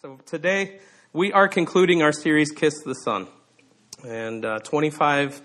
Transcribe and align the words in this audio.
So 0.00 0.18
today 0.26 0.78
we 1.12 1.32
are 1.32 1.48
concluding 1.48 2.02
our 2.02 2.12
series, 2.12 2.50
Kiss 2.50 2.82
the 2.82 2.94
Son, 2.94 3.26
And 4.06 4.44
uh, 4.44 4.60
25 4.60 5.42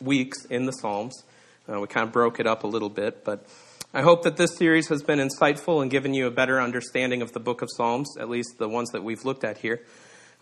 weeks 0.00 0.44
in 0.44 0.66
the 0.66 0.72
Psalms. 0.72 1.24
Uh, 1.68 1.80
we 1.80 1.88
kind 1.88 2.06
of 2.06 2.12
broke 2.12 2.38
it 2.38 2.46
up 2.46 2.64
a 2.64 2.66
little 2.66 2.88
bit, 2.88 3.24
but 3.24 3.46
I 3.92 4.02
hope 4.02 4.22
that 4.22 4.36
this 4.36 4.56
series 4.56 4.88
has 4.88 5.02
been 5.02 5.18
insightful 5.18 5.82
and 5.82 5.90
given 5.90 6.14
you 6.14 6.26
a 6.26 6.30
better 6.30 6.60
understanding 6.60 7.22
of 7.22 7.32
the 7.32 7.40
book 7.40 7.60
of 7.60 7.68
Psalms, 7.74 8.16
at 8.18 8.28
least 8.28 8.58
the 8.58 8.68
ones 8.68 8.90
that 8.90 9.02
we've 9.02 9.24
looked 9.24 9.44
at 9.44 9.58
here. 9.58 9.80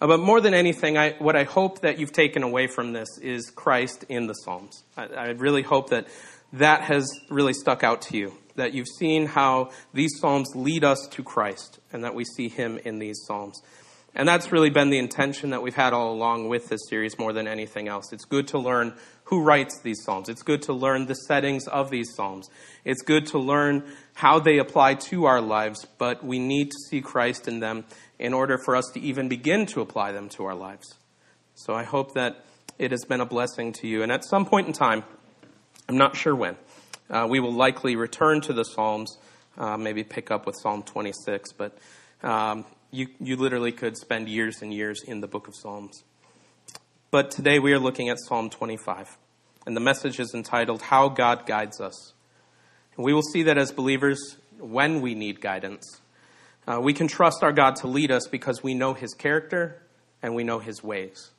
Uh, 0.01 0.07
but 0.07 0.21
more 0.21 0.41
than 0.41 0.53
anything, 0.53 0.99
I, 0.99 1.13
what 1.13 1.37
I 1.37 1.45
hope 1.45 1.81
that 1.81 1.99
you've 1.99 2.13
taken 2.13 2.43
away 2.43 2.67
from 2.67 2.93
this 2.93 3.09
is 3.23 3.51
Christ 3.51 4.05
in 4.09 4.27
the 4.27 4.35
Psalms. 4.35 4.85
I, 4.97 5.07
I 5.07 5.29
really 5.31 5.63
hope 5.63 5.91
that 5.91 6.07
that 6.53 6.83
has 6.83 7.09
really 7.31 7.53
stuck 7.53 7.83
out 7.83 8.03
to 8.03 8.17
you, 8.17 8.33
that 8.55 8.73
you've 8.73 8.89
seen 8.99 9.27
how 9.27 9.71
these 9.93 10.13
Psalms 10.19 10.49
lead 10.55 10.85
us 10.85 11.07
to 11.13 11.23
Christ, 11.23 11.81
and 11.93 12.05
that 12.05 12.15
we 12.15 12.25
see 12.25 12.49
Him 12.49 12.79
in 12.85 12.99
these 12.99 13.21
Psalms. 13.27 13.61
And 14.15 14.27
that's 14.27 14.51
really 14.51 14.71
been 14.71 14.89
the 14.89 14.99
intention 14.99 15.51
that 15.51 15.61
we've 15.61 15.75
had 15.75 15.93
all 15.93 16.11
along 16.11 16.49
with 16.49 16.69
this 16.69 16.81
series 16.89 17.19
more 17.19 17.35
than 17.35 17.47
anything 17.47 17.87
else. 17.87 18.15
It's 18.15 18.25
good 18.25 18.49
to 18.49 18.59
learn 18.59 18.95
who 19.25 19.43
writes 19.43 19.81
these 19.83 20.03
Psalms. 20.03 20.31
It's 20.31 20.43
good 20.43 20.63
to 20.63 20.73
learn 20.73 21.05
the 21.05 21.15
settings 21.15 21.69
of 21.69 21.91
these 21.91 22.15
Psalms. 22.15 22.49
It's 22.83 23.03
good 23.03 23.27
to 23.27 23.39
learn 23.39 23.85
how 24.15 24.41
they 24.41 24.57
apply 24.57 24.95
to 24.95 25.27
our 25.27 25.43
lives, 25.43 25.87
but 25.99 26.25
we 26.25 26.39
need 26.39 26.71
to 26.71 26.79
see 26.89 27.03
Christ 27.03 27.47
in 27.47 27.61
them 27.61 27.85
in 28.19 28.33
order 28.33 28.57
for 28.57 28.75
us 28.75 28.87
to 28.95 29.01
even 29.01 29.29
begin 29.29 29.67
to 29.67 29.83
apply 29.83 30.13
them 30.13 30.31
to 30.31 30.45
our 30.47 30.55
lives. 30.55 30.95
So 31.55 31.75
I 31.75 31.85
hope 31.85 32.15
that 32.15 32.43
it 32.79 32.93
has 32.93 33.05
been 33.05 33.21
a 33.21 33.27
blessing 33.27 33.73
to 33.75 33.87
you. 33.87 34.03
And 34.03 34.11
at 34.11 34.25
some 34.25 34.47
point 34.47 34.67
in 34.67 34.73
time, 34.73 35.05
I'm 35.89 35.99
not 35.99 36.17
sure 36.17 36.35
when, 36.35 36.57
uh, 37.09 37.29
we 37.31 37.39
will 37.39 37.53
likely 37.53 37.95
return 37.95 38.41
to 38.43 38.53
the 38.53 38.65
Psalms, 38.65 39.19
uh, 39.57 39.77
maybe 39.77 40.03
pick 40.03 40.33
up 40.33 40.45
with 40.45 40.57
Psalm 40.61 40.83
26, 40.83 41.53
but 41.53 41.79
um, 42.25 42.65
you, 42.91 43.07
you 43.21 43.37
literally 43.37 43.71
could 43.71 43.97
spend 43.97 44.29
years 44.29 44.63
and 44.63 44.75
years 44.75 45.05
in 45.07 45.21
the 45.21 45.29
book 45.29 45.47
of 45.47 45.55
Psalms. 45.55 46.03
But 47.13 47.31
today 47.31 47.61
we 47.61 47.73
are 47.73 47.79
looking 47.79 48.09
at 48.09 48.19
Psalm 48.19 48.51
25, 48.51 49.17
and 49.65 49.77
the 49.77 49.81
message 49.81 50.19
is 50.19 50.35
entitled 50.35 50.83
How 50.83 51.09
God 51.09 51.47
Guides 51.47 51.81
Us. 51.81 52.15
And 52.97 53.05
we 53.05 53.13
will 53.13 53.23
see 53.23 53.45
that 53.45 53.57
as 53.57 53.71
believers, 53.71 54.39
when 54.59 55.01
we 55.01 55.15
need 55.15 55.41
guidance, 55.41 56.01
uh, 56.67 56.81
we 56.83 56.93
can 56.95 57.07
trust 57.07 57.45
our 57.45 57.53
God 57.53 57.77
to 57.77 57.87
lead 57.87 58.11
us 58.11 58.27
because 58.27 58.61
we 58.61 58.75
know 58.75 58.93
his 58.93 59.15
character 59.15 59.83
and 60.21 60.35
we 60.35 60.43
know 60.43 60.59
his 60.59 60.83
ways. 60.83 61.31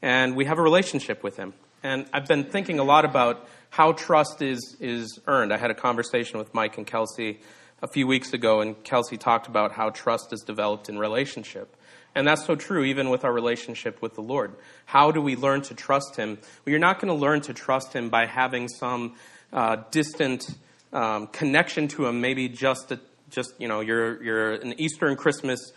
And 0.00 0.36
we 0.36 0.44
have 0.44 0.58
a 0.60 0.62
relationship 0.62 1.24
with 1.24 1.36
him. 1.36 1.54
And 1.82 2.06
I've 2.12 2.26
been 2.26 2.44
thinking 2.44 2.78
a 2.78 2.84
lot 2.84 3.04
about 3.04 3.48
how 3.70 3.92
trust 3.92 4.40
is, 4.40 4.76
is 4.78 5.18
earned. 5.26 5.52
I 5.52 5.56
had 5.56 5.70
a 5.70 5.74
conversation 5.74 6.38
with 6.38 6.54
Mike 6.54 6.78
and 6.78 6.86
Kelsey 6.86 7.40
a 7.82 7.88
few 7.88 8.06
weeks 8.06 8.32
ago, 8.32 8.60
and 8.60 8.82
Kelsey 8.84 9.16
talked 9.16 9.48
about 9.48 9.72
how 9.72 9.90
trust 9.90 10.32
is 10.32 10.42
developed 10.42 10.88
in 10.88 10.96
relationship. 10.96 11.76
And 12.14 12.26
that's 12.26 12.44
so 12.44 12.54
true 12.54 12.84
even 12.84 13.10
with 13.10 13.24
our 13.24 13.32
relationship 13.32 14.00
with 14.00 14.14
the 14.14 14.20
Lord. 14.20 14.54
How 14.84 15.10
do 15.10 15.20
we 15.20 15.34
learn 15.34 15.62
to 15.62 15.74
trust 15.74 16.14
Him? 16.16 16.38
Well, 16.64 16.70
you're 16.70 16.78
not 16.78 17.00
going 17.00 17.12
to 17.12 17.18
learn 17.18 17.40
to 17.42 17.54
trust 17.54 17.92
Him 17.92 18.10
by 18.10 18.26
having 18.26 18.68
some 18.68 19.16
uh, 19.52 19.76
distant 19.90 20.54
um, 20.92 21.26
connection 21.28 21.88
to 21.88 22.06
Him, 22.06 22.20
maybe 22.20 22.48
just, 22.48 22.92
a, 22.92 23.00
just 23.30 23.54
you 23.58 23.66
know, 23.66 23.80
you're, 23.80 24.22
you're 24.22 24.52
an 24.52 24.78
Easter 24.78 25.08
and 25.08 25.18
Christmas 25.18 25.72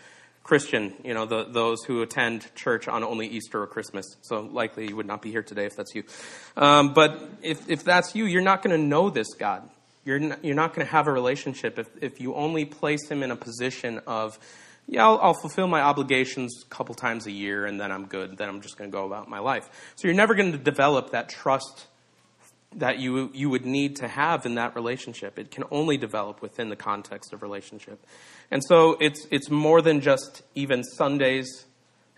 Christian, 0.46 0.94
you 1.04 1.12
know, 1.12 1.26
the, 1.26 1.44
those 1.44 1.82
who 1.84 2.02
attend 2.02 2.54
church 2.54 2.86
on 2.86 3.02
only 3.02 3.26
Easter 3.26 3.60
or 3.60 3.66
Christmas. 3.66 4.06
So 4.22 4.40
likely 4.40 4.86
you 4.86 4.94
would 4.94 5.06
not 5.06 5.20
be 5.20 5.32
here 5.32 5.42
today 5.42 5.66
if 5.66 5.74
that's 5.74 5.92
you. 5.94 6.04
Um, 6.56 6.94
but 6.94 7.20
if, 7.42 7.68
if 7.68 7.82
that's 7.82 8.14
you, 8.14 8.26
you're 8.26 8.42
not 8.42 8.62
going 8.62 8.78
to 8.78 8.82
know 8.82 9.10
this 9.10 9.34
God 9.34 9.68
you're 10.06 10.20
not, 10.20 10.44
you're 10.44 10.54
not 10.54 10.72
going 10.72 10.86
to 10.86 10.92
have 10.92 11.08
a 11.08 11.12
relationship 11.12 11.78
if, 11.78 11.88
if 12.00 12.20
you 12.20 12.34
only 12.34 12.64
place 12.64 13.08
him 13.08 13.22
in 13.22 13.32
a 13.32 13.36
position 13.36 14.00
of, 14.06 14.38
yeah, 14.86 15.04
I'll, 15.04 15.18
I'll, 15.20 15.34
fulfill 15.34 15.66
my 15.66 15.82
obligations 15.82 16.62
a 16.64 16.68
couple 16.72 16.94
times 16.94 17.26
a 17.26 17.32
year 17.32 17.66
and 17.66 17.78
then 17.78 17.90
I'm 17.90 18.06
good. 18.06 18.38
Then 18.38 18.48
I'm 18.48 18.60
just 18.60 18.78
going 18.78 18.88
to 18.88 18.96
go 18.96 19.04
about 19.04 19.28
my 19.28 19.40
life. 19.40 19.68
So 19.96 20.06
you're 20.06 20.16
never 20.16 20.34
going 20.34 20.52
to 20.52 20.58
develop 20.58 21.10
that 21.10 21.28
trust 21.28 21.86
that 22.76 22.98
you, 22.98 23.30
you 23.34 23.50
would 23.50 23.66
need 23.66 23.96
to 23.96 24.08
have 24.08 24.46
in 24.46 24.54
that 24.54 24.74
relationship. 24.74 25.38
It 25.38 25.50
can 25.50 25.64
only 25.70 25.96
develop 25.96 26.42
within 26.42 26.68
the 26.68 26.76
context 26.76 27.32
of 27.32 27.42
relationship. 27.42 28.04
And 28.50 28.62
so 28.68 28.96
it's, 29.00 29.26
it's 29.30 29.50
more 29.50 29.82
than 29.82 30.00
just 30.00 30.42
even 30.54 30.84
Sundays 30.84 31.64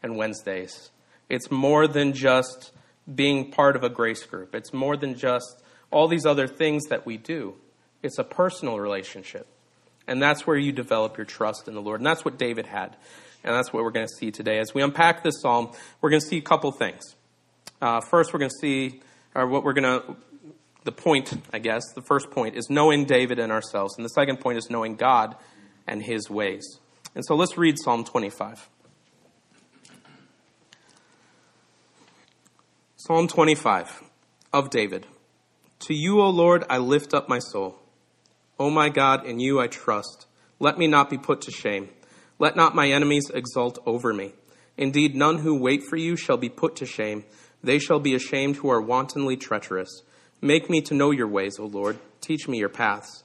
and 0.02 0.16
Wednesdays. 0.16 0.90
It's 1.28 1.50
more 1.50 1.86
than 1.86 2.12
just 2.12 2.72
being 3.12 3.50
part 3.50 3.76
of 3.76 3.84
a 3.84 3.88
grace 3.88 4.24
group. 4.24 4.54
It's 4.54 4.72
more 4.72 4.96
than 4.96 5.14
just 5.14 5.62
all 5.90 6.08
these 6.08 6.26
other 6.26 6.46
things 6.46 6.86
that 6.86 7.06
we 7.06 7.16
do. 7.16 7.54
It's 8.02 8.18
a 8.18 8.24
personal 8.24 8.78
relationship. 8.78 9.46
And 10.06 10.22
that's 10.22 10.46
where 10.46 10.56
you 10.56 10.72
develop 10.72 11.16
your 11.16 11.26
trust 11.26 11.68
in 11.68 11.74
the 11.74 11.82
Lord. 11.82 12.00
And 12.00 12.06
that's 12.06 12.24
what 12.24 12.38
David 12.38 12.66
had. 12.66 12.96
And 13.44 13.54
that's 13.54 13.72
what 13.72 13.84
we're 13.84 13.90
going 13.90 14.06
to 14.06 14.14
see 14.18 14.30
today. 14.30 14.58
As 14.58 14.74
we 14.74 14.82
unpack 14.82 15.22
this 15.22 15.40
psalm, 15.40 15.72
we're 16.00 16.10
going 16.10 16.20
to 16.20 16.26
see 16.26 16.38
a 16.38 16.42
couple 16.42 16.72
things. 16.72 17.14
Uh, 17.80 18.00
first, 18.00 18.32
we're 18.32 18.40
going 18.40 18.50
to 18.50 18.58
see, 18.60 19.00
or 19.34 19.46
what 19.46 19.64
we're 19.64 19.74
going 19.74 20.00
to, 20.00 20.16
the 20.88 20.92
point, 20.92 21.34
I 21.52 21.58
guess, 21.58 21.82
the 21.94 22.00
first 22.00 22.30
point 22.30 22.56
is 22.56 22.70
knowing 22.70 23.04
David 23.04 23.38
and 23.38 23.52
ourselves. 23.52 23.94
And 23.98 24.06
the 24.06 24.08
second 24.08 24.40
point 24.40 24.56
is 24.56 24.70
knowing 24.70 24.96
God 24.96 25.36
and 25.86 26.02
his 26.02 26.30
ways. 26.30 26.64
And 27.14 27.22
so 27.26 27.34
let's 27.34 27.58
read 27.58 27.76
Psalm 27.78 28.04
25. 28.04 28.70
Psalm 32.96 33.28
25 33.28 34.02
of 34.50 34.70
David. 34.70 35.06
To 35.80 35.94
you, 35.94 36.22
O 36.22 36.30
Lord, 36.30 36.64
I 36.70 36.78
lift 36.78 37.12
up 37.12 37.28
my 37.28 37.38
soul. 37.38 37.78
O 38.58 38.70
my 38.70 38.88
God, 38.88 39.26
in 39.26 39.40
you 39.40 39.60
I 39.60 39.66
trust. 39.66 40.26
Let 40.58 40.78
me 40.78 40.86
not 40.86 41.10
be 41.10 41.18
put 41.18 41.42
to 41.42 41.50
shame. 41.50 41.90
Let 42.38 42.56
not 42.56 42.74
my 42.74 42.88
enemies 42.88 43.30
exult 43.34 43.78
over 43.84 44.14
me. 44.14 44.32
Indeed, 44.78 45.14
none 45.14 45.40
who 45.40 45.60
wait 45.60 45.82
for 45.82 45.96
you 45.96 46.16
shall 46.16 46.38
be 46.38 46.48
put 46.48 46.76
to 46.76 46.86
shame. 46.86 47.26
They 47.62 47.78
shall 47.78 48.00
be 48.00 48.14
ashamed 48.14 48.56
who 48.56 48.70
are 48.70 48.80
wantonly 48.80 49.36
treacherous. 49.36 50.02
Make 50.40 50.70
me 50.70 50.80
to 50.82 50.94
know 50.94 51.10
your 51.10 51.26
ways, 51.26 51.58
O 51.58 51.66
Lord. 51.66 51.98
Teach 52.20 52.46
me 52.46 52.58
your 52.58 52.68
paths. 52.68 53.24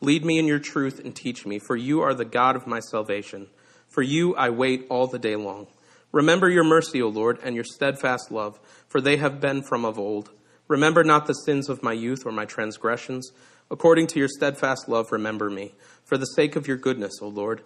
Lead 0.00 0.24
me 0.24 0.38
in 0.38 0.46
your 0.46 0.60
truth 0.60 1.00
and 1.00 1.14
teach 1.14 1.44
me, 1.44 1.58
for 1.58 1.74
you 1.74 2.00
are 2.00 2.14
the 2.14 2.24
God 2.24 2.54
of 2.54 2.66
my 2.66 2.78
salvation. 2.78 3.48
For 3.88 4.02
you 4.02 4.36
I 4.36 4.50
wait 4.50 4.86
all 4.88 5.08
the 5.08 5.18
day 5.18 5.34
long. 5.34 5.66
Remember 6.12 6.48
your 6.48 6.62
mercy, 6.62 7.02
O 7.02 7.08
Lord, 7.08 7.40
and 7.42 7.56
your 7.56 7.64
steadfast 7.64 8.30
love, 8.30 8.60
for 8.86 9.00
they 9.00 9.16
have 9.16 9.40
been 9.40 9.62
from 9.62 9.84
of 9.84 9.98
old. 9.98 10.30
Remember 10.68 11.02
not 11.02 11.26
the 11.26 11.32
sins 11.32 11.68
of 11.68 11.82
my 11.82 11.92
youth 11.92 12.24
or 12.24 12.30
my 12.30 12.44
transgressions. 12.44 13.32
According 13.68 14.06
to 14.08 14.20
your 14.20 14.28
steadfast 14.28 14.88
love, 14.88 15.10
remember 15.10 15.50
me. 15.50 15.74
For 16.04 16.16
the 16.16 16.26
sake 16.26 16.54
of 16.54 16.68
your 16.68 16.76
goodness, 16.76 17.14
O 17.20 17.26
Lord. 17.26 17.62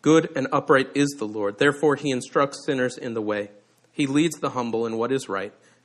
Good 0.00 0.30
and 0.36 0.46
upright 0.52 0.90
is 0.94 1.08
the 1.18 1.26
Lord. 1.26 1.58
Therefore, 1.58 1.96
he 1.96 2.12
instructs 2.12 2.64
sinners 2.64 2.96
in 2.96 3.14
the 3.14 3.22
way. 3.22 3.50
He 3.90 4.06
leads 4.06 4.38
the 4.38 4.50
humble 4.50 4.86
in 4.86 4.96
what 4.96 5.10
is 5.10 5.28
right 5.28 5.52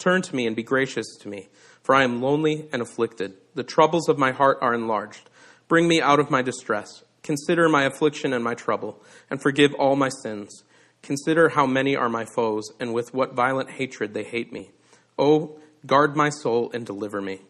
Turn 0.00 0.20
to 0.22 0.34
me 0.34 0.48
and 0.48 0.56
be 0.56 0.64
gracious 0.64 1.06
to 1.20 1.28
me, 1.28 1.48
for 1.84 1.94
I 1.94 2.02
am 2.02 2.20
lonely 2.20 2.68
and 2.72 2.82
afflicted. 2.82 3.34
The 3.54 3.62
troubles 3.62 4.08
of 4.08 4.18
my 4.18 4.32
heart 4.32 4.58
are 4.60 4.74
enlarged. 4.74 5.30
Bring 5.68 5.86
me 5.86 6.00
out 6.02 6.18
of 6.18 6.28
my 6.28 6.42
distress. 6.42 7.04
Consider 7.22 7.68
my 7.68 7.84
affliction 7.84 8.32
and 8.32 8.42
my 8.42 8.54
trouble, 8.54 9.00
and 9.30 9.40
forgive 9.40 9.72
all 9.74 9.94
my 9.94 10.08
sins. 10.24 10.64
Consider 11.02 11.50
how 11.50 11.66
many 11.66 11.94
are 11.94 12.08
my 12.08 12.24
foes, 12.24 12.64
and 12.80 12.92
with 12.92 13.14
what 13.14 13.36
violent 13.36 13.70
hatred 13.70 14.12
they 14.12 14.24
hate 14.24 14.52
me. 14.52 14.72
Oh, 15.16 15.60
Guard 15.86 16.14
my 16.14 16.28
soul 16.28 16.70
and 16.74 16.84
deliver 16.84 17.22
me. 17.22 17.40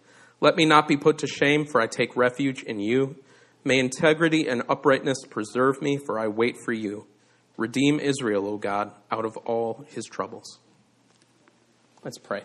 Let 0.40 0.56
me 0.56 0.64
not 0.64 0.86
be 0.86 0.96
put 0.96 1.18
to 1.18 1.26
shame, 1.26 1.66
for 1.66 1.80
I 1.80 1.86
take 1.86 2.16
refuge 2.16 2.62
in 2.62 2.78
you. 2.78 3.16
May 3.64 3.78
integrity 3.78 4.48
and 4.48 4.62
uprightness 4.68 5.18
preserve 5.28 5.82
me, 5.82 5.98
for 5.98 6.18
I 6.18 6.28
wait 6.28 6.56
for 6.64 6.72
you. 6.72 7.06
Redeem 7.56 7.98
Israel, 7.98 8.46
O 8.46 8.56
God, 8.56 8.92
out 9.10 9.24
of 9.24 9.36
all 9.38 9.84
his 9.88 10.06
troubles. 10.06 10.60
Let's 12.02 12.16
pray. 12.16 12.44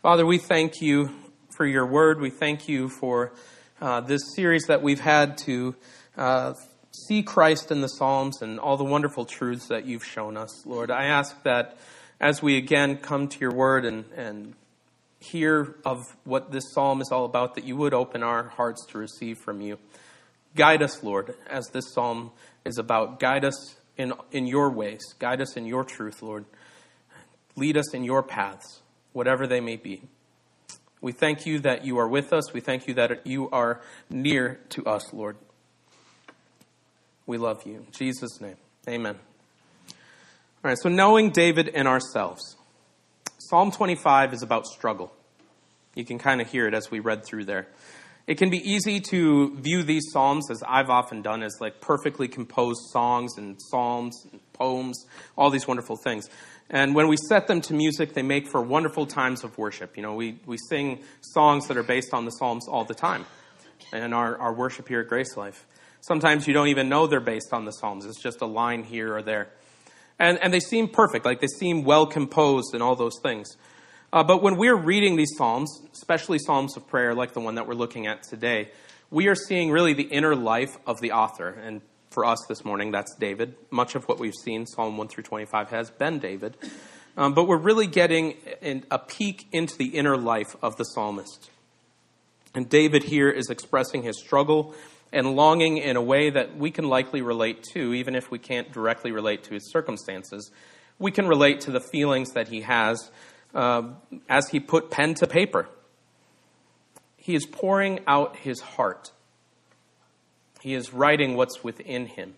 Father, 0.00 0.24
we 0.24 0.38
thank 0.38 0.80
you 0.80 1.10
for 1.50 1.66
your 1.66 1.84
word. 1.84 2.18
We 2.18 2.30
thank 2.30 2.70
you 2.70 2.88
for 2.88 3.34
uh, 3.82 4.00
this 4.00 4.22
series 4.34 4.64
that 4.68 4.80
we've 4.80 5.00
had 5.00 5.36
to 5.44 5.76
uh, 6.16 6.54
see 6.90 7.22
Christ 7.22 7.70
in 7.70 7.82
the 7.82 7.88
Psalms 7.88 8.40
and 8.40 8.58
all 8.58 8.78
the 8.78 8.84
wonderful 8.84 9.26
truths 9.26 9.68
that 9.68 9.84
you've 9.84 10.06
shown 10.06 10.38
us. 10.38 10.64
Lord, 10.64 10.90
I 10.90 11.04
ask 11.04 11.42
that 11.42 11.76
as 12.18 12.42
we 12.42 12.56
again 12.56 12.96
come 12.96 13.28
to 13.28 13.38
your 13.38 13.52
word 13.52 13.84
and, 13.84 14.06
and 14.16 14.54
hear 15.18 15.74
of 15.84 15.98
what 16.24 16.52
this 16.52 16.72
psalm 16.72 17.02
is 17.02 17.10
all 17.12 17.26
about, 17.26 17.56
that 17.56 17.64
you 17.64 17.76
would 17.76 17.92
open 17.92 18.22
our 18.22 18.44
hearts 18.44 18.86
to 18.86 18.98
receive 18.98 19.36
from 19.36 19.60
you. 19.60 19.78
Guide 20.56 20.80
us, 20.82 21.02
Lord, 21.02 21.34
as 21.46 21.68
this 21.74 21.92
psalm 21.92 22.30
is 22.64 22.78
about. 22.78 23.20
Guide 23.20 23.44
us 23.44 23.76
in, 23.98 24.14
in 24.32 24.46
your 24.46 24.70
ways. 24.70 25.02
Guide 25.18 25.42
us 25.42 25.58
in 25.58 25.66
your 25.66 25.84
truth, 25.84 26.22
Lord. 26.22 26.46
Lead 27.60 27.76
us 27.76 27.92
in 27.92 28.04
your 28.04 28.22
paths, 28.22 28.80
whatever 29.12 29.46
they 29.46 29.60
may 29.60 29.76
be. 29.76 30.00
We 31.02 31.12
thank 31.12 31.44
you 31.44 31.60
that 31.60 31.84
you 31.84 31.98
are 31.98 32.08
with 32.08 32.32
us. 32.32 32.54
We 32.54 32.60
thank 32.60 32.88
you 32.88 32.94
that 32.94 33.26
you 33.26 33.50
are 33.50 33.82
near 34.08 34.58
to 34.70 34.86
us, 34.86 35.12
Lord. 35.12 35.36
We 37.26 37.36
love 37.36 37.66
you. 37.66 37.74
In 37.74 37.86
Jesus' 37.92 38.40
name, 38.40 38.56
amen. 38.88 39.16
All 40.64 40.70
right, 40.70 40.78
so 40.78 40.88
knowing 40.88 41.32
David 41.32 41.68
and 41.68 41.86
ourselves. 41.86 42.56
Psalm 43.38 43.70
25 43.70 44.32
is 44.32 44.42
about 44.42 44.66
struggle. 44.66 45.12
You 45.94 46.06
can 46.06 46.18
kind 46.18 46.40
of 46.40 46.50
hear 46.50 46.66
it 46.66 46.72
as 46.72 46.90
we 46.90 46.98
read 46.98 47.26
through 47.26 47.44
there. 47.44 47.68
It 48.30 48.38
can 48.38 48.48
be 48.48 48.58
easy 48.58 49.00
to 49.10 49.56
view 49.56 49.82
these 49.82 50.04
psalms, 50.12 50.52
as 50.52 50.62
I've 50.62 50.88
often 50.88 51.20
done, 51.20 51.42
as 51.42 51.56
like 51.60 51.80
perfectly 51.80 52.28
composed 52.28 52.78
songs 52.92 53.36
and 53.36 53.60
psalms 53.60 54.24
and 54.30 54.40
poems, 54.52 55.04
all 55.36 55.50
these 55.50 55.66
wonderful 55.66 55.96
things. 55.96 56.30
And 56.70 56.94
when 56.94 57.08
we 57.08 57.16
set 57.16 57.48
them 57.48 57.60
to 57.62 57.74
music, 57.74 58.14
they 58.14 58.22
make 58.22 58.46
for 58.46 58.62
wonderful 58.62 59.04
times 59.04 59.42
of 59.42 59.58
worship. 59.58 59.96
You 59.96 60.04
know, 60.04 60.14
we, 60.14 60.38
we 60.46 60.58
sing 60.68 61.00
songs 61.22 61.66
that 61.66 61.76
are 61.76 61.82
based 61.82 62.14
on 62.14 62.24
the 62.24 62.30
psalms 62.30 62.68
all 62.68 62.84
the 62.84 62.94
time 62.94 63.26
in 63.92 64.12
our, 64.12 64.38
our 64.38 64.54
worship 64.54 64.86
here 64.86 65.00
at 65.00 65.08
Grace 65.08 65.36
Life. 65.36 65.66
Sometimes 66.00 66.46
you 66.46 66.54
don't 66.54 66.68
even 66.68 66.88
know 66.88 67.08
they're 67.08 67.18
based 67.18 67.52
on 67.52 67.64
the 67.64 67.72
psalms. 67.72 68.06
It's 68.06 68.22
just 68.22 68.42
a 68.42 68.46
line 68.46 68.84
here 68.84 69.12
or 69.12 69.22
there. 69.22 69.48
And, 70.20 70.38
and 70.38 70.54
they 70.54 70.60
seem 70.60 70.86
perfect, 70.86 71.24
like 71.24 71.40
they 71.40 71.48
seem 71.48 71.82
well 71.82 72.06
composed 72.06 72.74
and 72.74 72.80
all 72.80 72.94
those 72.94 73.18
things. 73.20 73.56
Uh, 74.12 74.24
but 74.24 74.42
when 74.42 74.56
we're 74.56 74.76
reading 74.76 75.14
these 75.14 75.30
Psalms, 75.36 75.82
especially 75.92 76.38
Psalms 76.40 76.76
of 76.76 76.88
prayer 76.88 77.14
like 77.14 77.32
the 77.32 77.40
one 77.40 77.54
that 77.54 77.68
we're 77.68 77.74
looking 77.74 78.08
at 78.08 78.24
today, 78.24 78.70
we 79.08 79.28
are 79.28 79.36
seeing 79.36 79.70
really 79.70 79.92
the 79.92 80.02
inner 80.02 80.34
life 80.34 80.76
of 80.84 81.00
the 81.00 81.12
author. 81.12 81.48
And 81.48 81.80
for 82.10 82.24
us 82.24 82.38
this 82.48 82.64
morning, 82.64 82.90
that's 82.90 83.14
David. 83.20 83.54
Much 83.70 83.94
of 83.94 84.08
what 84.08 84.18
we've 84.18 84.34
seen, 84.34 84.66
Psalm 84.66 84.96
1 84.96 85.08
through 85.08 85.22
25, 85.22 85.70
has 85.70 85.90
been 85.90 86.18
David. 86.18 86.56
Um, 87.16 87.34
but 87.34 87.44
we're 87.44 87.56
really 87.56 87.86
getting 87.86 88.34
a 88.90 88.98
peek 88.98 89.46
into 89.52 89.76
the 89.76 89.96
inner 89.96 90.16
life 90.16 90.56
of 90.60 90.76
the 90.76 90.84
psalmist. 90.84 91.48
And 92.52 92.68
David 92.68 93.04
here 93.04 93.30
is 93.30 93.48
expressing 93.48 94.02
his 94.02 94.18
struggle 94.18 94.74
and 95.12 95.36
longing 95.36 95.76
in 95.76 95.96
a 95.96 96.02
way 96.02 96.30
that 96.30 96.56
we 96.56 96.72
can 96.72 96.88
likely 96.88 97.22
relate 97.22 97.62
to, 97.74 97.94
even 97.94 98.16
if 98.16 98.28
we 98.28 98.40
can't 98.40 98.72
directly 98.72 99.12
relate 99.12 99.44
to 99.44 99.54
his 99.54 99.70
circumstances. 99.70 100.50
We 100.98 101.12
can 101.12 101.28
relate 101.28 101.60
to 101.62 101.70
the 101.70 101.80
feelings 101.80 102.32
that 102.32 102.48
he 102.48 102.62
has 102.62 103.10
uh, 103.54 103.82
as 104.28 104.48
he 104.48 104.60
put 104.60 104.90
pen 104.90 105.14
to 105.14 105.26
paper. 105.26 105.68
He 107.16 107.34
is 107.34 107.46
pouring 107.46 108.00
out 108.06 108.36
his 108.36 108.60
heart. 108.60 109.12
He 110.60 110.74
is 110.74 110.92
writing 110.92 111.36
what's 111.36 111.62
within 111.62 112.06
him. 112.06 112.34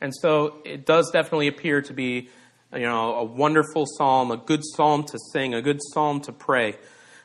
And 0.00 0.12
so 0.20 0.56
it 0.64 0.84
does 0.84 1.10
definitely 1.12 1.48
appear 1.48 1.82
to 1.82 1.92
be, 1.92 2.28
you 2.72 2.80
know, 2.80 3.14
a 3.14 3.24
wonderful 3.24 3.86
psalm, 3.86 4.30
a 4.30 4.36
good 4.36 4.62
psalm 4.74 5.04
to 5.04 5.18
sing, 5.32 5.54
a 5.54 5.62
good 5.62 5.78
psalm 5.92 6.20
to 6.22 6.32
pray. 6.32 6.76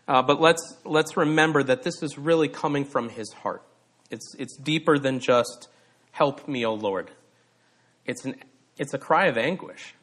Uh, 0.08 0.22
but 0.22 0.40
let's, 0.40 0.78
let's 0.86 1.18
remember 1.18 1.64
that 1.64 1.84
this 1.84 2.02
is 2.04 2.18
really 2.18 2.48
coming 2.48 2.86
from 2.86 3.10
his 3.10 3.32
heart. 3.34 3.64
It's, 4.10 4.36
it's 4.38 4.56
deeper 4.58 4.98
than 4.98 5.20
just, 5.20 5.68
help 6.12 6.48
me, 6.48 6.66
O 6.66 6.74
Lord. 6.74 7.12
It's, 8.06 8.26
an, 8.26 8.36
it's 8.78 8.94
a 8.94 8.98
cry 8.98 9.28
of 9.28 9.38
anguish. 9.38 9.94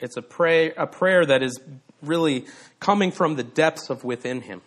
It's 0.00 0.16
a, 0.16 0.22
pray, 0.22 0.72
a 0.72 0.86
prayer 0.86 1.26
that 1.26 1.42
is 1.42 1.58
really 2.02 2.46
coming 2.80 3.10
from 3.10 3.36
the 3.36 3.42
depths 3.42 3.90
of 3.90 4.04
within 4.04 4.42
him. 4.42 4.62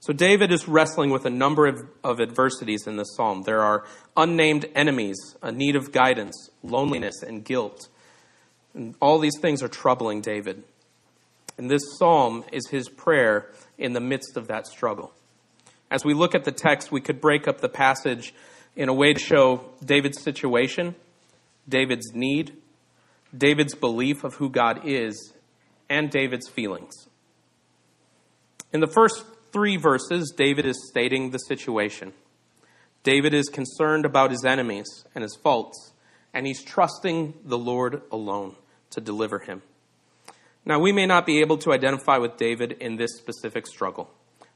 So 0.00 0.12
David 0.12 0.52
is 0.52 0.68
wrestling 0.68 1.10
with 1.10 1.26
a 1.26 1.30
number 1.30 1.66
of, 1.66 1.86
of 2.02 2.20
adversities 2.20 2.86
in 2.86 2.96
this 2.96 3.14
psalm. 3.14 3.42
There 3.42 3.60
are 3.60 3.84
unnamed 4.16 4.66
enemies, 4.74 5.18
a 5.42 5.52
need 5.52 5.76
of 5.76 5.92
guidance, 5.92 6.50
loneliness, 6.62 7.22
and 7.22 7.44
guilt. 7.44 7.88
And 8.74 8.94
all 9.00 9.18
these 9.18 9.38
things 9.38 9.62
are 9.62 9.68
troubling 9.68 10.20
David. 10.20 10.62
And 11.58 11.70
this 11.70 11.82
psalm 11.98 12.44
is 12.52 12.68
his 12.68 12.88
prayer 12.88 13.50
in 13.76 13.92
the 13.92 14.00
midst 14.00 14.36
of 14.36 14.46
that 14.46 14.66
struggle. 14.66 15.12
As 15.90 16.04
we 16.04 16.14
look 16.14 16.34
at 16.34 16.44
the 16.44 16.52
text, 16.52 16.92
we 16.92 17.00
could 17.00 17.20
break 17.20 17.48
up 17.48 17.60
the 17.60 17.68
passage 17.68 18.32
in 18.76 18.88
a 18.88 18.94
way 18.94 19.12
to 19.12 19.18
show 19.18 19.64
David's 19.84 20.22
situation, 20.22 20.94
David's 21.68 22.14
need, 22.14 22.56
David's 23.36 23.74
belief 23.74 24.24
of 24.24 24.34
who 24.34 24.48
God 24.48 24.80
is, 24.84 25.32
and 25.88 26.10
David's 26.10 26.48
feelings. 26.48 27.08
In 28.72 28.80
the 28.80 28.86
first 28.86 29.24
three 29.52 29.76
verses, 29.76 30.32
David 30.36 30.66
is 30.66 30.88
stating 30.88 31.30
the 31.30 31.38
situation. 31.38 32.12
David 33.02 33.32
is 33.32 33.48
concerned 33.48 34.04
about 34.04 34.30
his 34.30 34.44
enemies 34.44 35.04
and 35.14 35.22
his 35.22 35.36
faults, 35.42 35.92
and 36.34 36.46
he's 36.46 36.62
trusting 36.62 37.34
the 37.44 37.58
Lord 37.58 38.02
alone 38.12 38.56
to 38.90 39.00
deliver 39.00 39.38
him. 39.38 39.62
Now, 40.64 40.78
we 40.78 40.92
may 40.92 41.06
not 41.06 41.24
be 41.24 41.40
able 41.40 41.56
to 41.58 41.72
identify 41.72 42.18
with 42.18 42.36
David 42.36 42.72
in 42.72 42.96
this 42.96 43.16
specific 43.16 43.66
struggle. 43.66 44.10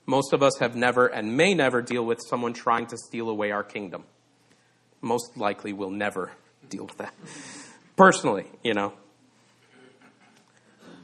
Most 0.05 0.33
of 0.33 0.43
us 0.43 0.59
have 0.59 0.77
never 0.77 1.07
and 1.07 1.37
may 1.37 1.55
never 1.55 1.81
deal 1.81 2.05
with 2.05 2.21
someone 2.29 2.53
trying 2.53 2.87
to 2.87 2.99
steal 2.99 3.31
away 3.31 3.51
our 3.51 3.63
kingdom. 3.63 4.05
Most 5.01 5.37
likely 5.37 5.73
we'll 5.73 5.91
never 5.91 6.33
deal 6.69 6.85
with 6.85 6.99
that. 6.99 7.15
Personally, 7.97 8.47
you 8.63 8.75
know. 8.75 8.93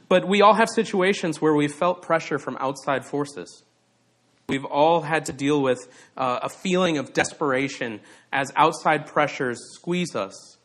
But 0.07 0.27
we 0.27 0.41
all 0.41 0.55
have 0.55 0.69
situations 0.69 1.39
where 1.39 1.53
we've 1.53 1.73
felt 1.73 2.01
pressure 2.01 2.39
from 2.39 2.57
outside 2.59 3.05
forces. 3.05 3.63
We've 4.47 4.65
all 4.65 5.01
had 5.01 5.25
to 5.25 5.33
deal 5.33 5.61
with 5.61 5.87
uh, 6.17 6.39
a 6.43 6.49
feeling 6.49 6.97
of 6.97 7.13
desperation 7.13 7.99
as 8.33 8.51
outside 8.55 9.05
pressures 9.05 9.59
squeeze 9.75 10.15
us. 10.15 10.57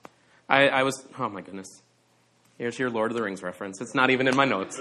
I, 0.48 0.68
I 0.68 0.82
was, 0.84 1.06
oh 1.18 1.28
my 1.28 1.42
goodness. 1.42 1.82
Here's 2.56 2.78
your 2.78 2.88
Lord 2.88 3.10
of 3.10 3.16
the 3.16 3.22
Rings 3.22 3.42
reference. 3.42 3.82
It's 3.82 3.94
not 3.94 4.10
even 4.10 4.28
in 4.28 4.36
my 4.36 4.46
notes. 4.46 4.80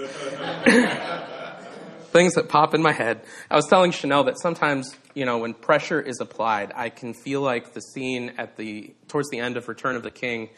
things 2.14 2.34
that 2.34 2.48
pop 2.48 2.74
in 2.74 2.80
my 2.80 2.92
head. 2.92 3.20
I 3.50 3.56
was 3.56 3.66
telling 3.66 3.90
Chanel 3.90 4.24
that 4.24 4.38
sometimes, 4.38 4.96
you 5.14 5.26
know, 5.26 5.38
when 5.38 5.52
pressure 5.52 6.00
is 6.00 6.20
applied, 6.20 6.72
I 6.74 6.88
can 6.88 7.12
feel 7.12 7.40
like 7.40 7.74
the 7.74 7.80
scene 7.80 8.34
at 8.38 8.56
the 8.56 8.94
towards 9.08 9.28
the 9.30 9.40
end 9.40 9.56
of 9.56 9.66
Return 9.66 9.96
of 9.96 10.04
the 10.04 10.12
King, 10.12 10.50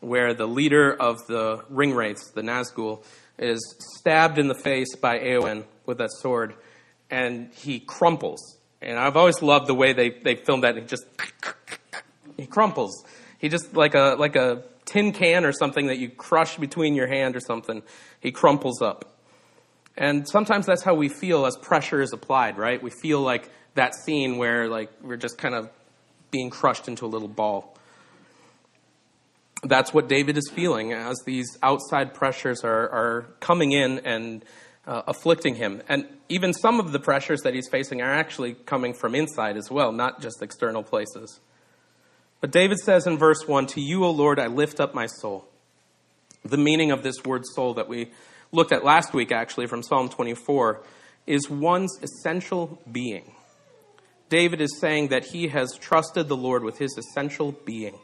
where 0.00 0.34
the 0.34 0.46
leader 0.46 0.92
of 0.92 1.18
the 1.26 1.64
ring 1.68 1.94
wraiths, 1.94 2.30
the 2.30 2.42
Nazgul, 2.42 3.04
is 3.38 3.76
stabbed 3.98 4.38
in 4.38 4.48
the 4.48 4.54
face 4.54 4.94
by 4.96 5.18
Eowyn 5.18 5.64
with 5.84 5.98
that 5.98 6.10
sword, 6.10 6.54
and 7.10 7.52
he 7.54 7.80
crumples. 7.80 8.58
And 8.80 8.98
I've 8.98 9.16
always 9.16 9.42
loved 9.42 9.66
the 9.66 9.74
way 9.74 9.92
they, 9.92 10.10
they 10.10 10.36
filmed 10.36 10.64
that. 10.64 10.76
He 10.76 10.82
just 10.82 11.06
he 12.36 12.46
crumples. 12.46 13.04
He 13.38 13.48
just 13.48 13.74
like 13.74 13.94
a 13.94 14.16
like 14.18 14.36
a 14.36 14.62
tin 14.84 15.12
can 15.12 15.44
or 15.44 15.52
something 15.52 15.86
that 15.86 15.98
you 15.98 16.08
crush 16.08 16.56
between 16.56 16.94
your 16.94 17.06
hand 17.06 17.36
or 17.36 17.40
something. 17.40 17.82
He 18.20 18.32
crumples 18.32 18.80
up. 18.82 19.12
And 19.96 20.28
sometimes 20.28 20.66
that's 20.66 20.82
how 20.82 20.94
we 20.94 21.08
feel 21.08 21.46
as 21.46 21.56
pressure 21.56 22.02
is 22.02 22.12
applied, 22.12 22.58
right? 22.58 22.82
We 22.82 22.90
feel 22.90 23.20
like 23.20 23.50
that 23.74 23.94
scene 23.94 24.36
where 24.36 24.68
like 24.68 24.90
we're 25.02 25.16
just 25.16 25.38
kind 25.38 25.54
of 25.54 25.70
being 26.30 26.50
crushed 26.50 26.88
into 26.88 27.06
a 27.06 27.08
little 27.08 27.28
ball. 27.28 27.75
That's 29.62 29.92
what 29.92 30.08
David 30.08 30.36
is 30.36 30.50
feeling 30.52 30.92
as 30.92 31.22
these 31.24 31.58
outside 31.62 32.14
pressures 32.14 32.62
are, 32.62 32.88
are 32.90 33.26
coming 33.40 33.72
in 33.72 34.00
and 34.00 34.44
uh, 34.86 35.02
afflicting 35.06 35.56
him. 35.56 35.82
And 35.88 36.06
even 36.28 36.52
some 36.52 36.78
of 36.78 36.92
the 36.92 37.00
pressures 37.00 37.40
that 37.42 37.54
he's 37.54 37.68
facing 37.68 38.02
are 38.02 38.12
actually 38.12 38.54
coming 38.54 38.94
from 38.94 39.14
inside 39.14 39.56
as 39.56 39.70
well, 39.70 39.92
not 39.92 40.20
just 40.20 40.42
external 40.42 40.82
places. 40.82 41.40
But 42.40 42.50
David 42.52 42.78
says 42.78 43.06
in 43.06 43.18
verse 43.18 43.46
1 43.46 43.66
To 43.68 43.80
you, 43.80 44.04
O 44.04 44.10
Lord, 44.10 44.38
I 44.38 44.46
lift 44.46 44.78
up 44.78 44.94
my 44.94 45.06
soul. 45.06 45.48
The 46.44 46.58
meaning 46.58 46.92
of 46.92 47.02
this 47.02 47.24
word 47.24 47.42
soul 47.54 47.74
that 47.74 47.88
we 47.88 48.10
looked 48.52 48.72
at 48.72 48.84
last 48.84 49.12
week, 49.12 49.32
actually, 49.32 49.66
from 49.66 49.82
Psalm 49.82 50.08
24, 50.08 50.82
is 51.26 51.50
one's 51.50 51.98
essential 52.02 52.80
being. 52.90 53.32
David 54.28 54.60
is 54.60 54.78
saying 54.78 55.08
that 55.08 55.24
he 55.26 55.48
has 55.48 55.76
trusted 55.76 56.28
the 56.28 56.36
Lord 56.36 56.62
with 56.62 56.78
his 56.78 56.96
essential 56.96 57.52
being. 57.52 57.98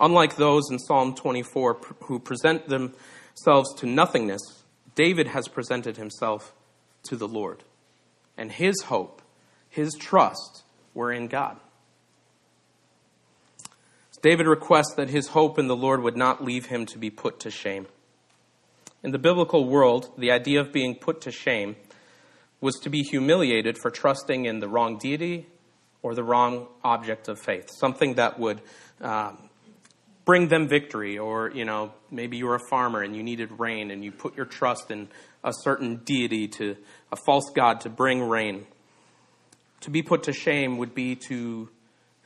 Unlike 0.00 0.36
those 0.36 0.70
in 0.70 0.78
Psalm 0.78 1.14
24 1.14 1.78
who 2.04 2.18
present 2.18 2.68
themselves 2.68 3.74
to 3.76 3.86
nothingness, 3.86 4.64
David 4.94 5.28
has 5.28 5.48
presented 5.48 5.96
himself 5.96 6.52
to 7.04 7.16
the 7.16 7.28
Lord. 7.28 7.62
And 8.36 8.50
his 8.50 8.82
hope, 8.82 9.22
his 9.68 9.94
trust, 9.94 10.64
were 10.92 11.12
in 11.12 11.28
God. 11.28 11.58
David 14.24 14.46
requests 14.46 14.94
that 14.94 15.10
his 15.10 15.28
hope 15.28 15.58
in 15.58 15.68
the 15.68 15.76
Lord 15.76 16.02
would 16.02 16.16
not 16.16 16.42
leave 16.42 16.66
him 16.66 16.86
to 16.86 16.98
be 16.98 17.10
put 17.10 17.40
to 17.40 17.50
shame. 17.50 17.86
In 19.02 19.10
the 19.10 19.18
biblical 19.18 19.68
world, 19.68 20.10
the 20.16 20.30
idea 20.30 20.60
of 20.60 20.72
being 20.72 20.94
put 20.94 21.20
to 21.22 21.30
shame 21.30 21.76
was 22.58 22.76
to 22.76 22.88
be 22.88 23.02
humiliated 23.02 23.76
for 23.76 23.90
trusting 23.90 24.46
in 24.46 24.60
the 24.60 24.68
wrong 24.68 24.96
deity 24.96 25.46
or 26.00 26.14
the 26.14 26.24
wrong 26.24 26.68
object 26.82 27.28
of 27.28 27.38
faith, 27.38 27.68
something 27.78 28.14
that 28.14 28.38
would 28.38 28.62
um, 29.02 29.50
bring 30.24 30.48
them 30.48 30.68
victory. 30.68 31.18
Or, 31.18 31.50
you 31.50 31.64
know, 31.64 31.92
maybe 32.10 32.36
you 32.36 32.46
were 32.46 32.56
a 32.56 32.68
farmer 32.70 33.02
and 33.02 33.14
you 33.14 33.22
needed 33.22 33.50
rain 33.58 33.90
and 33.90 34.04
you 34.04 34.12
put 34.12 34.36
your 34.36 34.46
trust 34.46 34.90
in 34.90 35.08
a 35.42 35.52
certain 35.62 35.96
deity, 36.04 36.48
to 36.48 36.76
a 37.12 37.16
false 37.26 37.50
god, 37.54 37.80
to 37.82 37.90
bring 37.90 38.22
rain. 38.22 38.66
To 39.82 39.90
be 39.90 40.02
put 40.02 40.22
to 40.24 40.32
shame 40.32 40.78
would 40.78 40.94
be 40.94 41.16
to 41.28 41.68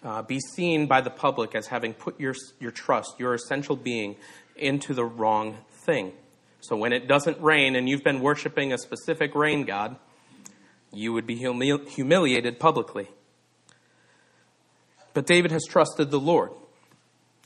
uh, 0.05 0.23
be 0.23 0.39
seen 0.55 0.87
by 0.87 1.01
the 1.01 1.11
public 1.11 1.55
as 1.55 1.67
having 1.67 1.93
put 1.93 2.21
your, 2.21 2.35
your 2.61 2.71
trust, 2.71 3.19
your 3.19 3.35
essential 3.35 3.77
being, 3.77 4.17
into 4.57 4.95
the 4.95 5.05
wrong 5.05 5.59
thing. 5.85 6.13
So 6.61 6.77
when 6.77 6.93
it 6.93 7.09
doesn't 7.09 7.41
rain 7.41 7.77
and 7.77 7.89
you've 7.89 8.05
been 8.05 8.21
worshiping 8.21 8.73
a 8.73 8.79
specific 8.79 9.35
rain 9.35 9.65
god, 9.65 9.97
you 10.93 11.13
would 11.13 11.27
be 11.27 11.37
humili- 11.37 11.89
humiliated 11.89 12.59
publicly. 12.59 13.09
But 15.15 15.27
David 15.27 15.51
has 15.51 15.65
trusted 15.69 16.11
the 16.11 16.21
Lord. 16.21 16.51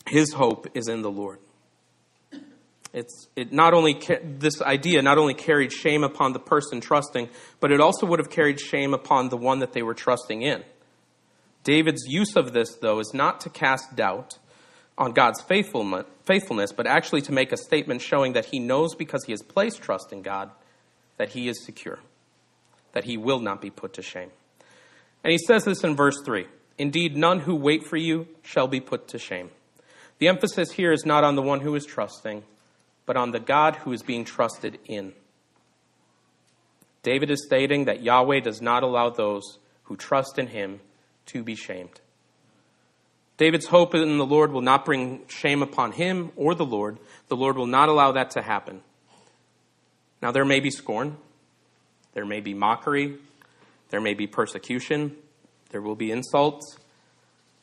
His 0.06 0.32
hope 0.32 0.66
is 0.74 0.88
in 0.88 1.02
the 1.02 1.10
Lord. 1.10 1.38
It's, 2.92 3.28
it 3.36 3.52
not 3.52 3.72
only, 3.72 3.98
this 4.22 4.60
idea 4.60 5.00
not 5.00 5.16
only 5.16 5.34
carried 5.34 5.72
shame 5.72 6.04
upon 6.04 6.34
the 6.34 6.38
person 6.38 6.80
trusting, 6.80 7.30
but 7.58 7.72
it 7.72 7.80
also 7.80 8.06
would 8.06 8.18
have 8.18 8.28
carried 8.28 8.60
shame 8.60 8.92
upon 8.92 9.30
the 9.30 9.36
one 9.36 9.60
that 9.60 9.72
they 9.72 9.82
were 9.82 9.94
trusting 9.94 10.42
in. 10.42 10.62
David's 11.64 12.04
use 12.06 12.36
of 12.36 12.52
this, 12.52 12.76
though, 12.76 12.98
is 12.98 13.14
not 13.14 13.40
to 13.40 13.50
cast 13.50 13.96
doubt 13.96 14.38
on 14.98 15.12
God's 15.12 15.40
faithfulness, 15.40 16.72
but 16.72 16.86
actually 16.86 17.22
to 17.22 17.32
make 17.32 17.52
a 17.52 17.56
statement 17.56 18.02
showing 18.02 18.34
that 18.34 18.46
he 18.46 18.58
knows 18.58 18.94
because 18.94 19.24
he 19.24 19.32
has 19.32 19.42
placed 19.42 19.80
trust 19.80 20.12
in 20.12 20.22
God 20.22 20.50
that 21.16 21.30
he 21.30 21.48
is 21.48 21.64
secure, 21.64 21.98
that 22.92 23.04
he 23.04 23.16
will 23.16 23.40
not 23.40 23.60
be 23.62 23.70
put 23.70 23.94
to 23.94 24.02
shame. 24.02 24.30
And 25.24 25.30
he 25.30 25.38
says 25.38 25.64
this 25.64 25.84
in 25.84 25.96
verse 25.96 26.20
3 26.24 26.46
Indeed, 26.78 27.16
none 27.16 27.40
who 27.40 27.54
wait 27.54 27.86
for 27.86 27.96
you 27.96 28.26
shall 28.42 28.66
be 28.66 28.80
put 28.80 29.08
to 29.08 29.18
shame. 29.18 29.50
The 30.22 30.28
emphasis 30.28 30.70
here 30.70 30.92
is 30.92 31.04
not 31.04 31.24
on 31.24 31.34
the 31.34 31.42
one 31.42 31.58
who 31.58 31.74
is 31.74 31.84
trusting, 31.84 32.44
but 33.06 33.16
on 33.16 33.32
the 33.32 33.40
God 33.40 33.74
who 33.74 33.92
is 33.92 34.04
being 34.04 34.24
trusted 34.24 34.78
in. 34.84 35.14
David 37.02 37.28
is 37.28 37.44
stating 37.44 37.86
that 37.86 38.04
Yahweh 38.04 38.38
does 38.38 38.62
not 38.62 38.84
allow 38.84 39.10
those 39.10 39.58
who 39.82 39.96
trust 39.96 40.38
in 40.38 40.46
him 40.46 40.78
to 41.26 41.42
be 41.42 41.56
shamed. 41.56 42.00
David's 43.36 43.66
hope 43.66 43.96
in 43.96 44.16
the 44.16 44.24
Lord 44.24 44.52
will 44.52 44.60
not 44.60 44.84
bring 44.84 45.26
shame 45.26 45.60
upon 45.60 45.90
him 45.90 46.30
or 46.36 46.54
the 46.54 46.64
Lord. 46.64 46.98
The 47.26 47.34
Lord 47.34 47.56
will 47.56 47.66
not 47.66 47.88
allow 47.88 48.12
that 48.12 48.30
to 48.30 48.42
happen. 48.42 48.82
Now, 50.22 50.30
there 50.30 50.44
may 50.44 50.60
be 50.60 50.70
scorn, 50.70 51.16
there 52.14 52.24
may 52.24 52.38
be 52.38 52.54
mockery, 52.54 53.16
there 53.90 54.00
may 54.00 54.14
be 54.14 54.28
persecution, 54.28 55.16
there 55.70 55.82
will 55.82 55.96
be 55.96 56.12
insults, 56.12 56.76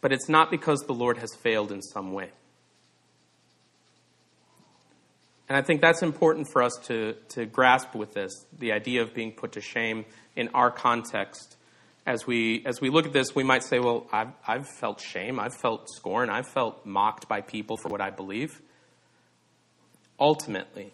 but 0.01 0.12
it's 0.12 0.28
not 0.28 0.51
because 0.51 0.82
the 0.82 0.94
Lord 0.94 1.20
has 1.20 1.34
failed 1.36 1.72
in 1.72 1.82
some 1.82 2.12
way. 2.12 2.32
And 5.50 5.58
I 5.58 5.63
think 5.63 5.82
that's 5.82 6.03
important 6.03 6.48
for 6.53 6.62
us 6.62 6.74
to, 6.84 7.15
to 7.29 7.46
grasp 7.46 7.96
with 7.96 8.13
this 8.13 8.32
the 8.58 8.72
idea 8.72 9.01
of 9.01 9.15
being 9.15 9.32
put 9.32 9.53
to 9.53 9.62
shame 9.62 10.06
in 10.36 10.50
our 10.53 10.70
context. 10.70 11.58
As 12.06 12.25
we, 12.25 12.63
as 12.65 12.79
we 12.79 12.89
look 12.89 13.08
at 13.08 13.13
this, 13.13 13.36
we 13.36 13.44
might 13.44 13.63
say, 13.63 13.79
well, 13.79 14.08
I've, 14.12 14.32
I've 14.48 14.68
felt 14.68 15.01
shame, 15.01 15.39
I've 15.39 15.56
felt 15.56 15.89
scorn, 15.89 16.29
I've 16.29 16.48
felt 16.48 16.86
mocked 16.86 17.27
by 17.27 17.41
people 17.41 17.77
for 17.77 17.89
what 17.89 18.00
I 18.00 18.12
believe. 18.12 18.62
Ultimately, 20.20 20.94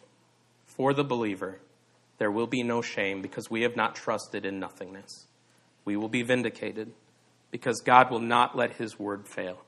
for 0.65 0.93
the 0.93 1.03
believer, 1.03 1.59
there 2.17 2.31
will 2.31 2.47
be 2.47 2.63
no 2.63 2.81
shame 2.81 3.21
because 3.21 3.49
we 3.49 3.63
have 3.63 3.75
not 3.75 3.95
trusted 3.95 4.45
in 4.45 4.59
nothingness. 4.59 5.27
We 5.83 5.97
will 5.97 6.09
be 6.09 6.23
vindicated 6.23 6.91
because 7.51 7.81
God 7.81 8.09
will 8.09 8.19
not 8.19 8.55
let 8.55 8.73
his 8.73 8.97
word 8.97 9.27
fail. 9.27 9.59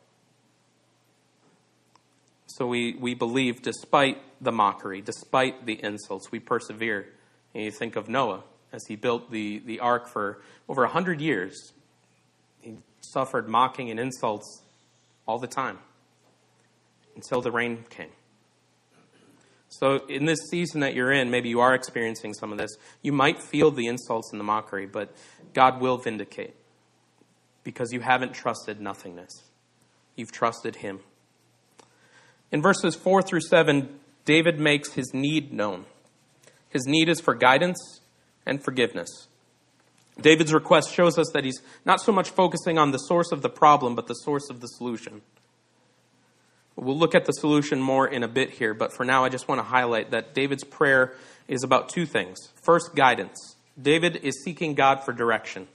So 2.48 2.66
we, 2.66 2.96
we 2.96 3.14
believe 3.14 3.62
despite 3.62 4.18
the 4.42 4.52
mockery, 4.52 5.02
despite 5.02 5.66
the 5.66 5.84
insults, 5.84 6.32
we 6.32 6.40
persevere. 6.40 7.08
And 7.54 7.64
you 7.64 7.72
think 7.72 7.96
of 7.96 8.10
Noah 8.10 8.44
as 8.72 8.86
he 8.88 8.96
built 8.96 9.32
the, 9.32 9.60
the 9.60 9.80
ark 9.80 10.08
for 10.08 10.42
over 10.68 10.84
100 10.84 11.22
years. 11.22 11.74
He 12.62 12.78
suffered 13.02 13.48
mocking 13.48 13.90
and 13.92 14.00
insults 14.00 14.64
all 15.28 15.40
the 15.40 15.48
time 15.48 15.80
until 17.16 17.42
the 17.42 17.52
rain 17.52 17.84
came. 17.90 18.12
So, 19.70 20.06
in 20.08 20.26
this 20.26 20.40
season 20.50 20.80
that 20.80 20.94
you're 20.94 21.12
in, 21.12 21.30
maybe 21.30 21.50
you 21.50 21.60
are 21.60 21.76
experiencing 21.76 22.34
some 22.34 22.54
of 22.54 22.58
this. 22.58 22.78
You 23.02 23.12
might 23.12 23.42
feel 23.44 23.70
the 23.70 23.88
insults 23.88 24.32
and 24.32 24.40
the 24.40 24.46
mockery, 24.46 24.86
but 24.86 25.14
God 25.54 25.82
will 25.82 25.98
vindicate 25.98 26.56
because 27.66 27.92
you 27.92 28.00
haven't 28.00 28.34
trusted 28.34 28.80
nothingness. 28.80 29.44
You've 30.16 30.32
trusted 30.32 30.78
Him. 30.78 31.02
In 32.52 32.62
verses 32.62 32.96
4 32.96 33.22
through 33.22 33.42
7, 33.42 33.90
David 34.26 34.60
makes 34.60 34.94
his 34.94 35.14
need 35.14 35.54
known. 35.54 35.86
His 36.70 36.86
need 36.86 37.10
is 37.10 37.20
for 37.20 37.34
guidance 37.34 38.02
and 38.46 38.64
forgiveness. 38.64 39.28
David's 40.20 40.54
request 40.54 40.94
shows 40.94 41.18
us 41.18 41.30
that 41.34 41.44
he's 41.44 41.62
not 41.86 42.02
so 42.02 42.12
much 42.12 42.30
focusing 42.30 42.78
on 42.78 42.92
the 42.92 42.98
source 42.98 43.32
of 43.32 43.42
the 43.42 43.50
problem, 43.50 43.96
but 43.96 44.08
the 44.08 44.14
source 44.14 44.50
of 44.50 44.62
the 44.62 44.68
solution. 44.68 45.22
We'll 46.76 46.98
look 46.98 47.16
at 47.16 47.26
the 47.26 47.32
solution 47.32 47.82
more 47.82 48.08
in 48.08 48.24
a 48.24 48.28
bit 48.28 48.52
here, 48.52 48.74
but 48.74 48.94
for 48.94 49.04
now, 49.04 49.24
I 49.24 49.30
just 49.30 49.48
want 49.48 49.60
to 49.60 49.64
highlight 49.64 50.12
that 50.12 50.34
David's 50.34 50.64
prayer 50.64 51.16
is 51.48 51.64
about 51.64 51.90
two 51.90 52.06
things. 52.06 52.38
First, 52.62 52.96
guidance. 52.96 53.56
David 53.82 54.18
is 54.18 54.44
seeking 54.44 54.76
God 54.76 55.04
for 55.04 55.12
direction. 55.12 55.68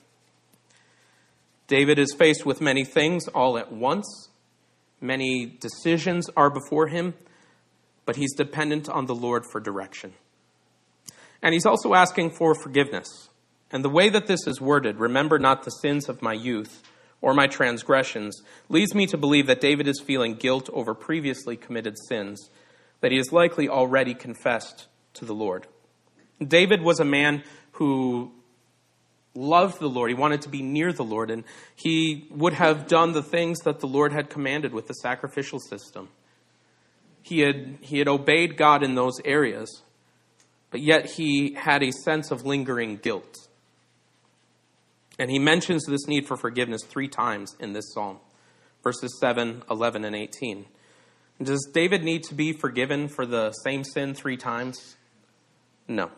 David 1.67 1.99
is 1.99 2.15
faced 2.15 2.45
with 2.45 2.61
many 2.61 2.85
things 2.85 3.29
all 3.29 3.59
at 3.59 3.73
once, 3.73 4.29
Many 5.03 5.47
decisions 5.47 6.31
are 6.37 6.49
before 6.49 6.87
him, 6.87 7.15
but 8.07 8.17
he's 8.17 8.35
dependent 8.35 8.89
on 8.89 9.07
the 9.07 9.15
Lord 9.15 9.45
for 9.51 9.61
direction. 9.61 10.13
And 11.43 11.53
he's 11.53 11.67
also 11.67 11.93
asking 11.93 12.31
for 12.31 12.55
forgiveness. 12.55 13.29
And 13.73 13.85
the 13.85 13.91
way 13.91 14.09
that 14.11 14.29
this 14.29 14.47
is 14.47 14.61
worded, 14.61 15.01
remember 15.01 15.41
not 15.41 15.65
the 15.65 15.71
sins 15.71 16.09
of 16.09 16.23
my 16.23 16.35
youth 16.35 16.83
or 17.21 17.35
my 17.35 17.49
transgressions, 17.49 18.43
leads 18.69 18.95
me 18.95 19.07
to 19.07 19.17
believe 19.19 19.49
that 19.49 19.61
David 19.61 19.89
is 19.89 20.01
feeling 20.01 20.35
guilt 20.35 20.71
over 20.73 20.95
previously 20.95 21.57
committed 21.57 21.97
sins 22.09 22.51
that 23.01 23.11
he 23.11 23.19
has 23.19 23.33
likely 23.33 23.69
already 23.69 24.15
confessed 24.15 24.87
to 25.15 25.25
the 25.25 25.35
Lord. 25.35 25.67
David 26.41 26.81
was 26.81 27.01
a 27.01 27.05
man 27.05 27.43
who 27.73 28.33
loved 29.35 29.81
the 29.81 29.89
Lord. 29.89 30.11
He 30.11 30.15
wanted 30.15 30.43
to 30.43 30.49
be 30.49 30.63
near 30.63 30.93
the 30.93 31.05
Lord, 31.05 31.31
and 31.31 31.45
he 31.75 32.27
would 32.31 32.53
have 32.55 32.87
done 32.87 33.13
the 33.13 33.23
things 33.23 33.61
that 33.61 33.81
the 33.81 33.87
Lord 33.87 34.13
had 34.13 34.31
commanded 34.31 34.73
with 34.73 34.87
the 34.87 34.95
sacrificial 34.95 35.59
system. 35.59 36.09
He 37.23 37.41
had, 37.41 37.79
he 37.81 37.99
had 37.99 38.09
obeyed 38.09 38.57
God 38.57 38.83
in 38.83 38.95
those 38.95 39.21
areas, 39.25 39.83
but 40.71 40.81
yet 40.81 41.13
he 41.13 41.55
had 41.55 41.83
a 41.83 41.93
sense 41.93 42.31
of 42.31 42.45
lingering 42.45 42.97
guilt. 42.97 43.37
And 45.19 45.31
he 45.31 45.39
mentions 45.39 45.85
this 45.87 46.07
need 46.07 46.27
for 46.27 46.37
forgiveness 46.37 46.83
three 46.85 47.09
times 47.09 47.55
in 47.61 47.73
this 47.73 47.93
psalm 47.93 48.19
verses 48.83 49.17
7, 49.21 49.63
11, 49.71 50.05
and 50.05 50.17
18. 50.17 50.67
Does 51.41 51.69
David 51.73 52.03
need 52.03 52.25
to 52.25 52.35
be 52.35 52.53
forgiven 52.53 53.09
for 53.09 53.27
the 53.27 53.53
same 53.53 53.85
sin 53.85 54.15
three 54.15 54.37
times? 54.37 54.97
No. 55.89 56.11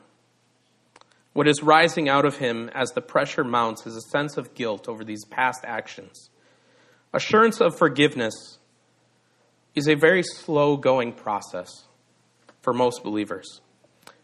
What 1.34 1.48
is 1.48 1.62
rising 1.64 2.08
out 2.08 2.24
of 2.24 2.38
him 2.38 2.70
as 2.74 2.90
the 2.92 3.02
pressure 3.02 3.44
mounts 3.44 3.86
is 3.86 3.96
a 3.96 4.10
sense 4.12 4.36
of 4.36 4.54
guilt 4.54 4.88
over 4.88 5.04
these 5.04 5.24
past 5.24 5.64
actions. 5.64 6.30
Assurance 7.12 7.60
of 7.60 7.76
forgiveness 7.76 8.58
is 9.74 9.88
a 9.88 9.94
very 9.94 10.22
slow 10.22 10.76
going 10.76 11.12
process 11.12 11.68
for 12.62 12.72
most 12.72 13.02
believers. 13.02 13.60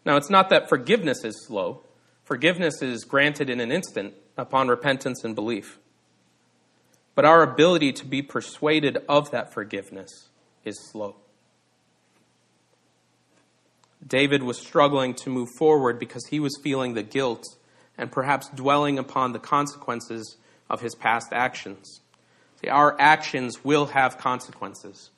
Now, 0.06 0.16
it's 0.16 0.30
not 0.30 0.50
that 0.50 0.68
forgiveness 0.68 1.24
is 1.24 1.44
slow, 1.46 1.82
forgiveness 2.24 2.80
is 2.80 3.04
granted 3.04 3.50
in 3.50 3.60
an 3.60 3.72
instant 3.72 4.14
upon 4.38 4.68
repentance 4.68 5.24
and 5.24 5.34
belief. 5.34 5.80
But 7.16 7.24
our 7.24 7.42
ability 7.42 7.92
to 7.94 8.06
be 8.06 8.22
persuaded 8.22 8.98
of 9.08 9.32
that 9.32 9.52
forgiveness 9.52 10.28
is 10.64 10.78
slow. 10.92 11.16
David 14.07 14.42
was 14.42 14.59
struggling 14.59 15.14
to 15.14 15.30
move 15.30 15.49
forward 15.59 15.99
because 15.99 16.26
he 16.26 16.40
was 16.40 16.59
feeling 16.62 16.95
the 16.95 17.02
guilt 17.02 17.45
and 17.99 18.11
perhaps 18.11 18.49
dwelling 18.49 18.99
upon 18.99 19.33
the 19.33 19.38
consequences 19.38 20.37
of 20.69 20.80
his 20.80 20.95
past 20.95 21.33
actions. 21.33 22.00
See, 22.61 22.69
our 22.69 22.99
actions 23.00 23.64
will 23.64 23.87
have 23.87 24.19
consequences. 24.19 25.11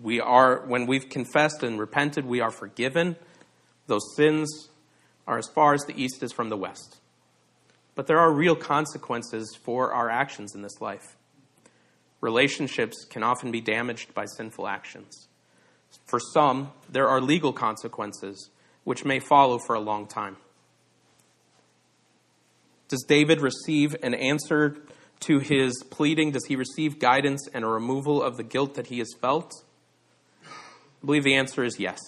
We 0.00 0.20
are, 0.20 0.66
when 0.66 0.86
we've 0.86 1.08
confessed 1.08 1.62
and 1.62 1.78
repented, 1.78 2.26
we 2.26 2.40
are 2.40 2.50
forgiven. 2.50 3.16
Those 3.86 4.14
sins 4.16 4.68
are 5.26 5.38
as 5.38 5.48
far 5.48 5.74
as 5.74 5.84
the 5.84 6.00
east 6.00 6.22
is 6.22 6.32
from 6.32 6.48
the 6.48 6.56
west. 6.56 6.98
But 7.94 8.06
there 8.06 8.18
are 8.18 8.32
real 8.32 8.56
consequences 8.56 9.56
for 9.62 9.92
our 9.92 10.08
actions 10.08 10.54
in 10.54 10.62
this 10.62 10.80
life. 10.80 11.16
Relationships 12.20 13.04
can 13.04 13.22
often 13.22 13.50
be 13.50 13.60
damaged 13.60 14.14
by 14.14 14.26
sinful 14.26 14.68
actions. 14.68 15.28
For 16.06 16.18
some, 16.18 16.72
there 16.88 17.08
are 17.08 17.20
legal 17.20 17.52
consequences 17.52 18.50
which 18.84 19.04
may 19.04 19.18
follow 19.20 19.58
for 19.58 19.74
a 19.74 19.80
long 19.80 20.06
time. 20.06 20.36
Does 22.88 23.04
David 23.06 23.40
receive 23.40 23.94
an 24.02 24.14
answer 24.14 24.76
to 25.20 25.38
his 25.38 25.84
pleading? 25.90 26.32
Does 26.32 26.46
he 26.46 26.56
receive 26.56 26.98
guidance 26.98 27.46
and 27.54 27.64
a 27.64 27.68
removal 27.68 28.22
of 28.22 28.36
the 28.36 28.42
guilt 28.42 28.74
that 28.74 28.88
he 28.88 28.98
has 28.98 29.12
felt? 29.20 29.52
I 30.42 31.06
believe 31.06 31.24
the 31.24 31.36
answer 31.36 31.62
is 31.62 31.78
yes. 31.78 32.00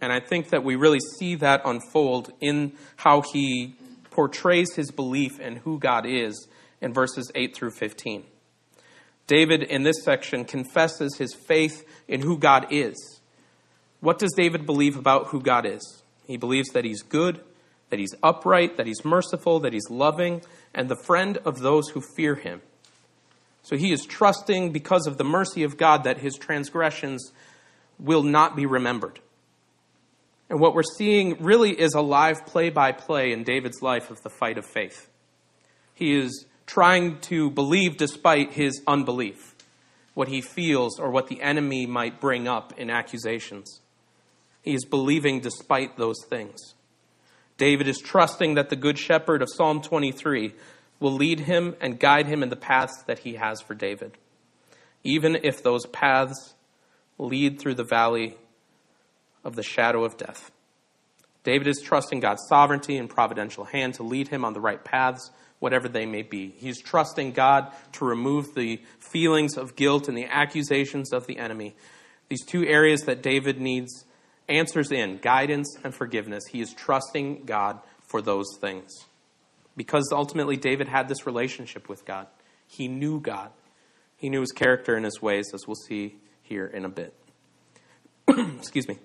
And 0.00 0.12
I 0.12 0.20
think 0.20 0.50
that 0.50 0.62
we 0.62 0.76
really 0.76 1.00
see 1.18 1.34
that 1.36 1.62
unfold 1.64 2.32
in 2.40 2.72
how 2.96 3.22
he 3.32 3.74
portrays 4.10 4.74
his 4.74 4.90
belief 4.90 5.40
in 5.40 5.56
who 5.56 5.78
God 5.78 6.06
is 6.06 6.48
in 6.80 6.92
verses 6.92 7.30
8 7.34 7.56
through 7.56 7.72
15. 7.72 8.24
David, 9.28 9.62
in 9.62 9.84
this 9.84 10.02
section, 10.02 10.44
confesses 10.44 11.16
his 11.16 11.34
faith 11.34 11.84
in 12.08 12.22
who 12.22 12.36
God 12.36 12.66
is. 12.70 13.20
What 14.00 14.18
does 14.18 14.32
David 14.36 14.66
believe 14.66 14.96
about 14.96 15.28
who 15.28 15.40
God 15.40 15.66
is? 15.66 16.02
He 16.26 16.36
believes 16.36 16.70
that 16.70 16.84
he's 16.84 17.02
good, 17.02 17.40
that 17.90 17.98
he's 17.98 18.14
upright, 18.22 18.76
that 18.76 18.86
he's 18.86 19.04
merciful, 19.04 19.60
that 19.60 19.72
he's 19.72 19.90
loving, 19.90 20.42
and 20.74 20.88
the 20.88 21.00
friend 21.04 21.38
of 21.44 21.60
those 21.60 21.90
who 21.90 22.02
fear 22.16 22.34
him. 22.34 22.62
So 23.62 23.76
he 23.76 23.92
is 23.92 24.06
trusting 24.06 24.72
because 24.72 25.06
of 25.06 25.18
the 25.18 25.24
mercy 25.24 25.62
of 25.62 25.76
God 25.76 26.04
that 26.04 26.18
his 26.18 26.34
transgressions 26.34 27.32
will 27.98 28.22
not 28.22 28.56
be 28.56 28.66
remembered. 28.66 29.20
And 30.48 30.58
what 30.58 30.74
we're 30.74 30.82
seeing 30.82 31.36
really 31.42 31.78
is 31.78 31.92
a 31.92 32.00
live 32.00 32.46
play 32.46 32.70
by 32.70 32.92
play 32.92 33.32
in 33.32 33.44
David's 33.44 33.82
life 33.82 34.10
of 34.10 34.22
the 34.22 34.30
fight 34.30 34.56
of 34.56 34.64
faith. 34.64 35.10
He 35.94 36.16
is 36.16 36.46
trying 36.68 37.18
to 37.18 37.50
believe 37.50 37.96
despite 37.96 38.52
his 38.52 38.82
unbelief, 38.86 39.56
what 40.12 40.28
he 40.28 40.42
feels 40.42 41.00
or 41.00 41.10
what 41.10 41.26
the 41.26 41.40
enemy 41.40 41.86
might 41.86 42.20
bring 42.20 42.46
up 42.46 42.78
in 42.78 42.90
accusations. 42.90 43.80
He 44.62 44.74
is 44.74 44.84
believing 44.84 45.40
despite 45.40 45.96
those 45.96 46.22
things. 46.28 46.74
David 47.56 47.88
is 47.88 47.98
trusting 47.98 48.54
that 48.54 48.68
the 48.68 48.76
Good 48.76 48.98
Shepherd 48.98 49.40
of 49.40 49.48
Psalm 49.50 49.80
23 49.80 50.54
will 51.00 51.12
lead 51.12 51.40
him 51.40 51.74
and 51.80 51.98
guide 51.98 52.26
him 52.26 52.42
in 52.42 52.50
the 52.50 52.56
paths 52.56 53.02
that 53.06 53.20
he 53.20 53.34
has 53.34 53.62
for 53.62 53.74
David, 53.74 54.18
even 55.02 55.38
if 55.42 55.62
those 55.62 55.86
paths 55.86 56.54
lead 57.16 57.58
through 57.58 57.74
the 57.74 57.84
valley 57.84 58.36
of 59.42 59.56
the 59.56 59.62
shadow 59.62 60.04
of 60.04 60.18
death. 60.18 60.50
David 61.44 61.66
is 61.66 61.80
trusting 61.80 62.20
God's 62.20 62.42
sovereignty 62.46 62.98
and 62.98 63.08
providential 63.08 63.64
hand 63.64 63.94
to 63.94 64.02
lead 64.02 64.28
him 64.28 64.44
on 64.44 64.52
the 64.52 64.60
right 64.60 64.84
paths, 64.84 65.30
whatever 65.58 65.88
they 65.88 66.06
may 66.06 66.22
be. 66.22 66.54
He's 66.56 66.80
trusting 66.80 67.32
God 67.32 67.72
to 67.92 68.04
remove 68.04 68.54
the 68.54 68.80
feelings 68.98 69.56
of 69.56 69.76
guilt 69.76 70.08
and 70.08 70.16
the 70.16 70.26
accusations 70.26 71.12
of 71.12 71.26
the 71.26 71.38
enemy. 71.38 71.74
These 72.28 72.44
two 72.44 72.64
areas 72.64 73.02
that 73.02 73.22
David 73.22 73.60
needs 73.60 74.04
answers 74.48 74.90
in 74.92 75.18
guidance 75.18 75.76
and 75.82 75.94
forgiveness. 75.94 76.44
He 76.50 76.60
is 76.60 76.72
trusting 76.72 77.44
God 77.44 77.80
for 78.00 78.22
those 78.22 78.56
things. 78.60 78.90
Because 79.76 80.10
ultimately, 80.12 80.56
David 80.56 80.88
had 80.88 81.08
this 81.08 81.26
relationship 81.26 81.88
with 81.88 82.04
God. 82.04 82.26
He 82.66 82.88
knew 82.88 83.20
God, 83.20 83.50
he 84.16 84.28
knew 84.28 84.40
his 84.40 84.52
character 84.52 84.94
and 84.96 85.04
his 85.04 85.22
ways, 85.22 85.50
as 85.54 85.66
we'll 85.66 85.76
see 85.76 86.16
here 86.42 86.66
in 86.66 86.84
a 86.84 86.88
bit. 86.88 87.14
Excuse 88.28 88.88
me. 88.88 88.98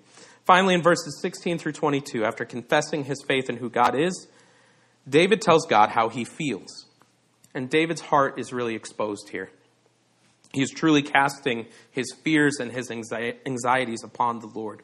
Finally, 0.44 0.74
in 0.74 0.82
verses 0.82 1.18
16 1.22 1.58
through 1.58 1.72
22, 1.72 2.24
after 2.24 2.44
confessing 2.44 3.04
his 3.04 3.22
faith 3.26 3.48
in 3.48 3.56
who 3.56 3.70
God 3.70 3.94
is, 3.94 4.26
David 5.08 5.40
tells 5.40 5.66
God 5.66 5.90
how 5.90 6.08
he 6.08 6.24
feels. 6.24 6.86
And 7.54 7.70
David's 7.70 8.00
heart 8.00 8.38
is 8.38 8.52
really 8.52 8.74
exposed 8.74 9.28
here. 9.28 9.50
He 10.52 10.62
is 10.62 10.70
truly 10.70 11.02
casting 11.02 11.66
his 11.90 12.12
fears 12.22 12.58
and 12.60 12.72
his 12.72 12.90
anxieties 12.90 14.02
upon 14.02 14.40
the 14.40 14.46
Lord 14.46 14.82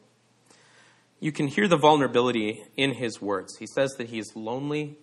you 1.21 1.31
can 1.31 1.47
hear 1.47 1.69
the 1.69 1.77
vulnerability 1.77 2.65
in 2.77 2.95
his 2.95 3.21
words. 3.21 3.59
He 3.59 3.67
says 3.67 3.93
that 3.99 4.09
he 4.09 4.19
is 4.19 4.33
lonely 4.35 4.97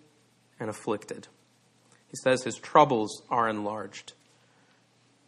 and 0.59 0.69
afflicted. 0.69 1.27
He 2.07 2.15
says 2.24 2.43
his 2.43 2.57
troubles 2.57 3.21
are 3.29 3.47
enlarged. 3.47 4.13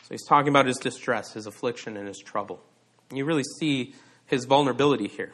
So 0.03 0.07
he's 0.09 0.25
talking 0.25 0.49
about 0.49 0.65
his 0.65 0.77
distress, 0.77 1.33
his 1.33 1.45
affliction, 1.45 1.95
and 1.95 2.07
his 2.07 2.17
trouble. 2.17 2.59
And 3.09 3.17
you 3.17 3.25
really 3.25 3.43
see 3.59 3.93
his 4.25 4.45
vulnerability 4.45 5.07
here. 5.07 5.33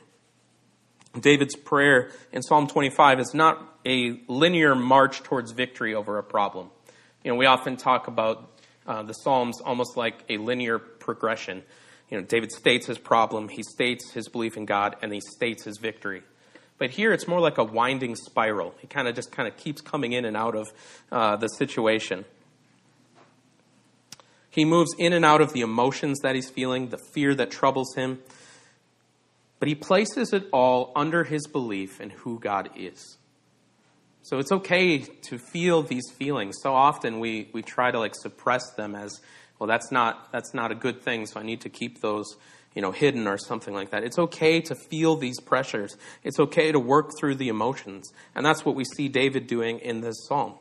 David's 1.18 1.56
prayer 1.56 2.12
in 2.34 2.42
Psalm 2.42 2.68
25 2.68 3.22
is 3.22 3.34
not 3.34 3.75
a 3.86 4.20
linear 4.28 4.76
march 4.76 5.24
towards 5.24 5.52
victory 5.52 5.94
over 5.94 6.18
a 6.18 6.24
problem. 6.24 6.70
You 7.24 7.32
know, 7.32 7.38
we 7.38 7.46
often 7.46 7.78
talk 7.78 8.08
about 8.08 8.52
uh, 8.88 9.04
the 9.04 9.14
Psalms 9.14 9.62
almost 9.62 9.98
like 9.98 10.24
a 10.30 10.38
linear 10.38 10.80
progression 10.80 11.64
you 12.10 12.20
know, 12.20 12.24
David 12.24 12.52
states 12.52 12.86
his 12.86 12.98
problem, 12.98 13.50
he 13.50 13.64
states 13.64 14.12
his 14.12 14.28
belief 14.28 14.58
in 14.58 14.66
God, 14.66 14.96
and 15.02 15.12
he 15.12 15.22
states 15.22 15.64
his 15.64 15.78
victory. 15.78 16.22
But 16.78 16.92
here 16.92 17.14
it's 17.14 17.28
more 17.28 17.40
like 17.40 17.58
a 17.58 17.64
winding 17.64 18.16
spiral. 18.16 18.76
He 18.80 18.88
kind 18.88 19.08
of 19.08 19.16
just 19.16 19.32
kind 19.32 19.48
of 19.48 19.58
keeps 19.58 19.82
coming 19.82 20.12
in 20.12 20.26
and 20.26 20.36
out 20.36 20.56
of 20.56 20.68
uh, 21.12 21.36
the 21.38 21.48
situation. 21.48 22.26
He 24.50 24.66
moves 24.66 24.92
in 24.98 25.14
and 25.14 25.26
out 25.26 25.42
of 25.42 25.54
the 25.54 25.62
emotions 25.62 26.20
that 26.20 26.36
he's 26.36 26.50
feeling, 26.50 26.90
the 26.90 27.00
fear 27.14 27.34
that 27.36 27.50
troubles 27.50 27.96
him. 27.96 28.20
But 29.60 29.68
he 29.68 29.76
places 29.76 30.32
it 30.34 30.48
all 30.52 30.92
under 30.96 31.24
his 31.24 31.48
belief 31.48 32.00
in 32.00 32.10
who 32.10 32.40
God 32.40 32.70
is. 32.76 33.18
So 34.26 34.40
it's 34.40 34.52
okay 34.52 34.98
to 34.98 35.38
feel 35.38 35.84
these 35.84 36.10
feelings. 36.12 36.56
So 36.64 36.74
often 36.74 37.20
we, 37.20 37.48
we 37.54 37.62
try 37.62 37.92
to 37.92 38.00
like 38.00 38.16
suppress 38.16 38.72
them 38.72 38.96
as 38.96 39.22
well, 39.60 39.68
that's 39.68 39.92
not, 39.92 40.32
that's 40.32 40.52
not 40.52 40.72
a 40.72 40.76
good 40.76 41.04
thing, 41.04 41.28
so 41.28 41.40
I 41.40 41.44
need 41.44 41.62
to 41.62 41.70
keep 41.70 42.02
those 42.02 42.36
you 42.74 42.82
know, 42.82 42.92
hidden 42.92 43.28
or 43.28 43.38
something 43.38 43.74
like 43.74 43.92
that. 43.92 44.04
It's 44.04 44.18
okay 44.18 44.62
to 44.62 44.74
feel 44.74 45.16
these 45.16 45.40
pressures. 45.40 45.96
It's 46.24 46.40
okay 46.40 46.72
to 46.72 46.80
work 46.80 47.12
through 47.20 47.36
the 47.36 47.50
emotions. 47.50 48.12
And 48.34 48.44
that's 48.44 48.66
what 48.66 48.74
we 48.74 48.84
see 48.84 49.10
David 49.10 49.46
doing 49.46 49.78
in 49.78 50.02
this 50.02 50.26
psalm. 50.28 50.56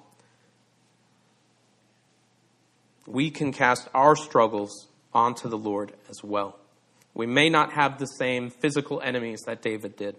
We 3.06 3.30
can 3.30 3.50
cast 3.50 3.88
our 3.94 4.14
struggles 4.14 4.88
onto 5.14 5.48
the 5.48 5.58
Lord 5.58 5.94
as 6.10 6.22
well. 6.22 6.58
We 7.14 7.26
may 7.26 7.48
not 7.48 7.72
have 7.72 7.98
the 7.98 8.06
same 8.06 8.50
physical 8.50 9.00
enemies 9.00 9.40
that 9.46 9.62
David 9.62 9.96
did. 9.96 10.16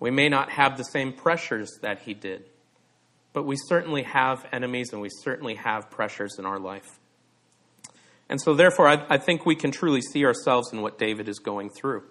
We 0.00 0.10
may 0.10 0.30
not 0.30 0.50
have 0.50 0.76
the 0.76 0.84
same 0.84 1.12
pressures 1.12 1.78
that 1.82 2.00
he 2.00 2.14
did. 2.14 2.44
But 3.32 3.44
we 3.44 3.56
certainly 3.56 4.02
have 4.02 4.44
enemies 4.52 4.92
and 4.92 5.00
we 5.00 5.10
certainly 5.22 5.54
have 5.54 5.90
pressures 5.90 6.36
in 6.38 6.46
our 6.46 6.58
life. 6.58 6.98
And 8.28 8.40
so, 8.40 8.54
therefore, 8.54 8.88
I, 8.88 9.04
I 9.08 9.18
think 9.18 9.44
we 9.44 9.54
can 9.54 9.70
truly 9.70 10.00
see 10.00 10.24
ourselves 10.24 10.72
in 10.72 10.82
what 10.82 10.98
David 10.98 11.28
is 11.28 11.38
going 11.38 11.70
through. 11.70 12.04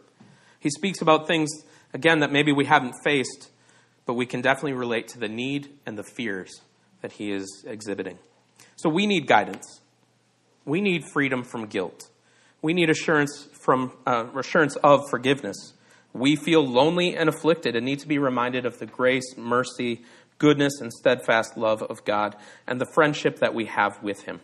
He 0.59 0.69
speaks 0.69 1.01
about 1.01 1.27
things, 1.27 1.49
again, 1.93 2.19
that 2.19 2.31
maybe 2.31 2.51
we 2.51 2.65
haven't 2.65 2.93
faced, 3.03 3.49
but 4.05 4.13
we 4.13 4.25
can 4.25 4.41
definitely 4.41 4.73
relate 4.73 5.07
to 5.09 5.19
the 5.19 5.29
need 5.29 5.69
and 5.85 5.97
the 5.97 6.03
fears 6.03 6.61
that 7.01 7.13
he 7.13 7.31
is 7.31 7.63
exhibiting. 7.65 8.19
So, 8.75 8.89
we 8.89 9.07
need 9.07 9.27
guidance. 9.27 9.81
We 10.65 10.81
need 10.81 11.05
freedom 11.05 11.43
from 11.43 11.67
guilt. 11.67 12.09
We 12.61 12.73
need 12.73 12.89
assurance 12.89 13.47
from 13.53 13.93
uh, 14.05 14.25
assurance 14.35 14.75
of 14.83 15.09
forgiveness. 15.09 15.73
We 16.13 16.35
feel 16.35 16.65
lonely 16.65 17.15
and 17.15 17.29
afflicted 17.29 17.75
and 17.75 17.85
need 17.85 17.99
to 17.99 18.07
be 18.07 18.17
reminded 18.17 18.65
of 18.65 18.79
the 18.79 18.85
grace, 18.85 19.37
mercy, 19.37 20.01
goodness, 20.37 20.81
and 20.81 20.91
steadfast 20.91 21.57
love 21.57 21.83
of 21.83 22.03
God 22.03 22.35
and 22.65 22.81
the 22.81 22.89
friendship 22.93 23.39
that 23.39 23.53
we 23.53 23.65
have 23.65 24.01
with 24.01 24.23
Him. 24.23 24.39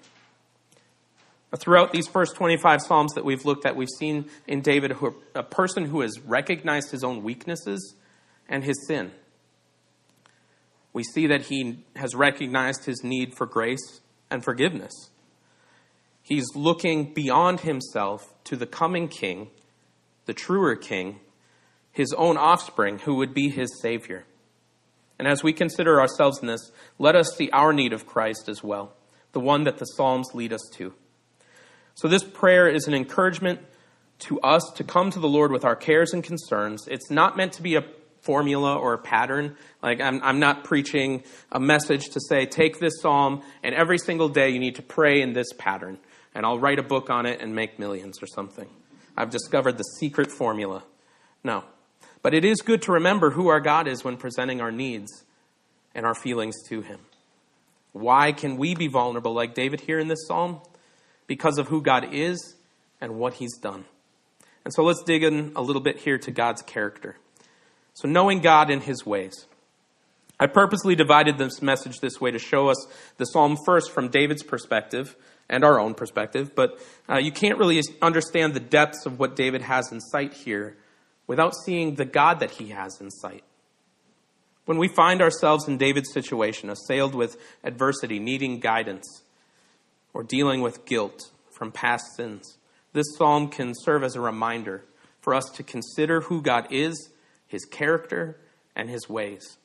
Throughout 1.57 1.93
these 1.93 2.07
first 2.07 2.35
25 2.35 2.81
Psalms 2.81 3.13
that 3.13 3.23
we've 3.23 3.45
looked 3.45 3.65
at, 3.65 3.75
we've 3.75 3.87
seen 3.97 4.25
in 4.45 4.61
David 4.61 4.93
a 5.33 5.43
person 5.43 5.85
who 5.85 6.01
has 6.01 6.19
recognized 6.19 6.91
his 6.91 7.03
own 7.03 7.23
weaknesses 7.23 7.95
and 8.49 8.63
his 8.63 8.85
sin. 8.87 9.11
We 10.91 11.03
see 11.03 11.27
that 11.27 11.43
he 11.43 11.83
has 11.95 12.13
recognized 12.13 12.85
his 12.85 13.03
need 13.03 13.35
for 13.35 13.45
grace 13.45 14.01
and 14.29 14.43
forgiveness. 14.43 15.09
He's 16.21 16.45
looking 16.55 17.13
beyond 17.13 17.61
himself 17.61 18.33
to 18.45 18.55
the 18.55 18.65
coming 18.65 19.07
king, 19.07 19.49
the 20.25 20.33
truer 20.33 20.75
king, 20.75 21.19
his 21.95 22.13
own 22.17 22.35
offspring, 22.35 22.99
who 22.99 23.15
would 23.15 23.33
be 23.33 23.49
his 23.49 23.79
Savior. 23.81 24.25
And 25.17 25.29
as 25.29 25.41
we 25.41 25.53
consider 25.53 26.01
ourselves 26.01 26.39
in 26.41 26.47
this, 26.47 26.71
let 26.99 27.15
us 27.15 27.33
see 27.37 27.49
our 27.51 27.71
need 27.71 27.93
of 27.93 28.05
Christ 28.05 28.49
as 28.49 28.61
well, 28.61 28.93
the 29.31 29.39
one 29.39 29.63
that 29.63 29.77
the 29.77 29.85
Psalms 29.85 30.27
lead 30.33 30.51
us 30.51 30.69
to. 30.73 30.93
So, 31.93 32.09
this 32.09 32.25
prayer 32.25 32.67
is 32.67 32.87
an 32.89 32.93
encouragement 32.93 33.61
to 34.19 34.41
us 34.41 34.69
to 34.75 34.83
come 34.83 35.09
to 35.11 35.19
the 35.19 35.29
Lord 35.29 35.53
with 35.53 35.63
our 35.63 35.75
cares 35.77 36.11
and 36.11 36.21
concerns. 36.21 36.85
It's 36.89 37.09
not 37.09 37.37
meant 37.37 37.53
to 37.53 37.61
be 37.61 37.75
a 37.75 37.85
formula 38.19 38.75
or 38.77 38.91
a 38.91 38.97
pattern. 38.97 39.55
Like, 39.81 40.01
I'm, 40.01 40.21
I'm 40.21 40.39
not 40.39 40.65
preaching 40.65 41.23
a 41.49 41.61
message 41.61 42.09
to 42.09 42.19
say, 42.19 42.45
take 42.45 42.79
this 42.79 42.99
psalm, 43.01 43.41
and 43.63 43.73
every 43.73 43.99
single 43.99 44.27
day 44.27 44.49
you 44.49 44.59
need 44.59 44.75
to 44.75 44.81
pray 44.81 45.21
in 45.21 45.31
this 45.31 45.53
pattern, 45.57 45.97
and 46.33 46.45
I'll 46.45 46.59
write 46.59 46.79
a 46.79 46.83
book 46.83 47.09
on 47.09 47.25
it 47.25 47.39
and 47.39 47.55
make 47.55 47.79
millions 47.79 48.21
or 48.21 48.27
something. 48.27 48.67
I've 49.15 49.29
discovered 49.29 49.77
the 49.77 49.85
secret 49.99 50.29
formula. 50.29 50.83
No. 51.41 51.63
But 52.25 52.33
it 52.33 52.43
is 52.43 52.63
good 52.63 52.81
to 52.81 52.93
remember 52.93 53.29
who 53.29 53.49
our 53.49 53.59
God 53.59 53.87
is 53.87 54.03
when 54.03 54.17
presenting 54.17 54.59
our 54.59 54.71
needs 54.71 55.25
and 55.93 56.07
our 56.07 56.15
feelings 56.15 56.55
to 56.69 56.81
Him. 56.81 57.01
Why 57.93 58.31
can 58.31 58.57
we 58.57 58.73
be 58.73 58.87
vulnerable 58.87 59.31
like 59.31 59.53
David 59.53 59.81
here 59.81 59.99
in 59.99 60.07
this 60.07 60.25
psalm? 60.25 60.59
because 61.27 61.57
of 61.57 61.67
who 61.67 61.81
God 61.81 62.13
is 62.13 62.55
and 63.01 63.15
what 63.15 63.35
He's 63.35 63.57
done. 63.57 63.85
And 64.63 64.73
so 64.73 64.83
let's 64.83 65.03
dig 65.03 65.23
in 65.23 65.51
a 65.55 65.61
little 65.61 65.81
bit 65.81 65.99
here 65.99 66.17
to 66.17 66.31
God's 66.31 66.61
character. 66.61 67.17
So, 67.93 68.07
knowing 68.07 68.41
God 68.41 68.69
in 68.69 68.81
His 68.81 69.05
ways. 69.05 69.45
I 70.39 70.47
purposely 70.47 70.95
divided 70.95 71.37
this 71.37 71.61
message 71.61 71.99
this 72.01 72.19
way 72.19 72.31
to 72.31 72.39
show 72.39 72.67
us 72.67 72.87
the 73.17 73.25
psalm 73.25 73.55
first 73.65 73.91
from 73.91 74.09
David's 74.09 74.43
perspective 74.43 75.15
and 75.47 75.63
our 75.63 75.79
own 75.79 75.93
perspective, 75.93 76.53
but 76.55 76.77
uh, 77.07 77.19
you 77.19 77.31
can't 77.31 77.57
really 77.57 77.79
understand 78.01 78.53
the 78.53 78.59
depths 78.59 79.05
of 79.05 79.17
what 79.17 79.35
David 79.35 79.61
has 79.61 79.91
in 79.91 80.01
sight 80.01 80.33
here 80.33 80.75
without 81.27 81.53
seeing 81.55 81.95
the 81.95 82.05
God 82.05 82.39
that 82.39 82.51
he 82.51 82.69
has 82.69 82.99
in 82.99 83.09
sight. 83.11 83.43
When 84.65 84.77
we 84.77 84.87
find 84.87 85.21
ourselves 85.21 85.67
in 85.67 85.77
David's 85.77 86.11
situation, 86.11 86.69
assailed 86.69 87.13
with 87.13 87.37
adversity, 87.63 88.19
needing 88.19 88.59
guidance, 88.59 89.23
or 90.13 90.23
dealing 90.23 90.61
with 90.61 90.85
guilt 90.85 91.31
from 91.51 91.71
past 91.71 92.15
sins. 92.15 92.57
This 92.93 93.05
psalm 93.17 93.49
can 93.49 93.73
serve 93.75 94.03
as 94.03 94.15
a 94.15 94.21
reminder 94.21 94.85
for 95.21 95.35
us 95.35 95.45
to 95.55 95.63
consider 95.63 96.21
who 96.21 96.41
God 96.41 96.67
is, 96.71 97.09
his 97.47 97.65
character, 97.65 98.37
and 98.75 98.89
his 98.89 99.09
ways. 99.09 99.57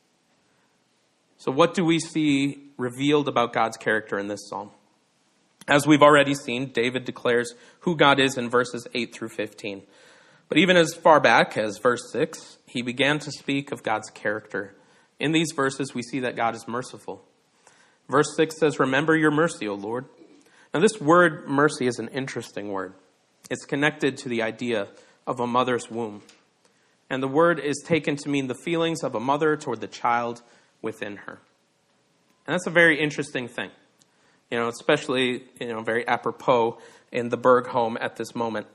So, 1.38 1.52
what 1.52 1.74
do 1.74 1.84
we 1.84 2.00
see 2.00 2.70
revealed 2.76 3.28
about 3.28 3.52
God's 3.52 3.76
character 3.76 4.18
in 4.18 4.26
this 4.26 4.48
psalm? 4.48 4.70
As 5.68 5.86
we've 5.86 6.02
already 6.02 6.34
seen, 6.34 6.72
David 6.72 7.04
declares 7.04 7.54
who 7.80 7.94
God 7.96 8.18
is 8.18 8.36
in 8.36 8.50
verses 8.50 8.88
8 8.92 9.14
through 9.14 9.28
15. 9.28 9.82
But 10.50 10.58
even 10.58 10.76
as 10.76 10.94
far 10.94 11.20
back 11.20 11.56
as 11.56 11.78
verse 11.78 12.10
6, 12.12 12.58
he 12.66 12.82
began 12.82 13.20
to 13.20 13.30
speak 13.30 13.70
of 13.70 13.84
God's 13.84 14.10
character. 14.10 14.74
In 15.20 15.30
these 15.30 15.52
verses, 15.54 15.94
we 15.94 16.02
see 16.02 16.20
that 16.20 16.34
God 16.34 16.56
is 16.56 16.66
merciful. 16.66 17.24
Verse 18.08 18.34
6 18.36 18.58
says, 18.58 18.80
Remember 18.80 19.16
your 19.16 19.30
mercy, 19.30 19.68
O 19.68 19.74
Lord. 19.74 20.06
Now, 20.74 20.80
this 20.80 21.00
word 21.00 21.48
mercy 21.48 21.86
is 21.86 22.00
an 22.00 22.08
interesting 22.08 22.72
word. 22.72 22.94
It's 23.48 23.64
connected 23.64 24.16
to 24.18 24.28
the 24.28 24.42
idea 24.42 24.88
of 25.24 25.38
a 25.38 25.46
mother's 25.46 25.88
womb. 25.88 26.22
And 27.08 27.22
the 27.22 27.28
word 27.28 27.60
is 27.60 27.80
taken 27.86 28.16
to 28.16 28.28
mean 28.28 28.48
the 28.48 28.54
feelings 28.54 29.04
of 29.04 29.14
a 29.14 29.20
mother 29.20 29.56
toward 29.56 29.80
the 29.80 29.86
child 29.86 30.42
within 30.82 31.16
her. 31.16 31.38
And 32.46 32.54
that's 32.54 32.66
a 32.66 32.70
very 32.70 33.00
interesting 33.00 33.46
thing, 33.46 33.70
you 34.50 34.58
know, 34.58 34.66
especially, 34.66 35.44
you 35.60 35.68
know, 35.68 35.82
very 35.82 36.06
apropos 36.08 36.78
in 37.12 37.28
the 37.28 37.36
Berg 37.36 37.68
home 37.68 37.96
at 38.00 38.16
this 38.16 38.34
moment. 38.34 38.66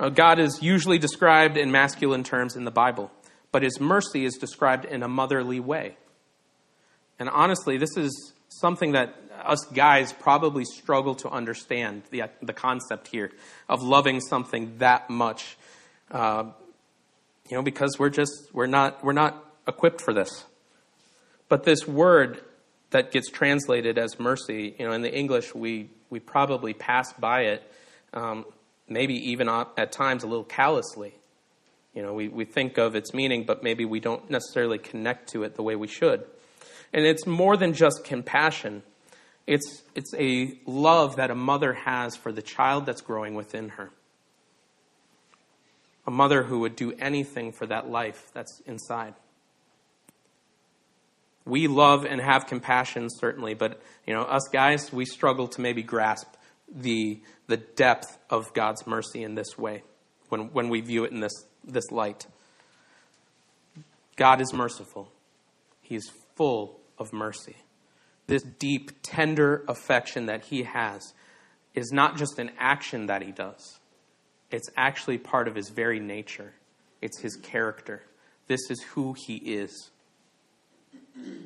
Now, 0.00 0.08
God 0.08 0.38
is 0.38 0.62
usually 0.62 0.98
described 0.98 1.56
in 1.56 1.70
masculine 1.70 2.24
terms 2.24 2.56
in 2.56 2.64
the 2.64 2.70
Bible, 2.70 3.10
but 3.52 3.62
his 3.62 3.80
mercy 3.80 4.24
is 4.24 4.34
described 4.34 4.84
in 4.84 5.02
a 5.02 5.08
motherly 5.08 5.60
way. 5.60 5.96
And 7.18 7.28
honestly, 7.28 7.78
this 7.78 7.96
is 7.96 8.32
something 8.48 8.92
that 8.92 9.14
us 9.44 9.64
guys 9.72 10.12
probably 10.12 10.64
struggle 10.64 11.14
to 11.16 11.28
understand 11.28 12.02
the, 12.10 12.24
the 12.42 12.52
concept 12.52 13.08
here 13.08 13.30
of 13.68 13.82
loving 13.82 14.20
something 14.20 14.78
that 14.78 15.10
much. 15.10 15.56
Uh, 16.10 16.44
you 17.48 17.56
know, 17.56 17.62
because 17.62 17.98
we're 17.98 18.10
just, 18.10 18.48
we're 18.52 18.66
not, 18.66 19.04
we're 19.04 19.12
not 19.12 19.44
equipped 19.66 20.00
for 20.00 20.14
this. 20.14 20.44
But 21.48 21.64
this 21.64 21.86
word 21.86 22.42
that 22.90 23.10
gets 23.10 23.30
translated 23.30 23.98
as 23.98 24.18
mercy, 24.18 24.74
you 24.78 24.86
know, 24.86 24.92
in 24.92 25.02
the 25.02 25.12
English, 25.12 25.54
we, 25.54 25.90
we 26.10 26.20
probably 26.20 26.72
pass 26.72 27.12
by 27.12 27.42
it, 27.42 27.72
um, 28.12 28.44
maybe 28.88 29.14
even 29.30 29.48
at 29.48 29.92
times 29.92 30.24
a 30.24 30.26
little 30.26 30.44
callously. 30.44 31.14
You 31.94 32.02
know, 32.02 32.12
we, 32.12 32.28
we 32.28 32.44
think 32.44 32.78
of 32.78 32.94
its 32.94 33.14
meaning, 33.14 33.44
but 33.44 33.62
maybe 33.62 33.84
we 33.84 34.00
don't 34.00 34.28
necessarily 34.28 34.78
connect 34.78 35.30
to 35.30 35.44
it 35.44 35.54
the 35.54 35.62
way 35.62 35.76
we 35.76 35.86
should. 35.86 36.24
And 36.92 37.06
it's 37.06 37.26
more 37.26 37.56
than 37.56 37.72
just 37.72 38.04
compassion. 38.04 38.82
It's, 39.46 39.82
it's 39.94 40.12
a 40.14 40.58
love 40.66 41.16
that 41.16 41.30
a 41.30 41.34
mother 41.34 41.72
has 41.72 42.16
for 42.16 42.32
the 42.32 42.42
child 42.42 42.86
that's 42.86 43.00
growing 43.00 43.34
within 43.34 43.70
her. 43.70 43.90
A 46.06 46.10
mother 46.10 46.42
who 46.42 46.60
would 46.60 46.76
do 46.76 46.92
anything 46.98 47.52
for 47.52 47.66
that 47.66 47.88
life 47.88 48.30
that's 48.34 48.60
inside 48.66 49.14
we 51.44 51.66
love 51.66 52.04
and 52.04 52.20
have 52.20 52.46
compassion 52.46 53.08
certainly 53.10 53.54
but 53.54 53.80
you 54.06 54.14
know 54.14 54.22
us 54.22 54.48
guys 54.52 54.92
we 54.92 55.04
struggle 55.04 55.48
to 55.48 55.60
maybe 55.60 55.82
grasp 55.82 56.28
the 56.72 57.20
the 57.46 57.56
depth 57.56 58.18
of 58.30 58.52
god's 58.54 58.86
mercy 58.86 59.22
in 59.22 59.34
this 59.34 59.58
way 59.58 59.82
when 60.28 60.52
when 60.52 60.68
we 60.68 60.80
view 60.80 61.04
it 61.04 61.12
in 61.12 61.20
this 61.20 61.44
this 61.66 61.90
light. 61.90 62.26
God 64.16 64.40
is 64.40 64.52
merciful. 64.52 65.10
He's 65.82 66.10
full 66.36 66.80
of 66.98 67.12
mercy. 67.12 67.56
This 68.26 68.42
deep 68.42 68.90
tender 69.02 69.64
affection 69.68 70.26
that 70.26 70.44
he 70.46 70.62
has 70.62 71.14
is 71.74 71.90
not 71.92 72.16
just 72.16 72.38
an 72.38 72.52
action 72.58 73.06
that 73.06 73.22
he 73.22 73.32
does. 73.32 73.80
It's 74.50 74.70
actually 74.76 75.18
part 75.18 75.48
of 75.48 75.56
his 75.56 75.70
very 75.70 75.98
nature. 75.98 76.54
It's 77.02 77.20
his 77.20 77.36
character. 77.36 78.02
This 78.46 78.70
is 78.70 78.80
who 78.94 79.14
he 79.14 79.36
is. 79.36 79.90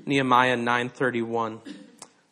Nehemiah 0.07 0.57
9:31 0.57 1.61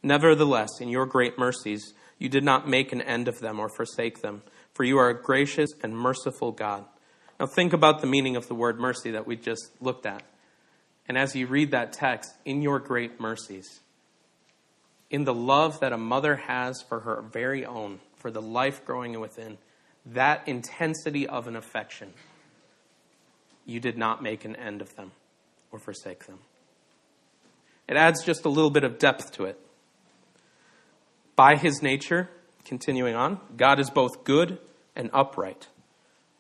Nevertheless 0.02 0.80
in 0.80 0.88
your 0.88 1.06
great 1.06 1.38
mercies 1.38 1.94
you 2.18 2.28
did 2.28 2.44
not 2.44 2.68
make 2.68 2.92
an 2.92 3.02
end 3.02 3.28
of 3.28 3.40
them 3.40 3.58
or 3.60 3.68
forsake 3.68 4.22
them 4.22 4.42
for 4.76 4.84
you 4.84 4.98
are 4.98 5.08
a 5.08 5.22
gracious 5.22 5.70
and 5.82 5.96
merciful 5.96 6.52
God. 6.52 6.84
Now 7.40 7.46
think 7.46 7.72
about 7.72 8.02
the 8.02 8.06
meaning 8.06 8.36
of 8.36 8.46
the 8.46 8.54
word 8.54 8.78
mercy 8.78 9.12
that 9.12 9.26
we 9.26 9.34
just 9.34 9.70
looked 9.80 10.04
at. 10.04 10.22
And 11.08 11.16
as 11.16 11.34
you 11.34 11.46
read 11.46 11.70
that 11.70 11.94
text, 11.94 12.34
in 12.44 12.60
your 12.60 12.78
great 12.78 13.18
mercies, 13.18 13.80
in 15.08 15.24
the 15.24 15.32
love 15.32 15.80
that 15.80 15.94
a 15.94 15.96
mother 15.96 16.36
has 16.36 16.82
for 16.82 17.00
her 17.00 17.22
very 17.22 17.64
own, 17.64 18.00
for 18.16 18.30
the 18.30 18.42
life 18.42 18.84
growing 18.84 19.18
within, 19.18 19.56
that 20.04 20.46
intensity 20.46 21.26
of 21.26 21.48
an 21.48 21.56
affection, 21.56 22.12
you 23.64 23.80
did 23.80 23.96
not 23.96 24.22
make 24.22 24.44
an 24.44 24.56
end 24.56 24.82
of 24.82 24.94
them 24.94 25.12
or 25.72 25.78
forsake 25.78 26.26
them. 26.26 26.40
It 27.88 27.96
adds 27.96 28.22
just 28.24 28.44
a 28.44 28.50
little 28.50 28.70
bit 28.70 28.84
of 28.84 28.98
depth 28.98 29.32
to 29.32 29.44
it. 29.44 29.58
By 31.36 31.56
his 31.56 31.82
nature, 31.82 32.30
continuing 32.64 33.14
on, 33.14 33.38
God 33.56 33.78
is 33.78 33.90
both 33.90 34.24
good 34.24 34.58
and 34.96 35.10
upright 35.12 35.68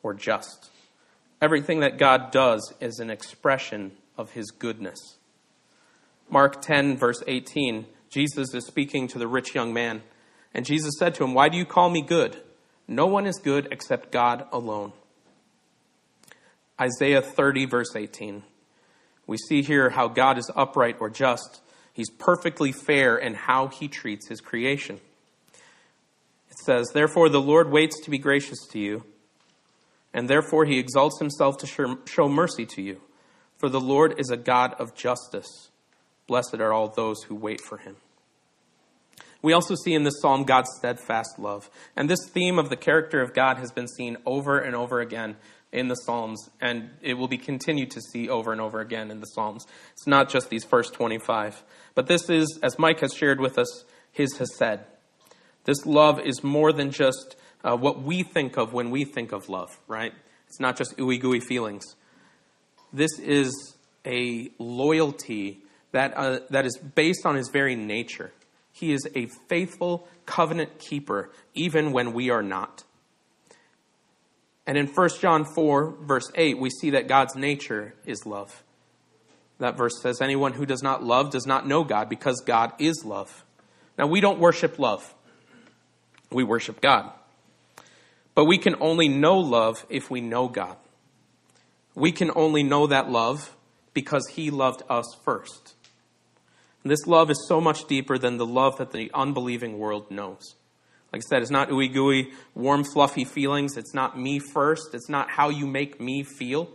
or 0.02 0.14
just. 0.14 0.70
Everything 1.40 1.80
that 1.80 1.98
God 1.98 2.30
does 2.32 2.72
is 2.80 2.98
an 2.98 3.10
expression 3.10 3.92
of 4.16 4.30
his 4.30 4.50
goodness. 4.50 5.18
Mark 6.30 6.62
10, 6.62 6.96
verse 6.96 7.22
18, 7.26 7.86
Jesus 8.08 8.54
is 8.54 8.66
speaking 8.66 9.06
to 9.08 9.18
the 9.18 9.28
rich 9.28 9.54
young 9.54 9.74
man, 9.74 10.02
and 10.54 10.64
Jesus 10.64 10.94
said 10.98 11.14
to 11.16 11.24
him, 11.24 11.34
Why 11.34 11.50
do 11.50 11.58
you 11.58 11.66
call 11.66 11.90
me 11.90 12.00
good? 12.00 12.42
No 12.88 13.06
one 13.06 13.26
is 13.26 13.38
good 13.38 13.68
except 13.70 14.10
God 14.10 14.46
alone. 14.50 14.92
Isaiah 16.80 17.20
30, 17.20 17.66
verse 17.66 17.94
18. 17.94 18.42
We 19.26 19.36
see 19.36 19.62
here 19.62 19.90
how 19.90 20.08
God 20.08 20.38
is 20.38 20.50
upright 20.54 20.96
or 21.00 21.10
just. 21.10 21.60
He's 21.96 22.10
perfectly 22.10 22.72
fair 22.72 23.16
in 23.16 23.32
how 23.32 23.68
he 23.68 23.88
treats 23.88 24.28
his 24.28 24.42
creation. 24.42 25.00
It 26.50 26.58
says, 26.62 26.90
Therefore 26.92 27.30
the 27.30 27.40
Lord 27.40 27.70
waits 27.70 27.98
to 28.02 28.10
be 28.10 28.18
gracious 28.18 28.58
to 28.72 28.78
you, 28.78 29.04
and 30.12 30.28
therefore 30.28 30.66
he 30.66 30.78
exalts 30.78 31.18
himself 31.18 31.56
to 31.56 31.96
show 32.06 32.28
mercy 32.28 32.66
to 32.66 32.82
you. 32.82 33.00
For 33.56 33.70
the 33.70 33.80
Lord 33.80 34.20
is 34.20 34.28
a 34.28 34.36
God 34.36 34.74
of 34.78 34.94
justice. 34.94 35.70
Blessed 36.26 36.56
are 36.56 36.70
all 36.70 36.88
those 36.88 37.22
who 37.22 37.34
wait 37.34 37.62
for 37.62 37.78
him. 37.78 37.96
We 39.40 39.54
also 39.54 39.74
see 39.74 39.94
in 39.94 40.02
this 40.02 40.20
psalm 40.20 40.44
God's 40.44 40.68
steadfast 40.76 41.38
love. 41.38 41.70
And 41.96 42.10
this 42.10 42.28
theme 42.28 42.58
of 42.58 42.68
the 42.68 42.76
character 42.76 43.22
of 43.22 43.32
God 43.32 43.56
has 43.56 43.72
been 43.72 43.88
seen 43.88 44.18
over 44.26 44.58
and 44.58 44.76
over 44.76 45.00
again 45.00 45.36
in 45.76 45.88
the 45.88 45.94
Psalms, 45.94 46.48
and 46.60 46.88
it 47.02 47.14
will 47.14 47.28
be 47.28 47.36
continued 47.36 47.90
to 47.92 48.00
see 48.00 48.30
over 48.30 48.50
and 48.50 48.60
over 48.60 48.80
again 48.80 49.10
in 49.10 49.20
the 49.20 49.26
Psalms. 49.26 49.66
It's 49.92 50.06
not 50.06 50.30
just 50.30 50.48
these 50.48 50.64
first 50.64 50.94
25. 50.94 51.62
But 51.94 52.06
this 52.06 52.30
is, 52.30 52.58
as 52.62 52.78
Mike 52.78 53.00
has 53.00 53.12
shared 53.12 53.40
with 53.40 53.58
us, 53.58 53.84
his 54.10 54.38
Hesed. 54.38 54.80
This 55.64 55.84
love 55.84 56.18
is 56.18 56.42
more 56.42 56.72
than 56.72 56.90
just 56.90 57.36
uh, 57.62 57.76
what 57.76 58.02
we 58.02 58.22
think 58.22 58.56
of 58.56 58.72
when 58.72 58.90
we 58.90 59.04
think 59.04 59.32
of 59.32 59.50
love, 59.50 59.78
right? 59.86 60.14
It's 60.48 60.60
not 60.60 60.76
just 60.76 60.96
ooey 60.96 61.20
gooey 61.20 61.40
feelings. 61.40 61.84
This 62.92 63.18
is 63.18 63.76
a 64.06 64.50
loyalty 64.58 65.62
that, 65.92 66.16
uh, 66.16 66.40
that 66.50 66.64
is 66.64 66.78
based 66.78 67.26
on 67.26 67.34
his 67.34 67.50
very 67.50 67.76
nature. 67.76 68.32
He 68.72 68.92
is 68.92 69.06
a 69.14 69.26
faithful 69.48 70.08
covenant 70.24 70.78
keeper, 70.78 71.30
even 71.54 71.92
when 71.92 72.14
we 72.14 72.30
are 72.30 72.42
not. 72.42 72.84
And 74.66 74.76
in 74.76 74.88
1 74.88 75.08
John 75.20 75.44
4, 75.44 75.96
verse 76.02 76.30
8, 76.34 76.58
we 76.58 76.70
see 76.70 76.90
that 76.90 77.06
God's 77.06 77.36
nature 77.36 77.94
is 78.04 78.26
love. 78.26 78.64
That 79.58 79.76
verse 79.76 80.00
says, 80.02 80.20
Anyone 80.20 80.52
who 80.52 80.66
does 80.66 80.82
not 80.82 81.04
love 81.04 81.30
does 81.30 81.46
not 81.46 81.66
know 81.66 81.84
God 81.84 82.08
because 82.08 82.42
God 82.44 82.72
is 82.78 83.04
love. 83.04 83.44
Now, 83.96 84.06
we 84.06 84.20
don't 84.20 84.38
worship 84.38 84.78
love, 84.78 85.14
we 86.30 86.44
worship 86.44 86.80
God. 86.80 87.10
But 88.34 88.44
we 88.44 88.58
can 88.58 88.76
only 88.80 89.08
know 89.08 89.38
love 89.38 89.86
if 89.88 90.10
we 90.10 90.20
know 90.20 90.48
God. 90.48 90.76
We 91.94 92.12
can 92.12 92.30
only 92.34 92.62
know 92.62 92.86
that 92.88 93.10
love 93.10 93.56
because 93.94 94.26
He 94.28 94.50
loved 94.50 94.82
us 94.90 95.06
first. 95.24 95.74
And 96.82 96.90
this 96.90 97.06
love 97.06 97.30
is 97.30 97.46
so 97.48 97.62
much 97.62 97.86
deeper 97.86 98.18
than 98.18 98.36
the 98.36 98.44
love 98.44 98.76
that 98.76 98.92
the 98.92 99.10
unbelieving 99.14 99.78
world 99.78 100.10
knows. 100.10 100.54
Like 101.12 101.22
I 101.22 101.26
said, 101.28 101.42
it's 101.42 101.50
not 101.50 101.70
ooey 101.70 101.92
gooey, 101.92 102.32
warm, 102.54 102.84
fluffy 102.84 103.24
feelings. 103.24 103.76
It's 103.76 103.94
not 103.94 104.18
me 104.18 104.38
first. 104.38 104.94
It's 104.94 105.08
not 105.08 105.30
how 105.30 105.48
you 105.48 105.66
make 105.66 106.00
me 106.00 106.24
feel. 106.24 106.70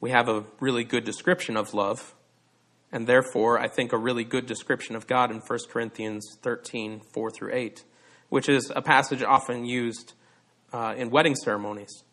We 0.00 0.10
have 0.10 0.28
a 0.28 0.44
really 0.60 0.84
good 0.84 1.04
description 1.04 1.56
of 1.56 1.72
love, 1.72 2.14
and 2.92 3.06
therefore, 3.06 3.58
I 3.58 3.68
think 3.68 3.92
a 3.92 3.98
really 3.98 4.24
good 4.24 4.46
description 4.46 4.94
of 4.94 5.06
God 5.06 5.30
in 5.30 5.38
1 5.38 5.58
Corinthians 5.70 6.36
13 6.42 7.00
4 7.12 7.30
through 7.30 7.54
8, 7.54 7.84
which 8.28 8.48
is 8.48 8.70
a 8.74 8.82
passage 8.82 9.22
often 9.22 9.64
used 9.64 10.12
uh, 10.72 10.94
in 10.96 11.10
wedding 11.10 11.34
ceremonies. 11.34 12.04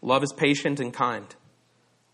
Love 0.00 0.22
is 0.22 0.32
patient 0.32 0.78
and 0.78 0.94
kind. 0.94 1.34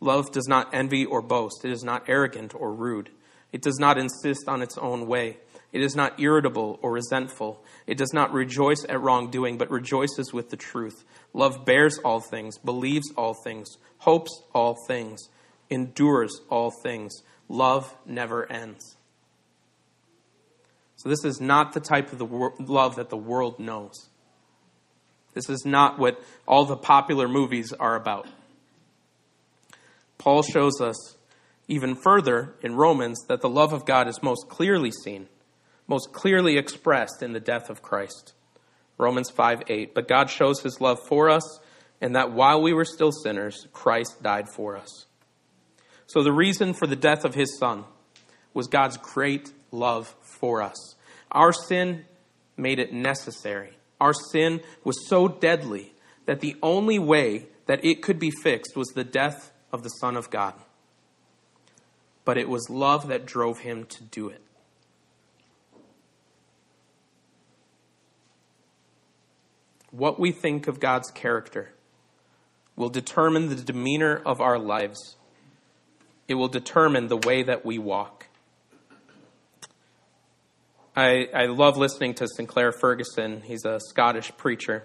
Love 0.01 0.33
does 0.33 0.49
not 0.49 0.75
envy 0.75 1.05
or 1.05 1.23
boast. 1.23 1.65
It 1.65 1.71
is 1.71 1.85
not 1.85 2.09
arrogant 2.09 2.55
or 2.55 2.73
rude. 2.73 3.11
It 3.53 3.63
does 3.63 3.79
not 3.79 3.99
insist 3.99 4.49
on 4.49 4.63
its 4.63 4.79
own 4.79 5.07
way. 5.07 5.37
It 5.73 5.83
is 5.83 5.97
not 5.97 6.21
irritable 6.21 6.79
or 6.83 6.93
resentful. 6.93 7.65
It 7.87 7.97
does 7.97 8.13
not 8.13 8.33
rejoice 8.33 8.85
at 8.89 9.01
wrongdoing, 9.01 9.57
but 9.57 9.71
rejoices 9.71 10.33
with 10.33 10.51
the 10.51 10.57
truth. 10.57 11.05
Love 11.33 11.65
bears 11.65 11.99
all 11.99 12.21
things, 12.21 12.59
believes 12.59 13.11
all 13.17 13.35
things, 13.43 13.79
hopes 13.99 14.43
all 14.55 14.77
things, 14.87 15.29
endures 15.71 16.41
all 16.51 16.71
things. 16.83 17.23
Love 17.49 17.97
never 18.05 18.51
ends. 18.53 18.97
So, 20.97 21.09
this 21.09 21.25
is 21.25 21.41
not 21.41 21.73
the 21.73 21.81
type 21.81 22.13
of 22.13 22.19
the 22.19 22.25
wor- 22.25 22.55
love 22.61 22.97
that 22.97 23.11
the 23.11 23.17
world 23.17 23.59
knows. 23.59 24.09
This 25.35 25.49
is 25.49 25.65
not 25.65 25.99
what 25.99 26.23
all 26.47 26.65
the 26.65 26.77
popular 26.77 27.27
movies 27.27 27.73
are 27.73 27.97
about. 27.97 28.29
Paul 30.19 30.43
shows 30.43 30.81
us 30.81 31.17
even 31.67 31.97
further 31.97 32.55
in 32.63 32.77
Romans 32.77 33.19
that 33.29 33.41
the 33.41 33.49
love 33.49 33.73
of 33.73 33.87
God 33.87 34.07
is 34.07 34.23
most 34.23 34.49
clearly 34.49 34.93
seen, 35.05 35.29
most 35.87 36.13
clearly 36.13 36.57
expressed 36.59 37.23
in 37.23 37.33
the 37.33 37.41
death 37.41 37.71
of 37.71 37.83
Christ. 37.83 38.33
Romans 38.99 39.31
5 39.31 39.63
8. 39.67 39.95
But 39.95 40.09
God 40.09 40.31
shows 40.31 40.61
his 40.61 40.81
love 40.81 40.99
for 41.09 41.29
us, 41.29 41.61
and 42.01 42.17
that 42.17 42.33
while 42.33 42.63
we 42.63 42.73
were 42.73 42.85
still 42.85 43.13
sinners, 43.13 43.67
Christ 43.73 44.23
died 44.23 44.49
for 44.49 44.77
us. 44.77 45.07
So 46.07 46.23
the 46.23 46.33
reason 46.33 46.75
for 46.75 46.87
the 46.87 46.97
death 46.97 47.25
of 47.25 47.35
his 47.35 47.59
son 47.59 47.85
was 48.55 48.67
God's 48.67 48.97
great 48.97 49.53
love 49.71 50.15
for 50.21 50.63
us. 50.63 50.95
Our 51.31 51.53
sin 51.53 52.05
made 52.57 52.79
it 52.79 52.93
necessary. 52.93 53.79
Our 54.01 54.13
sin 54.13 54.61
was 54.85 55.09
so 55.09 55.29
deadly 55.29 55.95
that 56.27 56.41
the 56.41 56.57
only 56.63 56.99
way 56.99 57.47
that 57.67 57.85
it 57.85 58.03
could 58.03 58.19
be 58.19 58.31
fixed 58.31 58.77
was 58.77 58.89
the 58.89 59.05
death 59.05 59.53
of 59.73 59.83
the 59.83 59.89
Son 59.89 60.17
of 60.17 60.31
God. 60.31 60.55
But 62.25 62.39
it 62.39 62.49
was 62.49 62.69
love 62.69 63.09
that 63.09 63.27
drove 63.27 63.61
him 63.61 63.87
to 63.87 64.05
do 64.05 64.29
it. 64.29 64.43
What 69.93 70.19
we 70.19 70.33
think 70.33 70.67
of 70.67 70.81
God's 70.81 71.11
character 71.11 71.75
will 72.77 72.89
determine 72.89 73.49
the 73.49 73.57
demeanor 73.57 74.21
of 74.25 74.41
our 74.41 74.59
lives. 74.59 75.17
It 76.27 76.35
will 76.35 76.49
determine 76.49 77.09
the 77.09 77.19
way 77.19 77.43
that 77.43 77.65
we 77.65 77.79
walk. 77.79 78.27
I, 80.97 81.29
I 81.35 81.45
love 81.47 81.77
listening 81.77 82.15
to 82.15 82.27
Sinclair 82.37 82.73
Ferguson. 82.73 83.43
He's 83.43 83.65
a 83.65 83.79
Scottish 83.81 84.35
preacher. 84.37 84.85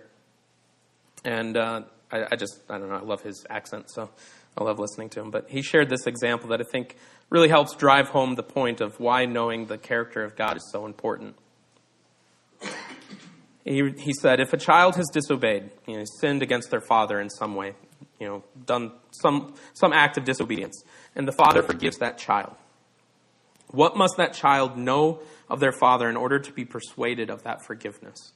And 1.24 1.58
uh, 1.58 1.82
I, 2.12 2.26
I 2.32 2.36
just, 2.36 2.62
I 2.70 2.78
don't 2.78 2.90
know, 2.90 2.96
I 2.96 3.02
love 3.02 3.22
his 3.22 3.46
accent, 3.50 3.90
so 3.90 4.10
I 4.58 4.64
love 4.64 4.78
listening 4.78 5.10
to 5.12 5.22
him. 5.22 5.32
But 5.32 5.50
he 5.50 5.62
shared 5.62 5.90
this 5.90 6.06
example 6.06 6.50
that 6.50 6.60
I 6.60 6.66
think 6.70 6.98
really 7.30 7.50
helps 7.50 7.76
drive 7.76 8.10
home 8.10 8.36
the 8.36 8.44
point 8.44 8.82
of 8.82 9.00
why 9.00 9.26
knowing 9.26 9.68
the 9.68 9.78
character 9.78 10.24
of 10.24 10.36
God 10.36 10.58
is 10.58 10.70
so 10.72 10.86
important. 10.86 11.36
He, 13.68 13.92
he 13.98 14.14
said, 14.14 14.40
if 14.40 14.54
a 14.54 14.58
child 14.58 14.96
has 14.96 15.10
disobeyed, 15.12 15.70
you 15.86 15.98
know, 15.98 16.04
sinned 16.22 16.42
against 16.42 16.72
their 16.72 16.80
father 16.80 17.20
in 17.20 17.30
some 17.30 17.54
way, 17.54 17.74
you 18.18 18.28
know, 18.28 18.44
done 18.66 18.94
some, 19.12 19.56
some 19.74 19.92
act 19.92 20.18
of 20.18 20.24
disobedience, 20.24 20.84
and 21.16 21.28
the 21.28 21.34
father 21.34 21.62
forgives 21.62 21.98
that 21.98 22.18
child, 22.18 22.56
what 23.72 23.98
must 23.98 24.16
that 24.18 24.34
child 24.34 24.78
know 24.78 25.20
of 25.50 25.60
their 25.60 25.74
father 25.74 26.10
in 26.10 26.16
order 26.16 26.40
to 26.40 26.52
be 26.54 26.64
persuaded 26.64 27.30
of 27.30 27.44
that 27.44 27.66
forgiveness? 27.66 28.32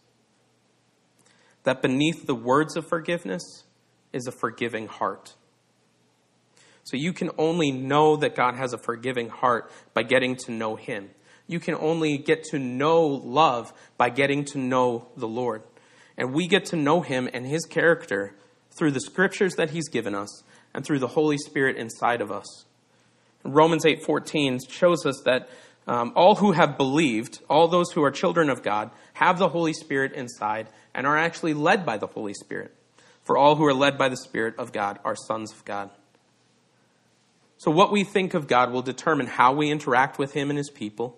That 1.64 1.82
beneath 1.82 2.26
the 2.26 2.36
words 2.36 2.76
of 2.76 2.90
forgiveness 2.90 3.64
is 4.12 4.28
a 4.28 4.32
forgiving 4.34 4.88
heart. 4.88 5.36
So 6.84 6.98
you 6.98 7.14
can 7.14 7.30
only 7.38 7.72
know 7.72 8.18
that 8.18 8.36
God 8.36 8.56
has 8.56 8.74
a 8.74 8.78
forgiving 8.78 9.30
heart 9.30 9.72
by 9.94 10.04
getting 10.04 10.36
to 10.38 10.52
know 10.52 10.76
Him. 10.76 11.12
You 11.48 11.60
can 11.60 11.76
only 11.76 12.18
get 12.18 12.44
to 12.46 12.60
know 12.60 13.06
love 13.06 13.74
by 13.98 14.10
getting 14.10 14.46
to 14.46 14.58
know 14.58 15.08
the 15.18 15.28
Lord. 15.28 15.64
And 16.18 16.34
we 16.34 16.48
get 16.48 16.66
to 16.68 16.76
know 16.76 17.02
Him 17.02 17.30
and 17.34 17.46
His 17.46 17.66
character 17.66 18.36
through 18.72 18.92
the 18.92 19.02
scriptures 19.02 19.56
that 19.56 19.72
He's 19.72 19.90
given 19.90 20.16
us 20.16 20.44
and 20.74 20.86
through 20.86 21.00
the 21.00 21.08
Holy 21.08 21.38
Spirit 21.38 21.78
inside 21.78 22.22
of 22.22 22.32
us. 22.32 22.66
Romans 23.44 23.86
8:14 23.86 24.60
shows 24.70 25.06
us 25.06 25.22
that 25.26 25.50
um, 25.88 26.14
all 26.16 26.36
who 26.36 26.52
have 26.52 26.78
believed, 26.78 27.40
all 27.50 27.68
those 27.68 27.92
who 27.92 28.04
are 28.04 28.12
children 28.12 28.50
of 28.50 28.62
God, 28.62 28.92
have 29.14 29.40
the 29.40 29.50
Holy 29.50 29.74
Spirit 29.74 30.14
inside 30.14 30.68
and 30.94 31.08
are 31.08 31.18
actually 31.18 31.54
led 31.54 31.86
by 31.86 31.98
the 31.98 32.08
Holy 32.08 32.34
Spirit. 32.34 32.74
For 33.24 33.38
all 33.38 33.56
who 33.56 33.66
are 33.66 33.74
led 33.74 33.98
by 33.98 34.10
the 34.10 34.18
Spirit 34.18 34.56
of 34.58 34.72
God 34.72 35.00
are 35.04 35.16
sons 35.16 35.52
of 35.52 35.66
God. 35.66 35.90
So, 37.58 37.70
what 37.70 37.92
we 37.92 38.04
think 38.04 38.34
of 38.34 38.48
God 38.48 38.72
will 38.72 38.82
determine 38.82 39.28
how 39.28 39.54
we 39.54 39.70
interact 39.70 40.18
with 40.18 40.34
Him 40.34 40.50
and 40.50 40.58
His 40.58 40.70
people. 40.70 41.18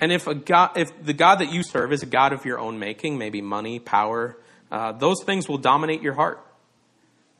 And 0.00 0.12
if, 0.12 0.26
a 0.26 0.34
God, 0.34 0.76
if 0.76 0.88
the 1.02 1.14
God 1.14 1.36
that 1.36 1.52
you 1.52 1.62
serve 1.62 1.92
is 1.92 2.02
a 2.02 2.06
God 2.06 2.32
of 2.32 2.44
your 2.44 2.58
own 2.58 2.78
making, 2.78 3.16
maybe 3.16 3.40
money, 3.40 3.78
power, 3.78 4.36
uh, 4.70 4.92
those 4.92 5.22
things 5.24 5.48
will 5.48 5.58
dominate 5.58 6.02
your 6.02 6.14
heart. 6.14 6.44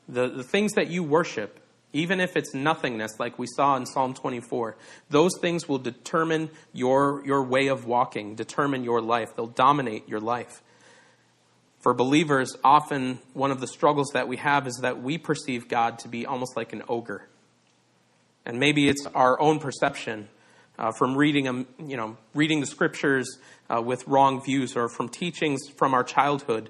The, 0.09 0.29
the 0.29 0.43
things 0.43 0.73
that 0.73 0.89
you 0.89 1.03
worship, 1.03 1.59
even 1.93 2.19
if 2.19 2.35
it's 2.35 2.53
nothingness, 2.53 3.19
like 3.19 3.37
we 3.37 3.45
saw 3.45 3.75
in 3.75 3.85
Psalm 3.85 4.13
24, 4.13 4.75
those 5.09 5.37
things 5.39 5.69
will 5.69 5.77
determine 5.77 6.49
your, 6.73 7.23
your 7.25 7.43
way 7.43 7.67
of 7.67 7.85
walking, 7.85 8.35
determine 8.35 8.83
your 8.83 9.01
life. 9.01 9.35
They'll 9.35 9.47
dominate 9.47 10.07
your 10.09 10.19
life. 10.21 10.63
For 11.79 11.93
believers, 11.93 12.55
often 12.63 13.19
one 13.33 13.51
of 13.51 13.61
the 13.61 13.67
struggles 13.67 14.11
that 14.13 14.27
we 14.27 14.37
have 14.37 14.65
is 14.65 14.79
that 14.81 15.01
we 15.01 15.17
perceive 15.17 15.67
God 15.67 15.99
to 15.99 16.07
be 16.07 16.25
almost 16.25 16.57
like 16.57 16.73
an 16.73 16.83
ogre 16.89 17.27
and 18.47 18.61
maybe 18.61 18.87
it's 18.87 19.05
our 19.07 19.39
own 19.41 19.59
perception 19.59 20.29
uh, 20.77 20.91
from 20.91 21.15
reading, 21.15 21.47
um, 21.47 21.67
you 21.79 21.97
know, 21.97 22.17
reading 22.33 22.59
the 22.59 22.65
scriptures 22.65 23.37
uh, 23.69 23.81
with 23.81 24.07
wrong 24.07 24.43
views 24.43 24.75
or 24.75 24.89
from 24.89 25.09
teachings 25.09 25.67
from 25.69 25.93
our 25.93 26.03
childhood. 26.03 26.69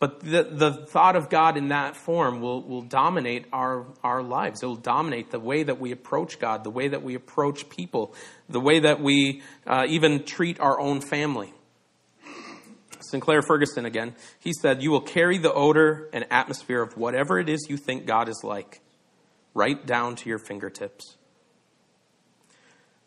But 0.00 0.20
the, 0.20 0.44
the 0.44 0.86
thought 0.86 1.16
of 1.16 1.28
God 1.28 1.56
in 1.56 1.68
that 1.68 1.96
form 1.96 2.40
will, 2.40 2.62
will 2.62 2.82
dominate 2.82 3.46
our, 3.52 3.84
our 4.04 4.22
lives. 4.22 4.62
It 4.62 4.66
will 4.66 4.76
dominate 4.76 5.32
the 5.32 5.40
way 5.40 5.64
that 5.64 5.80
we 5.80 5.90
approach 5.90 6.38
God, 6.38 6.62
the 6.62 6.70
way 6.70 6.88
that 6.88 7.02
we 7.02 7.14
approach 7.14 7.68
people, 7.68 8.14
the 8.48 8.60
way 8.60 8.78
that 8.78 9.00
we 9.00 9.42
uh, 9.66 9.86
even 9.88 10.22
treat 10.22 10.60
our 10.60 10.78
own 10.78 11.00
family. 11.00 11.52
Sinclair 13.00 13.42
Ferguson 13.42 13.86
again, 13.86 14.14
he 14.38 14.52
said, 14.52 14.82
You 14.82 14.90
will 14.90 15.00
carry 15.00 15.38
the 15.38 15.52
odor 15.52 16.08
and 16.12 16.26
atmosphere 16.30 16.82
of 16.82 16.96
whatever 16.96 17.38
it 17.38 17.48
is 17.48 17.66
you 17.68 17.76
think 17.76 18.06
God 18.06 18.28
is 18.28 18.42
like 18.44 18.80
right 19.54 19.84
down 19.84 20.14
to 20.16 20.28
your 20.28 20.38
fingertips. 20.38 21.17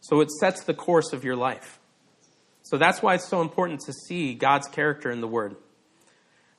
So 0.02 0.20
it 0.22 0.32
sets 0.32 0.64
the 0.64 0.74
course 0.74 1.14
of 1.14 1.24
your 1.24 1.36
life. 1.36 1.80
So 2.64 2.78
that's 2.78 3.02
why 3.02 3.16
it's 3.16 3.28
so 3.28 3.42
important 3.42 3.82
to 3.82 3.94
see 3.94 4.34
God's 4.34 4.68
character 4.68 5.10
in 5.10 5.22
the 5.22 5.28
Word. 5.28 5.56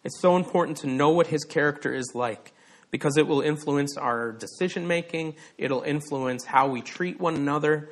It's 0.05 0.21
so 0.21 0.37
important 0.37 0.79
to 0.79 0.87
know 0.87 1.11
what 1.11 1.29
His 1.29 1.45
character 1.45 1.95
is 1.95 2.13
like 2.15 2.53
because 2.93 3.17
it 3.17 3.27
will 3.27 3.41
influence 3.41 3.97
our 3.97 4.33
decision 4.33 4.87
making, 4.87 5.35
it'll 5.59 5.83
influence 5.83 6.45
how 6.45 6.69
we 6.69 6.83
treat 6.83 7.19
one 7.19 7.35
another, 7.35 7.89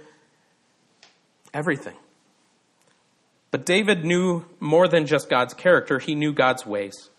everything. 1.52 1.96
But 3.50 3.66
David 3.66 4.04
knew 4.04 4.44
more 4.60 4.86
than 4.86 5.06
just 5.06 5.28
God's 5.28 5.54
character, 5.54 5.98
he 5.98 6.14
knew 6.14 6.32
God's 6.32 6.64
ways. 6.64 7.10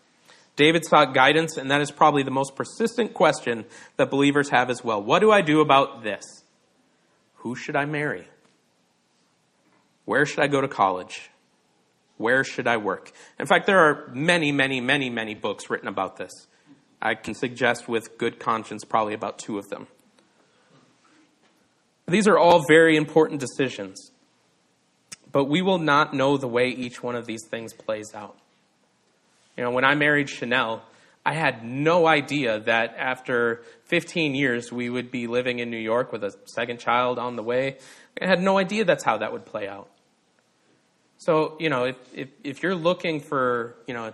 David 0.56 0.86
sought 0.86 1.13
guidance, 1.13 1.58
and 1.58 1.72
that 1.72 1.82
is 1.82 1.91
probably 1.91 2.24
the 2.24 2.32
most 2.32 2.56
persistent 2.56 3.13
question 3.13 3.65
that 3.98 4.12
believers 4.12 4.50
have 4.50 4.70
as 4.70 4.84
well. 4.84 5.02
What 5.02 5.20
do 5.20 5.32
I 5.32 5.41
do 5.41 5.60
about 5.60 6.04
this? 6.04 6.40
Who 7.41 7.56
should 7.56 7.75
I 7.75 7.86
marry? 7.86 8.27
Where 10.06 10.25
should 10.27 10.39
I 10.39 10.47
go 10.47 10.62
to 10.62 10.67
college? 10.67 11.32
Where 12.17 12.43
should 12.43 12.67
I 12.67 12.77
work? 12.77 13.12
In 13.39 13.47
fact, 13.47 13.65
there 13.65 13.80
are 13.80 14.12
many, 14.13 14.51
many, 14.51 14.80
many, 14.80 15.10
many 15.10 15.34
books 15.34 15.67
written 15.67 15.88
about 15.88 16.17
this. 16.17 16.32
I 17.01 17.15
can 17.15 17.34
suggest 17.34 17.88
with 17.88 18.19
good 18.19 18.39
conscience 18.39 18.84
probably 18.84 19.15
about 19.15 19.39
two 19.39 19.58
of 19.58 19.69
them. 19.69 19.88
These 22.08 22.27
are 22.27 22.38
all 22.38 22.63
very 22.67 22.95
important 22.95 23.39
decisions, 23.39 24.12
but 25.32 25.45
we 25.45 25.63
will 25.63 25.80
not 25.80 26.13
know 26.13 26.38
the 26.38 26.47
way 26.47 26.69
each 26.69 27.01
one 27.01 27.15
of 27.15 27.25
these 27.25 27.47
things 27.49 27.73
plays 27.73 28.13
out. 28.13 28.38
You 29.58 29.63
know, 29.63 29.71
when 29.71 29.86
I 29.86 29.95
married 29.95 30.30
Chanel, 30.30 30.84
I 31.25 31.34
had 31.34 31.63
no 31.63 32.07
idea 32.07 32.60
that 32.62 32.95
after 32.97 33.63
15 33.86 34.34
years 34.34 34.71
we 34.71 34.89
would 34.89 35.12
be 35.12 35.27
living 35.27 35.60
in 35.60 35.69
New 35.69 35.77
York 35.77 36.12
with 36.12 36.23
a 36.23 36.34
second 36.45 36.79
child 36.79 37.19
on 37.19 37.36
the 37.36 37.43
way. 37.43 37.77
I 38.19 38.25
had 38.25 38.41
no 38.41 38.57
idea 38.57 38.86
that's 38.86 39.03
how 39.03 39.17
that 39.17 39.31
would 39.31 39.45
play 39.45 39.67
out. 39.67 39.89
So, 41.19 41.55
you 41.60 41.69
know, 41.69 41.86
if, 41.86 41.95
if, 42.15 42.29
if 42.43 42.63
you're 42.63 42.75
looking 42.75 43.19
for, 43.19 43.75
you 43.86 43.93
know, 43.93 44.13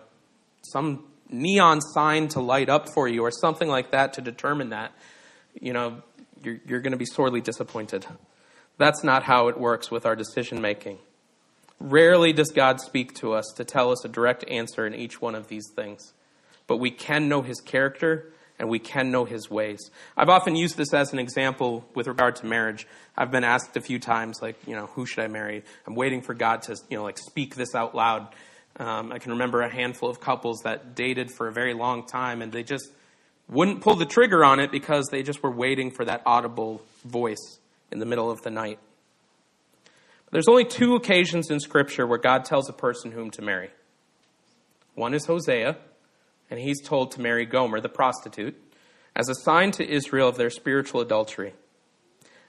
some 0.62 1.06
neon 1.30 1.80
sign 1.80 2.28
to 2.30 2.42
light 2.42 2.68
up 2.68 2.90
for 2.94 3.08
you 3.08 3.22
or 3.22 3.32
something 3.32 3.70
like 3.70 3.92
that 3.92 4.14
to 4.14 4.22
determine 4.22 4.70
that, 4.70 4.92
you 5.60 5.72
know, 5.72 6.02
you're, 6.44 6.60
you're 6.68 6.82
going 6.82 6.92
to 6.92 6.98
be 6.98 7.06
sorely 7.06 7.40
disappointed. 7.40 8.06
That's 8.78 9.04
not 9.04 9.24
how 9.24 9.48
it 9.48 9.58
works 9.58 9.90
with 9.90 10.06
our 10.06 10.16
decision 10.16 10.62
making. 10.62 11.00
Rarely 11.80 12.34
does 12.34 12.52
God 12.52 12.82
speak 12.82 13.14
to 13.16 13.34
us 13.34 13.46
to 13.56 13.64
tell 13.64 13.92
us 13.92 14.04
a 14.04 14.10
direct 14.10 14.44
answer 14.50 14.86
in 14.86 14.94
each 14.94 15.22
one 15.22 15.36
of 15.36 15.48
these 15.48 15.70
things, 15.76 16.14
but 16.68 16.78
we 16.78 16.92
can 16.92 17.28
know 17.30 17.42
his 17.42 17.60
character 17.62 18.32
and 18.60 18.70
we 18.70 18.80
can 18.80 19.12
know 19.12 19.26
his 19.26 19.50
ways. 19.50 19.92
I've 20.16 20.30
often 20.30 20.56
used 20.56 20.78
this 20.78 20.94
as 20.94 21.14
an 21.14 21.20
example 21.20 21.86
with 21.94 22.08
regard 22.08 22.38
to 22.38 22.46
marriage. 22.46 22.88
I've 23.16 23.32
been 23.32 23.44
asked 23.44 23.78
a 23.78 23.82
few 23.82 24.00
times, 24.00 24.42
like, 24.42 24.56
you 24.68 24.76
know, 24.76 24.88
who 24.88 25.06
should 25.06 25.24
I 25.24 25.28
marry? 25.28 25.64
I'm 25.86 25.96
waiting 25.96 26.22
for 26.22 26.34
God 26.34 26.64
to, 26.64 26.76
you 26.90 26.98
know, 26.98 27.04
like 27.04 27.18
speak 27.18 27.56
this 27.56 27.76
out 27.76 27.96
loud. 27.96 28.28
Um, 28.78 29.12
I 29.12 29.20
can 29.20 29.34
remember 29.34 29.62
a 29.62 29.72
handful 29.72 30.10
of 30.10 30.20
couples 30.20 30.62
that 30.64 30.96
dated 30.96 31.32
for 31.32 31.48
a 31.48 31.52
very 31.52 31.74
long 31.74 32.06
time 32.06 32.42
and 32.42 32.52
they 32.52 32.64
just 32.64 32.90
wouldn't 33.50 33.82
pull 33.82 33.96
the 33.96 34.06
trigger 34.06 34.44
on 34.44 34.60
it 34.60 34.72
because 34.72 35.08
they 35.08 35.24
just 35.24 35.42
were 35.42 35.52
waiting 35.52 35.92
for 35.92 36.06
that 36.06 36.22
audible 36.26 36.82
voice 37.06 37.60
in 37.92 38.00
the 38.00 38.06
middle 38.06 38.30
of 38.30 38.42
the 38.42 38.50
night. 38.50 38.80
There's 40.32 40.50
only 40.50 40.66
two 40.66 40.96
occasions 40.96 41.50
in 41.50 41.60
Scripture 41.60 42.06
where 42.06 42.18
God 42.18 42.44
tells 42.44 42.70
a 42.70 42.74
person 42.74 43.12
whom 43.12 43.32
to 43.32 43.42
marry. 43.42 43.70
One 44.96 45.14
is 45.14 45.26
Hosea, 45.26 45.78
and 46.50 46.60
he's 46.60 46.82
told 46.82 47.12
to 47.12 47.22
marry 47.22 47.46
Gomer, 47.46 47.80
the 47.80 47.90
prostitute, 47.90 48.56
as 49.16 49.30
a 49.30 49.36
sign 49.36 49.72
to 49.72 49.90
Israel 49.90 50.30
of 50.30 50.38
their 50.38 50.50
spiritual 50.50 51.02
adultery. 51.02 51.54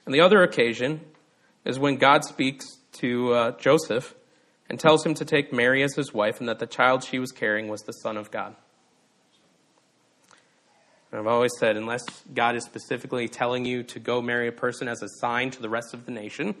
And 0.05 0.13
the 0.13 0.21
other 0.21 0.43
occasion 0.43 1.01
is 1.65 1.77
when 1.77 1.97
God 1.97 2.23
speaks 2.23 2.65
to 2.93 3.33
uh, 3.33 3.51
Joseph 3.57 4.15
and 4.69 4.79
tells 4.79 5.05
him 5.05 5.13
to 5.15 5.25
take 5.25 5.51
Mary 5.51 5.83
as 5.83 5.95
his 5.95 6.13
wife 6.13 6.39
and 6.39 6.47
that 6.47 6.59
the 6.59 6.67
child 6.67 7.03
she 7.03 7.19
was 7.19 7.31
carrying 7.31 7.67
was 7.67 7.81
the 7.81 7.91
Son 7.93 8.17
of 8.17 8.31
God. 8.31 8.55
And 11.11 11.19
I've 11.19 11.27
always 11.27 11.51
said, 11.59 11.75
unless 11.75 12.03
God 12.33 12.55
is 12.55 12.63
specifically 12.65 13.27
telling 13.27 13.65
you 13.65 13.81
to 13.83 13.99
go 13.99 14.21
marry 14.21 14.47
a 14.47 14.51
person 14.51 14.87
as 14.87 15.01
a 15.01 15.09
sign 15.19 15.49
to 15.51 15.61
the 15.61 15.69
rest 15.69 15.93
of 15.93 16.05
the 16.05 16.11
nation, 16.11 16.53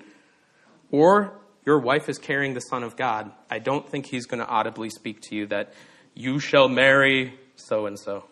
or 0.89 1.39
your 1.65 1.79
wife 1.79 2.09
is 2.09 2.17
carrying 2.17 2.55
the 2.55 2.61
Son 2.61 2.83
of 2.83 2.95
God, 2.95 3.31
I 3.49 3.59
don't 3.59 3.87
think 3.87 4.07
He's 4.07 4.25
going 4.25 4.39
to 4.39 4.47
audibly 4.47 4.89
speak 4.89 5.21
to 5.29 5.35
you 5.35 5.45
that 5.47 5.73
you 6.13 6.39
shall 6.39 6.67
marry 6.67 7.33
so 7.55 7.85
and 7.85 7.99
so. 7.99 8.25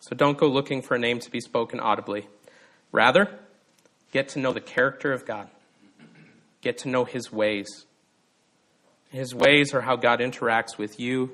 So 0.00 0.16
don't 0.16 0.36
go 0.36 0.48
looking 0.48 0.82
for 0.82 0.94
a 0.94 0.98
name 0.98 1.20
to 1.20 1.30
be 1.30 1.40
spoken 1.40 1.80
audibly. 1.80 2.26
Rather, 2.90 3.38
get 4.12 4.28
to 4.30 4.38
know 4.38 4.52
the 4.52 4.60
character 4.60 5.12
of 5.12 5.26
God, 5.26 5.48
get 6.60 6.78
to 6.78 6.88
know 6.88 7.04
His 7.04 7.32
ways. 7.32 7.86
His 9.10 9.34
ways 9.34 9.74
are 9.74 9.82
how 9.82 9.96
God 9.96 10.20
interacts 10.20 10.78
with 10.78 10.98
you, 10.98 11.32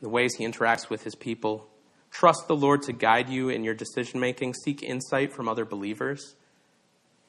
the 0.00 0.08
ways 0.08 0.34
He 0.34 0.46
interacts 0.46 0.90
with 0.90 1.04
His 1.04 1.14
people 1.14 1.68
Trust 2.10 2.48
the 2.48 2.56
Lord 2.56 2.82
to 2.82 2.92
guide 2.92 3.28
you 3.28 3.48
in 3.48 3.64
your 3.64 3.74
decision 3.74 4.20
making. 4.20 4.54
Seek 4.54 4.82
insight 4.82 5.32
from 5.32 5.48
other 5.48 5.64
believers. 5.64 6.34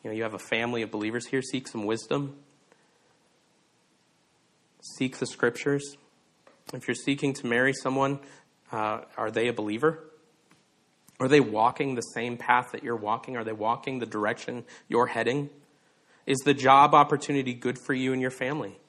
You 0.04 0.10
know, 0.10 0.16
you 0.16 0.24
have 0.24 0.34
a 0.34 0.40
family 0.40 0.82
of 0.82 0.92
believers 0.92 1.28
here. 1.28 1.42
Seek 1.42 1.68
some 1.68 1.86
wisdom. 1.86 2.38
Seek 4.82 5.18
the 5.18 5.26
scriptures. 5.26 5.98
If 6.74 6.88
you're 6.88 6.96
seeking 6.96 7.34
to 7.34 7.48
marry 7.48 7.74
someone, 7.74 8.20
uh, 8.72 9.02
are 9.18 9.32
they 9.32 9.48
a 9.48 9.54
believer? 9.54 10.04
Are 11.20 11.28
they 11.28 11.40
walking 11.40 11.96
the 11.96 12.02
same 12.02 12.38
path 12.38 12.72
that 12.72 12.84
you're 12.84 12.96
walking? 12.96 13.36
Are 13.36 13.44
they 13.44 13.54
walking 13.54 14.00
the 14.00 14.06
direction 14.06 14.64
you're 14.88 15.08
heading? 15.08 15.50
Is 16.26 16.38
the 16.40 16.54
job 16.54 16.94
opportunity 16.94 17.54
good 17.54 17.78
for 17.80 17.94
you 17.94 18.14
and 18.14 18.22
your 18.22 18.32
family? 18.32 18.80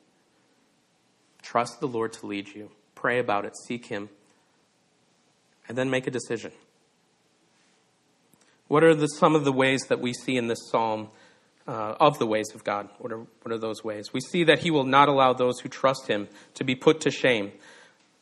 Trust 1.43 1.81
the 1.81 1.89
Lord 1.89 2.13
to 2.15 2.27
lead 2.27 2.55
you. 2.55 2.71
Pray 2.95 3.19
about 3.19 3.45
it. 3.45 3.55
Seek 3.67 3.87
Him 3.87 4.11
and 5.67 5.79
then 5.79 5.89
make 5.89 6.07
a 6.07 6.11
decision. 6.11 6.53
What 8.69 8.85
are 8.85 8.95
the, 8.95 9.07
some 9.07 9.35
of 9.35 9.45
the 9.45 9.53
ways 9.53 9.83
that 9.89 10.01
we 10.01 10.13
see 10.13 10.37
in 10.37 10.49
this 10.49 10.69
psalm 10.71 11.09
uh, 11.71 11.95
of 12.01 12.19
the 12.19 12.27
ways 12.27 12.51
of 12.53 12.65
God? 12.65 12.89
What 12.99 13.13
are, 13.13 13.21
what 13.43 13.53
are 13.53 13.59
those 13.59 13.85
ways? 13.85 14.13
We 14.13 14.21
see 14.21 14.43
that 14.45 14.59
He 14.59 14.71
will 14.71 14.85
not 14.85 15.09
allow 15.09 15.33
those 15.33 15.61
who 15.61 15.69
trust 15.69 16.09
Him 16.09 16.29
to 16.55 16.65
be 16.65 16.75
put 16.75 17.01
to 17.03 17.11
shame, 17.11 17.53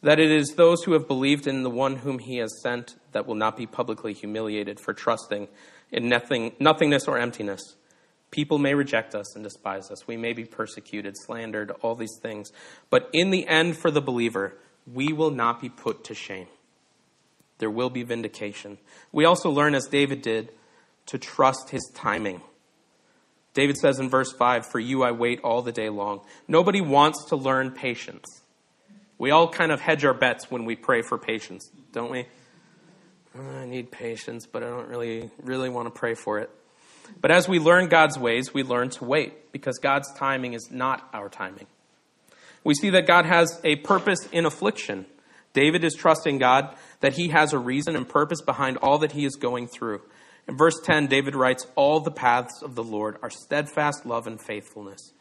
that 0.03 0.21
it 0.21 0.31
is 0.31 0.51
those 0.51 0.85
who 0.85 0.93
have 0.93 1.09
believed 1.09 1.47
in 1.47 1.63
the 1.63 1.71
one 1.71 1.97
whom 1.97 2.19
He 2.19 2.37
has 2.37 2.53
sent 2.63 2.97
that 3.13 3.27
will 3.27 3.35
not 3.35 3.57
be 3.57 3.67
publicly 3.67 4.13
humiliated 4.13 4.79
for 4.79 4.93
trusting 4.93 5.49
in 5.91 6.09
nothing, 6.09 6.53
nothingness 6.61 7.09
or 7.09 7.17
emptiness. 7.17 7.63
People 8.31 8.59
may 8.59 8.75
reject 8.75 9.15
us 9.15 9.35
and 9.35 9.43
despise 9.43 9.91
us. 9.91 10.07
We 10.07 10.19
may 10.19 10.35
be 10.35 10.45
persecuted, 10.45 11.15
slandered, 11.17 11.71
all 11.81 11.95
these 11.95 12.19
things. 12.21 12.53
But 12.91 13.09
in 13.15 13.31
the 13.31 13.49
end, 13.49 13.79
for 13.79 13.91
the 13.91 14.03
believer, 14.03 14.59
we 14.93 15.15
will 15.15 15.31
not 15.31 15.63
be 15.63 15.71
put 15.71 16.05
to 16.05 16.15
shame. 16.15 16.49
There 17.57 17.71
will 17.71 17.89
be 17.89 18.03
vindication. 18.03 18.77
We 19.11 19.25
also 19.25 19.51
learn, 19.51 19.75
as 19.75 19.87
David 19.87 20.21
did, 20.21 20.53
to 21.07 21.17
trust 21.17 21.71
his 21.71 21.91
timing. 21.95 22.43
David 23.55 23.77
says 23.77 23.99
in 23.99 24.09
verse 24.09 24.33
5, 24.33 24.67
For 24.71 24.79
you 24.79 25.03
I 25.03 25.11
wait 25.11 25.41
all 25.41 25.63
the 25.63 25.73
day 25.73 25.89
long. 25.89 26.21
Nobody 26.47 26.81
wants 26.81 27.25
to 27.27 27.37
learn 27.37 27.73
patience. 27.73 28.43
We 29.19 29.31
all 29.31 29.49
kind 29.49 29.73
of 29.73 29.81
hedge 29.81 30.05
our 30.05 30.15
bets 30.15 30.51
when 30.51 30.65
we 30.65 30.77
pray 30.77 31.03
for 31.03 31.19
patience, 31.19 31.71
don't 31.93 32.11
we? 32.11 32.27
I 33.37 33.67
need 33.67 33.91
patience, 33.91 34.47
but 34.47 34.63
I 34.63 34.69
don't 34.69 34.89
really, 34.89 35.31
really 35.43 35.69
want 35.69 35.87
to 35.87 35.91
pray 35.91 36.15
for 36.15 36.39
it. 36.39 36.51
But 37.21 37.31
as 37.31 37.49
we 37.49 37.59
learn 37.59 37.89
God's 37.89 38.19
ways, 38.19 38.53
we 38.53 38.63
learn 38.63 38.91
to 38.91 39.05
wait 39.05 39.53
because 39.53 39.79
God's 39.79 40.13
timing 40.15 40.53
is 40.53 40.71
not 40.71 41.09
our 41.13 41.29
timing. 41.29 41.67
We 42.65 42.75
see 42.75 42.91
that 42.91 43.07
God 43.07 43.27
has 43.27 43.61
a 43.65 43.77
purpose 43.77 44.29
in 44.31 44.45
affliction. 44.45 45.07
David 45.53 45.85
is 45.85 45.95
trusting 45.95 46.39
God 46.39 46.75
that 47.01 47.15
he 47.15 47.29
has 47.29 47.53
a 47.53 47.59
reason 47.59 47.97
and 47.97 48.09
purpose 48.09 48.43
behind 48.43 48.77
all 48.79 48.99
that 48.99 49.13
he 49.13 49.25
is 49.25 49.37
going 49.37 49.69
through. 49.69 50.03
In 50.49 50.57
verse 50.57 50.81
10, 50.83 51.07
David 51.09 51.35
writes, 51.35 51.67
All 51.77 52.01
the 52.01 52.11
paths 52.11 52.63
of 52.63 52.75
the 52.75 52.83
Lord 52.83 53.19
are 53.23 53.31
steadfast 53.31 54.07
love 54.07 54.27
and 54.27 54.41
faithfulness. 54.41 55.13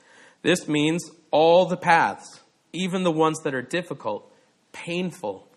This 0.41 0.67
means 0.67 1.11
all 1.31 1.65
the 1.65 1.77
paths, 1.77 2.41
even 2.71 3.03
the 3.03 3.11
ones 3.11 3.39
that 3.43 3.53
are 3.53 3.61
difficult, 3.61 4.31
painful, 4.71 5.47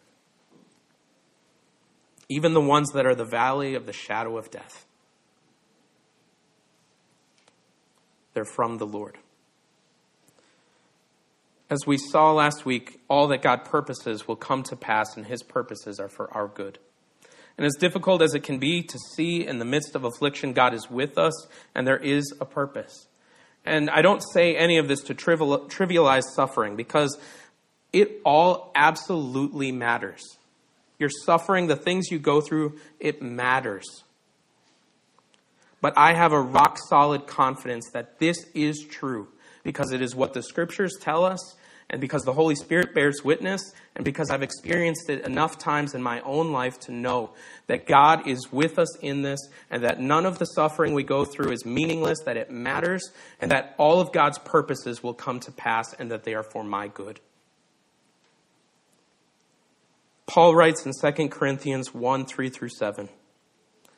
even 2.28 2.52
the 2.52 2.60
ones 2.60 2.90
that 2.92 3.06
are 3.06 3.14
the 3.14 3.24
valley 3.24 3.74
of 3.74 3.86
the 3.86 3.92
shadow 3.92 4.36
of 4.36 4.50
death. 4.50 4.86
They're 8.34 8.44
from 8.44 8.78
the 8.78 8.86
Lord. 8.86 9.18
As 11.68 11.86
we 11.86 11.98
saw 11.98 12.32
last 12.32 12.64
week, 12.64 13.00
all 13.08 13.28
that 13.28 13.42
God 13.42 13.64
purposes 13.64 14.26
will 14.26 14.36
come 14.36 14.64
to 14.64 14.74
pass, 14.74 15.16
and 15.16 15.26
his 15.26 15.44
purposes 15.44 16.00
are 16.00 16.08
for 16.08 16.32
our 16.34 16.48
good. 16.48 16.80
And 17.60 17.66
as 17.66 17.74
difficult 17.74 18.22
as 18.22 18.32
it 18.32 18.42
can 18.42 18.58
be 18.58 18.82
to 18.82 18.98
see 19.14 19.46
in 19.46 19.58
the 19.58 19.66
midst 19.66 19.94
of 19.94 20.02
affliction, 20.02 20.54
God 20.54 20.72
is 20.72 20.90
with 20.90 21.18
us, 21.18 21.46
and 21.74 21.86
there 21.86 21.98
is 21.98 22.32
a 22.40 22.46
purpose. 22.46 23.06
And 23.66 23.90
I 23.90 24.00
don't 24.00 24.22
say 24.32 24.56
any 24.56 24.78
of 24.78 24.88
this 24.88 25.02
to 25.02 25.14
trivialize 25.14 26.22
suffering, 26.34 26.74
because 26.74 27.18
it 27.92 28.22
all 28.24 28.72
absolutely 28.74 29.72
matters. 29.72 30.38
Your 30.98 31.10
suffering, 31.26 31.66
the 31.66 31.76
things 31.76 32.10
you 32.10 32.18
go 32.18 32.40
through, 32.40 32.78
it 32.98 33.20
matters. 33.20 34.04
But 35.82 35.92
I 35.98 36.14
have 36.14 36.32
a 36.32 36.40
rock 36.40 36.78
solid 36.88 37.26
confidence 37.26 37.90
that 37.92 38.18
this 38.18 38.46
is 38.54 38.86
true 38.88 39.28
because 39.64 39.92
it 39.92 40.00
is 40.00 40.16
what 40.16 40.32
the 40.32 40.42
scriptures 40.42 40.96
tell 40.98 41.26
us 41.26 41.56
and 41.90 42.00
because 42.00 42.22
the 42.22 42.32
Holy 42.32 42.54
Spirit 42.54 42.94
bears 42.94 43.24
witness, 43.24 43.72
and 43.96 44.04
because 44.04 44.30
I've 44.30 44.44
experienced 44.44 45.10
it 45.10 45.26
enough 45.26 45.58
times 45.58 45.92
in 45.92 46.02
my 46.02 46.20
own 46.20 46.52
life 46.52 46.78
to 46.80 46.92
know 46.92 47.30
that 47.66 47.84
God 47.84 48.28
is 48.28 48.52
with 48.52 48.78
us 48.78 48.96
in 48.98 49.22
this, 49.22 49.40
and 49.70 49.82
that 49.82 50.00
none 50.00 50.24
of 50.24 50.38
the 50.38 50.44
suffering 50.44 50.94
we 50.94 51.02
go 51.02 51.24
through 51.24 51.50
is 51.50 51.66
meaningless, 51.66 52.20
that 52.24 52.36
it 52.36 52.48
matters, 52.48 53.10
and 53.40 53.50
that 53.50 53.74
all 53.76 54.00
of 54.00 54.12
God's 54.12 54.38
purposes 54.38 55.02
will 55.02 55.14
come 55.14 55.40
to 55.40 55.50
pass, 55.50 55.92
and 55.94 56.12
that 56.12 56.22
they 56.22 56.34
are 56.34 56.44
for 56.44 56.62
my 56.62 56.86
good. 56.86 57.18
Paul 60.26 60.54
writes 60.54 60.86
in 60.86 60.92
2 60.92 61.28
Corinthians 61.28 61.92
1 61.92 62.24
3 62.24 62.50
through 62.50 62.68
7. 62.68 63.08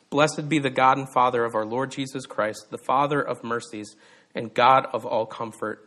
Blessed 0.09 0.49
be 0.49 0.59
the 0.59 0.71
God 0.71 0.97
and 0.97 1.13
Father 1.13 1.45
of 1.45 1.55
our 1.55 1.67
Lord 1.67 1.91
Jesus 1.91 2.25
Christ, 2.25 2.69
the 2.71 2.79
Father 2.79 3.21
of 3.21 3.45
mercies 3.45 3.97
and 4.35 4.55
God 4.55 4.87
of 4.95 5.05
all 5.05 5.27
comfort 5.27 5.87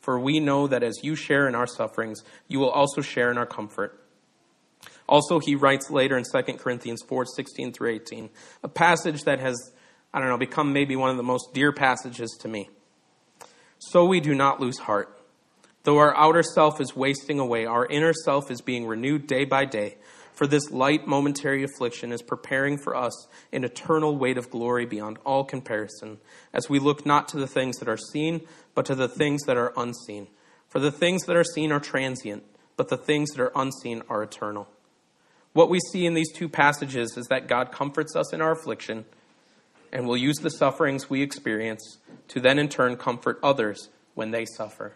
for 0.00 0.18
we 0.18 0.40
know 0.40 0.66
that 0.66 0.82
as 0.82 1.00
you 1.02 1.14
share 1.14 1.46
in 1.46 1.54
our 1.54 1.66
sufferings, 1.66 2.22
you 2.48 2.58
will 2.58 2.70
also 2.70 3.00
share 3.00 3.30
in 3.30 3.38
our 3.38 3.46
comfort. 3.46 3.96
Also, 5.08 5.40
he 5.40 5.54
writes 5.54 5.90
later 5.90 6.16
in 6.16 6.24
2 6.24 6.54
Corinthians 6.54 7.02
4 7.02 7.26
16 7.26 7.72
through 7.72 7.90
18, 7.90 8.30
a 8.62 8.68
passage 8.68 9.24
that 9.24 9.40
has, 9.40 9.72
I 10.14 10.20
don't 10.20 10.28
know, 10.28 10.38
become 10.38 10.72
maybe 10.72 10.96
one 10.96 11.10
of 11.10 11.16
the 11.16 11.22
most 11.22 11.52
dear 11.52 11.72
passages 11.72 12.36
to 12.40 12.48
me. 12.48 12.70
So 13.78 14.04
we 14.04 14.20
do 14.20 14.34
not 14.34 14.60
lose 14.60 14.78
heart. 14.78 15.20
Though 15.82 15.98
our 15.98 16.16
outer 16.16 16.42
self 16.42 16.80
is 16.80 16.94
wasting 16.94 17.38
away, 17.38 17.66
our 17.66 17.86
inner 17.86 18.12
self 18.12 18.50
is 18.50 18.60
being 18.60 18.86
renewed 18.86 19.26
day 19.26 19.44
by 19.44 19.64
day. 19.64 19.96
For 20.40 20.46
this 20.46 20.70
light 20.70 21.06
momentary 21.06 21.62
affliction 21.64 22.12
is 22.12 22.22
preparing 22.22 22.78
for 22.78 22.96
us 22.96 23.28
an 23.52 23.62
eternal 23.62 24.16
weight 24.16 24.38
of 24.38 24.48
glory 24.48 24.86
beyond 24.86 25.18
all 25.26 25.44
comparison, 25.44 26.16
as 26.54 26.66
we 26.66 26.78
look 26.78 27.04
not 27.04 27.28
to 27.28 27.36
the 27.36 27.46
things 27.46 27.76
that 27.76 27.90
are 27.90 27.98
seen, 27.98 28.40
but 28.74 28.86
to 28.86 28.94
the 28.94 29.06
things 29.06 29.42
that 29.42 29.58
are 29.58 29.74
unseen. 29.76 30.28
For 30.66 30.78
the 30.80 30.90
things 30.90 31.26
that 31.26 31.36
are 31.36 31.44
seen 31.44 31.70
are 31.72 31.78
transient, 31.78 32.42
but 32.78 32.88
the 32.88 32.96
things 32.96 33.32
that 33.32 33.42
are 33.42 33.52
unseen 33.54 34.00
are 34.08 34.22
eternal. 34.22 34.66
What 35.52 35.68
we 35.68 35.78
see 35.92 36.06
in 36.06 36.14
these 36.14 36.32
two 36.32 36.48
passages 36.48 37.18
is 37.18 37.26
that 37.26 37.46
God 37.46 37.70
comforts 37.70 38.16
us 38.16 38.32
in 38.32 38.40
our 38.40 38.52
affliction 38.52 39.04
and 39.92 40.08
will 40.08 40.16
use 40.16 40.38
the 40.38 40.48
sufferings 40.48 41.10
we 41.10 41.20
experience 41.20 41.98
to 42.28 42.40
then 42.40 42.58
in 42.58 42.70
turn 42.70 42.96
comfort 42.96 43.38
others 43.42 43.90
when 44.14 44.30
they 44.30 44.46
suffer. 44.46 44.94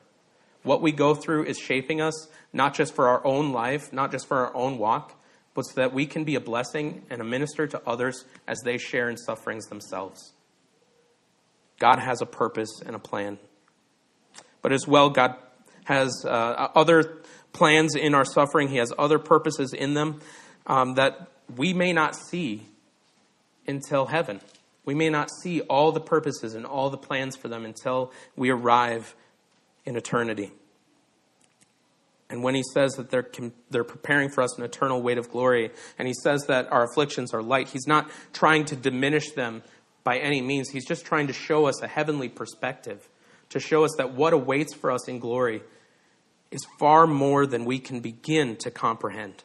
What 0.63 0.81
we 0.81 0.91
go 0.91 1.15
through 1.15 1.45
is 1.45 1.59
shaping 1.59 2.01
us, 2.01 2.29
not 2.51 2.73
just 2.73 2.95
for 2.95 3.09
our 3.09 3.23
own 3.27 3.53
life, 3.53 3.93
not 3.93 4.11
just 4.11 4.27
for 4.27 4.39
our 4.39 4.57
own 4.57 4.79
walk, 4.79 5.21
but 5.55 5.63
so 5.63 5.81
that 5.81 5.95
we 5.95 6.07
can 6.07 6.25
be 6.25 6.35
a 6.35 6.41
blessing 6.41 7.03
and 7.09 7.21
a 7.21 7.25
minister 7.25 7.67
to 7.67 7.81
others 7.87 8.25
as 8.47 8.61
they 8.65 8.77
share 8.77 9.09
in 9.09 9.17
sufferings 9.17 9.67
themselves. 9.67 10.33
God 11.79 11.99
has 11.99 12.21
a 12.21 12.27
purpose 12.27 12.83
and 12.85 12.95
a 12.95 12.99
plan. 12.99 13.39
But 14.63 14.73
as 14.73 14.87
well, 14.87 15.11
God 15.11 15.37
has 15.85 16.25
uh, 16.25 16.69
other 16.75 17.23
plans 17.53 17.95
in 17.95 18.15
our 18.15 18.25
suffering, 18.25 18.69
He 18.69 18.79
has 18.79 18.93
other 18.99 19.19
purposes 19.19 19.73
in 19.73 19.95
them 19.95 20.21
um, 20.67 20.95
that 20.95 21.29
we 21.57 21.73
may 21.73 21.93
not 21.93 22.17
see 22.17 22.67
until 23.67 24.07
heaven. 24.07 24.41
We 24.85 24.95
may 24.95 25.09
not 25.09 25.29
see 25.43 25.61
all 25.63 25.93
the 25.93 26.01
purposes 26.01 26.55
and 26.55 26.67
all 26.67 26.91
the 26.91 26.99
plans 26.99 27.37
for 27.37 27.49
them 27.49 27.65
until 27.65 28.13
we 28.37 28.51
arrive 28.51 29.15
in 29.85 29.97
eternity. 29.97 30.53
And 32.35 32.43
when 32.43 32.57
he 32.57 32.65
says 32.65 32.95
that 32.95 33.11
they're, 33.11 33.29
they're 33.71 33.85
preparing 33.85 34.29
for 34.29 34.43
us 34.43 34.59
an 34.59 34.65
eternal 34.65 35.01
weight 35.01 35.19
of 35.19 35.31
glory, 35.31 35.71
and 36.01 36.09
he 36.09 36.15
says 36.15 36.47
that 36.49 36.67
our 36.73 36.83
afflictions 36.83 37.33
are 37.33 37.41
light, 37.41 37.69
he's 37.69 37.87
not 37.87 38.11
trying 38.33 38.65
to 38.65 38.75
diminish 38.75 39.31
them 39.31 39.63
by 40.03 40.19
any 40.19 40.41
means. 40.41 40.69
He's 40.69 40.85
just 40.85 41.07
trying 41.07 41.29
to 41.29 41.33
show 41.33 41.67
us 41.67 41.81
a 41.81 41.87
heavenly 41.87 42.29
perspective, 42.29 43.09
to 43.51 43.61
show 43.61 43.85
us 43.85 43.93
that 43.99 44.15
what 44.15 44.33
awaits 44.33 44.75
for 44.75 44.91
us 44.91 45.07
in 45.07 45.21
glory 45.21 45.63
is 46.51 46.67
far 46.77 47.07
more 47.07 47.47
than 47.47 47.67
we 47.67 47.79
can 47.79 48.01
begin 48.01 48.57
to 48.57 48.71
comprehend 48.73 49.45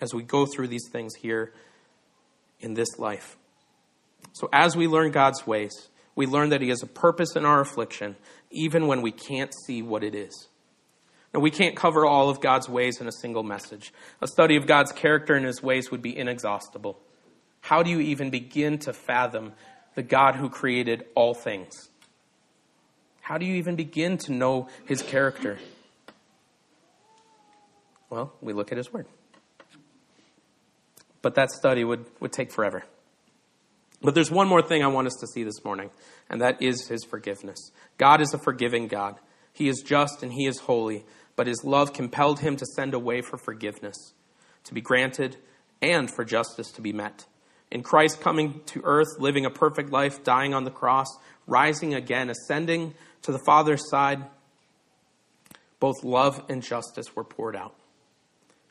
as 0.00 0.12
we 0.12 0.24
go 0.24 0.46
through 0.46 0.66
these 0.66 0.88
things 0.90 1.14
here 1.14 1.52
in 2.58 2.74
this 2.74 2.98
life. 2.98 3.36
So, 4.32 4.48
as 4.52 4.76
we 4.76 4.88
learn 4.88 5.12
God's 5.12 5.46
ways, 5.46 5.90
we 6.16 6.26
learn 6.26 6.48
that 6.48 6.60
He 6.60 6.70
has 6.70 6.82
a 6.82 6.88
purpose 6.88 7.36
in 7.36 7.44
our 7.44 7.60
affliction, 7.60 8.16
even 8.50 8.88
when 8.88 9.00
we 9.00 9.12
can't 9.12 9.54
see 9.64 9.80
what 9.80 10.02
it 10.02 10.16
is. 10.16 10.48
Now, 11.32 11.40
we 11.40 11.50
can't 11.50 11.76
cover 11.76 12.04
all 12.04 12.28
of 12.28 12.40
God's 12.40 12.68
ways 12.68 13.00
in 13.00 13.06
a 13.06 13.12
single 13.12 13.42
message. 13.42 13.92
A 14.20 14.26
study 14.26 14.56
of 14.56 14.66
God's 14.66 14.92
character 14.92 15.34
and 15.34 15.46
His 15.46 15.62
ways 15.62 15.90
would 15.90 16.02
be 16.02 16.16
inexhaustible. 16.16 16.98
How 17.60 17.82
do 17.82 17.90
you 17.90 18.00
even 18.00 18.30
begin 18.30 18.78
to 18.80 18.92
fathom 18.92 19.52
the 19.94 20.02
God 20.02 20.34
who 20.34 20.48
created 20.48 21.04
all 21.14 21.34
things? 21.34 21.88
How 23.20 23.38
do 23.38 23.46
you 23.46 23.54
even 23.56 23.76
begin 23.76 24.18
to 24.18 24.32
know 24.32 24.68
His 24.86 25.02
character? 25.02 25.58
Well, 28.08 28.32
we 28.40 28.52
look 28.52 28.72
at 28.72 28.78
His 28.78 28.92
Word. 28.92 29.06
But 31.22 31.34
that 31.36 31.50
study 31.50 31.84
would, 31.84 32.06
would 32.18 32.32
take 32.32 32.50
forever. 32.50 32.84
But 34.02 34.14
there's 34.14 34.30
one 34.30 34.48
more 34.48 34.62
thing 34.62 34.82
I 34.82 34.86
want 34.86 35.06
us 35.06 35.16
to 35.20 35.26
see 35.26 35.44
this 35.44 35.64
morning, 35.64 35.90
and 36.30 36.40
that 36.40 36.62
is 36.62 36.88
his 36.88 37.04
forgiveness. 37.04 37.70
God 37.98 38.20
is 38.22 38.32
a 38.32 38.38
forgiving 38.38 38.88
God. 38.88 39.16
He 39.52 39.68
is 39.68 39.82
just 39.82 40.22
and 40.22 40.32
he 40.32 40.46
is 40.46 40.60
holy, 40.60 41.04
but 41.40 41.46
his 41.46 41.64
love 41.64 41.94
compelled 41.94 42.40
him 42.40 42.54
to 42.54 42.66
send 42.66 42.92
a 42.92 42.98
way 42.98 43.22
for 43.22 43.38
forgiveness 43.38 44.12
to 44.62 44.74
be 44.74 44.82
granted 44.82 45.38
and 45.80 46.10
for 46.14 46.22
justice 46.22 46.70
to 46.70 46.82
be 46.82 46.92
met. 46.92 47.24
In 47.70 47.82
Christ 47.82 48.20
coming 48.20 48.60
to 48.66 48.82
earth, 48.84 49.18
living 49.18 49.46
a 49.46 49.50
perfect 49.50 49.88
life, 49.88 50.22
dying 50.22 50.52
on 50.52 50.64
the 50.64 50.70
cross, 50.70 51.06
rising 51.46 51.94
again, 51.94 52.28
ascending 52.28 52.92
to 53.22 53.32
the 53.32 53.40
Father's 53.46 53.88
side, 53.88 54.22
both 55.78 56.04
love 56.04 56.44
and 56.50 56.62
justice 56.62 57.16
were 57.16 57.24
poured 57.24 57.56
out. 57.56 57.74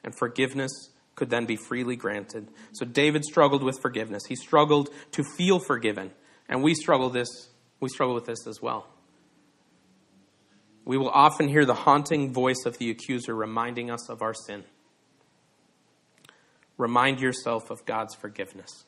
And 0.03 0.15
forgiveness 0.15 0.91
could 1.15 1.31
then 1.31 1.47
be 1.47 1.55
freely 1.55 1.95
granted. 1.95 2.49
So 2.73 2.85
David 2.85 3.25
struggled 3.25 3.63
with 3.63 3.79
forgiveness. 3.81 4.27
He 4.27 4.35
struggled 4.35 4.89
to 5.13 5.23
feel 5.23 5.57
forgiven. 5.57 6.11
And 6.47 6.61
we 6.61 6.75
struggle 6.75 7.09
this 7.09 7.49
we 7.79 7.89
struggle 7.89 8.13
with 8.13 8.25
this 8.25 8.45
as 8.45 8.61
well. 8.61 8.85
We 10.85 10.97
will 10.97 11.09
often 11.09 11.47
hear 11.47 11.65
the 11.65 11.73
haunting 11.73 12.33
voice 12.33 12.65
of 12.65 12.77
the 12.77 12.89
accuser 12.89 13.35
reminding 13.35 13.91
us 13.91 14.09
of 14.09 14.21
our 14.21 14.33
sin. 14.33 14.63
Remind 16.77 17.19
yourself 17.19 17.69
of 17.69 17.85
God's 17.85 18.15
forgiveness. 18.15 18.85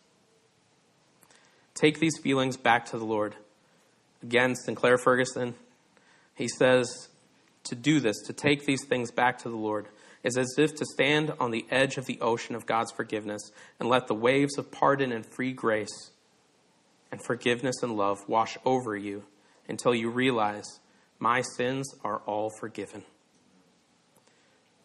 Take 1.73 1.99
these 1.99 2.17
feelings 2.17 2.57
back 2.57 2.85
to 2.87 2.97
the 2.97 3.05
Lord. 3.05 3.35
Again, 4.23 4.55
Sinclair 4.55 4.97
Ferguson, 4.97 5.55
he 6.35 6.47
says 6.47 7.09
to 7.65 7.75
do 7.75 7.99
this, 7.99 8.17
to 8.25 8.33
take 8.33 8.65
these 8.65 8.85
things 8.85 9.11
back 9.11 9.39
to 9.39 9.49
the 9.49 9.55
Lord 9.55 9.87
is 10.23 10.37
as 10.37 10.55
if 10.57 10.75
to 10.75 10.85
stand 10.85 11.33
on 11.39 11.51
the 11.51 11.65
edge 11.69 11.97
of 11.97 12.05
the 12.05 12.19
ocean 12.21 12.55
of 12.55 12.65
God's 12.65 12.91
forgiveness 12.91 13.51
and 13.79 13.89
let 13.89 14.07
the 14.07 14.13
waves 14.13 14.57
of 14.57 14.71
pardon 14.71 15.11
and 15.11 15.25
free 15.25 15.51
grace 15.51 16.11
and 17.11 17.23
forgiveness 17.23 17.81
and 17.81 17.95
love 17.95 18.27
wash 18.27 18.57
over 18.65 18.95
you 18.95 19.23
until 19.67 19.95
you 19.95 20.09
realize 20.09 20.79
my 21.21 21.41
sins 21.55 21.93
are 22.03 22.17
all 22.25 22.49
forgiven. 22.59 23.03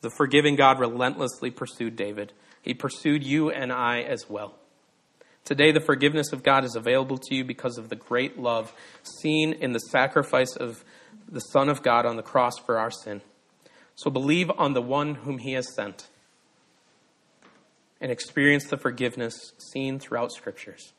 The 0.03 0.11
forgiving 0.11 0.55
God 0.55 0.79
relentlessly 0.79 1.51
pursued 1.51 1.97
David. 1.97 2.33
He 2.61 2.75
pursued 2.75 3.25
you 3.25 3.51
and 3.51 3.73
I 3.73 4.03
as 4.03 4.29
well. 4.29 4.55
Today, 5.45 5.73
the 5.73 5.81
forgiveness 5.81 6.33
of 6.33 6.43
God 6.43 6.65
is 6.65 6.77
available 6.77 7.19
to 7.19 7.35
you 7.35 7.45
because 7.45 7.79
of 7.79 7.89
the 7.89 7.97
great 7.97 8.39
love 8.39 8.75
seen 9.03 9.53
in 9.53 9.73
the 9.73 9.79
sacrifice 9.79 10.55
of 10.57 10.85
the 11.29 11.41
Son 11.41 11.69
of 11.69 11.83
God 11.83 12.05
on 12.05 12.17
the 12.17 12.23
cross 12.23 12.59
for 12.59 12.79
our 12.79 12.91
sin. 12.91 13.23
So 13.95 14.11
believe 14.11 14.51
on 14.59 14.75
the 14.75 14.83
one 14.83 15.15
whom 15.15 15.39
he 15.39 15.53
has 15.53 15.75
sent 15.75 16.09
and 18.01 18.13
experience 18.13 18.67
the 18.67 18.77
forgiveness 18.77 19.53
seen 19.73 19.99
throughout 19.99 20.33
scriptures. 20.33 20.93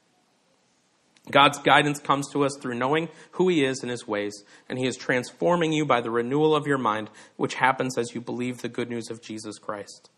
God's 1.31 1.59
guidance 1.59 1.99
comes 1.99 2.29
to 2.31 2.43
us 2.45 2.57
through 2.61 2.75
knowing 2.75 3.09
who 3.31 3.49
he 3.49 3.65
is 3.65 3.81
and 3.81 3.91
his 3.91 4.07
ways, 4.07 4.43
and 4.69 4.79
he 4.79 4.87
is 4.87 4.95
transforming 4.95 5.73
you 5.73 5.85
by 5.85 6.01
the 6.01 6.11
renewal 6.11 6.55
of 6.55 6.67
your 6.67 6.77
mind, 6.77 7.09
which 7.35 7.55
happens 7.55 7.97
as 7.97 8.15
you 8.15 8.21
believe 8.21 8.61
the 8.61 8.69
good 8.69 8.89
news 8.89 9.09
of 9.09 9.21
Jesus 9.21 9.57
Christ. 9.57 10.09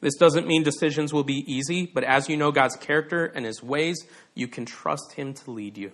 This 0.00 0.16
doesn't 0.16 0.46
mean 0.46 0.62
decisions 0.62 1.12
will 1.12 1.24
be 1.24 1.44
easy, 1.46 1.86
but 1.86 2.04
as 2.04 2.28
you 2.28 2.36
know 2.36 2.52
God's 2.52 2.76
character 2.76 3.26
and 3.26 3.44
his 3.44 3.62
ways, 3.62 4.06
you 4.34 4.48
can 4.48 4.64
trust 4.64 5.12
him 5.12 5.34
to 5.34 5.50
lead 5.50 5.76
you. 5.76 5.92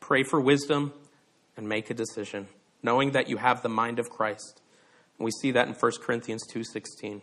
Pray 0.00 0.22
for 0.22 0.40
wisdom 0.40 0.92
and 1.56 1.68
make 1.68 1.90
a 1.90 1.94
decision 1.94 2.48
knowing 2.86 3.10
that 3.10 3.28
you 3.28 3.36
have 3.36 3.62
the 3.62 3.68
mind 3.68 3.98
of 3.98 4.08
Christ. 4.08 4.62
We 5.18 5.30
see 5.42 5.50
that 5.52 5.66
in 5.66 5.74
1 5.74 6.00
Corinthians 6.02 6.46
2:16. 6.46 7.22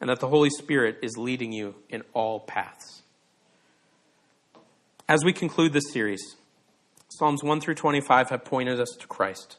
And 0.00 0.10
that 0.10 0.20
the 0.20 0.28
Holy 0.28 0.50
Spirit 0.50 0.98
is 1.02 1.16
leading 1.16 1.52
you 1.52 1.74
in 1.88 2.02
all 2.12 2.40
paths. 2.40 3.02
As 5.10 5.24
we 5.24 5.32
conclude 5.32 5.72
this 5.72 5.90
series, 5.90 6.36
Psalms 7.08 7.42
1 7.42 7.62
through 7.62 7.76
25 7.76 8.28
have 8.28 8.44
pointed 8.44 8.78
us 8.78 8.94
to 9.00 9.06
Christ. 9.06 9.56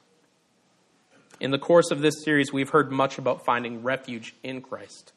In 1.39 1.49
the 1.49 1.57
course 1.57 1.89
of 1.89 2.01
this 2.01 2.23
series, 2.23 2.53
we've 2.53 2.69
heard 2.69 2.91
much 2.91 3.17
about 3.17 3.43
finding 3.43 3.81
refuge 3.81 4.35
in 4.43 4.61
Christ. 4.61 5.11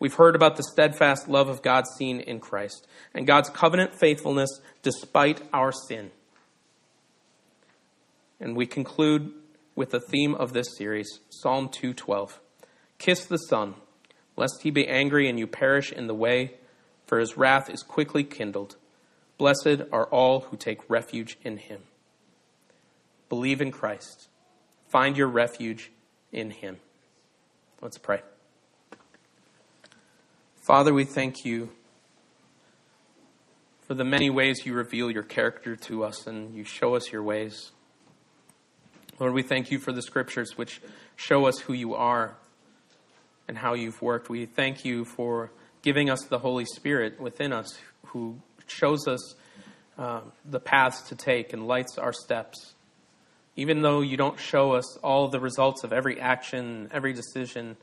We've 0.00 0.14
heard 0.14 0.34
about 0.34 0.56
the 0.56 0.62
steadfast 0.62 1.28
love 1.28 1.50
of 1.50 1.60
God 1.60 1.84
seen 1.86 2.18
in 2.18 2.40
Christ 2.40 2.86
and 3.12 3.26
God's 3.26 3.50
covenant 3.50 3.92
faithfulness 4.00 4.48
despite 4.82 5.42
our 5.52 5.70
sin. 5.70 6.12
And 8.40 8.56
we 8.56 8.64
conclude 8.64 9.34
with 9.76 9.90
the 9.90 10.00
theme 10.00 10.34
of 10.34 10.54
this 10.54 10.78
series, 10.78 11.20
Psalm 11.28 11.68
212. 11.68 12.40
Kiss 12.96 13.26
the 13.26 13.36
Son, 13.36 13.74
lest 14.34 14.62
he 14.62 14.70
be 14.70 14.88
angry 14.88 15.28
and 15.28 15.38
you 15.38 15.46
perish 15.46 15.92
in 15.92 16.06
the 16.06 16.14
way, 16.14 16.54
for 17.06 17.18
his 17.18 17.36
wrath 17.36 17.68
is 17.68 17.82
quickly 17.82 18.24
kindled. 18.24 18.76
Blessed 19.38 19.82
are 19.92 20.06
all 20.06 20.40
who 20.40 20.56
take 20.56 20.88
refuge 20.90 21.38
in 21.42 21.56
him. 21.56 21.82
Believe 23.28 23.60
in 23.60 23.70
Christ. 23.70 24.28
Find 24.88 25.16
your 25.16 25.28
refuge 25.28 25.92
in 26.32 26.50
him. 26.50 26.78
Let's 27.80 27.98
pray. 27.98 28.22
Father, 30.56 30.92
we 30.92 31.04
thank 31.04 31.44
you 31.44 31.70
for 33.86 33.94
the 33.94 34.04
many 34.04 34.28
ways 34.28 34.66
you 34.66 34.74
reveal 34.74 35.10
your 35.10 35.22
character 35.22 35.76
to 35.76 36.04
us 36.04 36.26
and 36.26 36.54
you 36.54 36.64
show 36.64 36.94
us 36.94 37.12
your 37.12 37.22
ways. 37.22 37.70
Lord, 39.18 39.32
we 39.32 39.42
thank 39.42 39.70
you 39.70 39.78
for 39.78 39.92
the 39.92 40.02
scriptures 40.02 40.58
which 40.58 40.82
show 41.16 41.46
us 41.46 41.58
who 41.60 41.72
you 41.72 41.94
are 41.94 42.36
and 43.46 43.56
how 43.56 43.74
you've 43.74 44.02
worked. 44.02 44.28
We 44.28 44.46
thank 44.46 44.84
you 44.84 45.04
for 45.04 45.52
giving 45.82 46.10
us 46.10 46.22
the 46.24 46.40
Holy 46.40 46.64
Spirit 46.64 47.20
within 47.20 47.52
us 47.52 47.78
who 48.06 48.40
shows 48.70 49.06
us 49.08 49.34
uh, 49.98 50.20
the 50.44 50.60
paths 50.60 51.02
to 51.08 51.14
take 51.14 51.52
and 51.52 51.66
lights 51.66 51.98
our 51.98 52.12
steps. 52.12 52.74
Even 53.56 53.82
though 53.82 54.00
you 54.00 54.16
don't 54.16 54.38
show 54.38 54.72
us 54.72 54.96
all 54.98 55.28
the 55.28 55.40
results 55.40 55.82
of 55.82 55.92
every 55.92 56.20
action, 56.20 56.88
every 56.92 57.12
decision, 57.12 57.76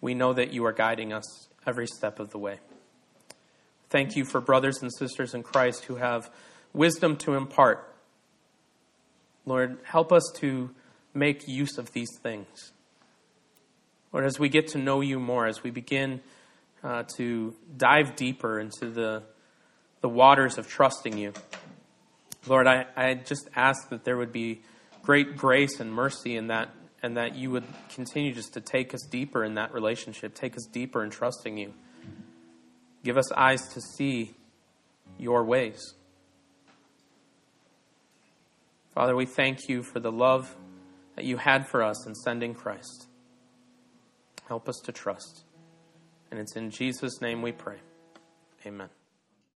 we 0.00 0.14
know 0.14 0.34
that 0.34 0.52
you 0.52 0.66
are 0.66 0.72
guiding 0.72 1.12
us 1.12 1.48
every 1.66 1.86
step 1.86 2.20
of 2.20 2.30
the 2.30 2.38
way. 2.38 2.58
Thank 3.88 4.16
you 4.16 4.24
for 4.24 4.40
brothers 4.40 4.82
and 4.82 4.92
sisters 4.92 5.34
in 5.34 5.42
Christ 5.42 5.84
who 5.84 5.96
have 5.96 6.30
wisdom 6.72 7.16
to 7.18 7.34
impart. 7.34 7.94
Lord, 9.46 9.78
help 9.84 10.12
us 10.12 10.30
to 10.36 10.70
make 11.14 11.46
use 11.46 11.78
of 11.78 11.92
these 11.92 12.10
things. 12.22 12.72
Lord, 14.12 14.26
as 14.26 14.38
we 14.38 14.48
get 14.48 14.68
to 14.68 14.78
know 14.78 15.00
you 15.00 15.18
more, 15.18 15.46
as 15.46 15.62
we 15.62 15.70
begin 15.70 16.20
uh, 16.82 17.04
to 17.16 17.54
dive 17.76 18.16
deeper 18.16 18.60
into 18.60 18.90
the, 18.90 19.22
the 20.04 20.08
waters 20.10 20.58
of 20.58 20.68
trusting 20.68 21.16
you, 21.16 21.32
Lord, 22.46 22.66
I, 22.66 22.84
I 22.94 23.14
just 23.14 23.48
ask 23.56 23.88
that 23.88 24.04
there 24.04 24.18
would 24.18 24.32
be 24.32 24.60
great 25.00 25.34
grace 25.34 25.80
and 25.80 25.90
mercy 25.90 26.36
in 26.36 26.48
that, 26.48 26.68
and 27.02 27.16
that 27.16 27.36
you 27.36 27.50
would 27.52 27.64
continue 27.88 28.34
just 28.34 28.52
to 28.52 28.60
take 28.60 28.92
us 28.92 29.00
deeper 29.10 29.42
in 29.42 29.54
that 29.54 29.72
relationship, 29.72 30.34
take 30.34 30.58
us 30.58 30.66
deeper 30.70 31.02
in 31.02 31.08
trusting 31.08 31.56
you. 31.56 31.72
Give 33.02 33.16
us 33.16 33.32
eyes 33.32 33.66
to 33.68 33.80
see 33.80 34.34
your 35.16 35.42
ways. 35.42 35.94
Father, 38.94 39.16
we 39.16 39.24
thank 39.24 39.70
you 39.70 39.82
for 39.82 40.00
the 40.00 40.12
love 40.12 40.54
that 41.16 41.24
you 41.24 41.38
had 41.38 41.66
for 41.66 41.82
us 41.82 42.06
in 42.06 42.14
sending 42.14 42.52
Christ. 42.52 43.06
Help 44.48 44.68
us 44.68 44.82
to 44.84 44.92
trust. 44.92 45.44
And 46.30 46.38
it's 46.38 46.56
in 46.56 46.68
Jesus' 46.68 47.22
name 47.22 47.40
we 47.40 47.52
pray. 47.52 47.78
Amen. 48.66 48.90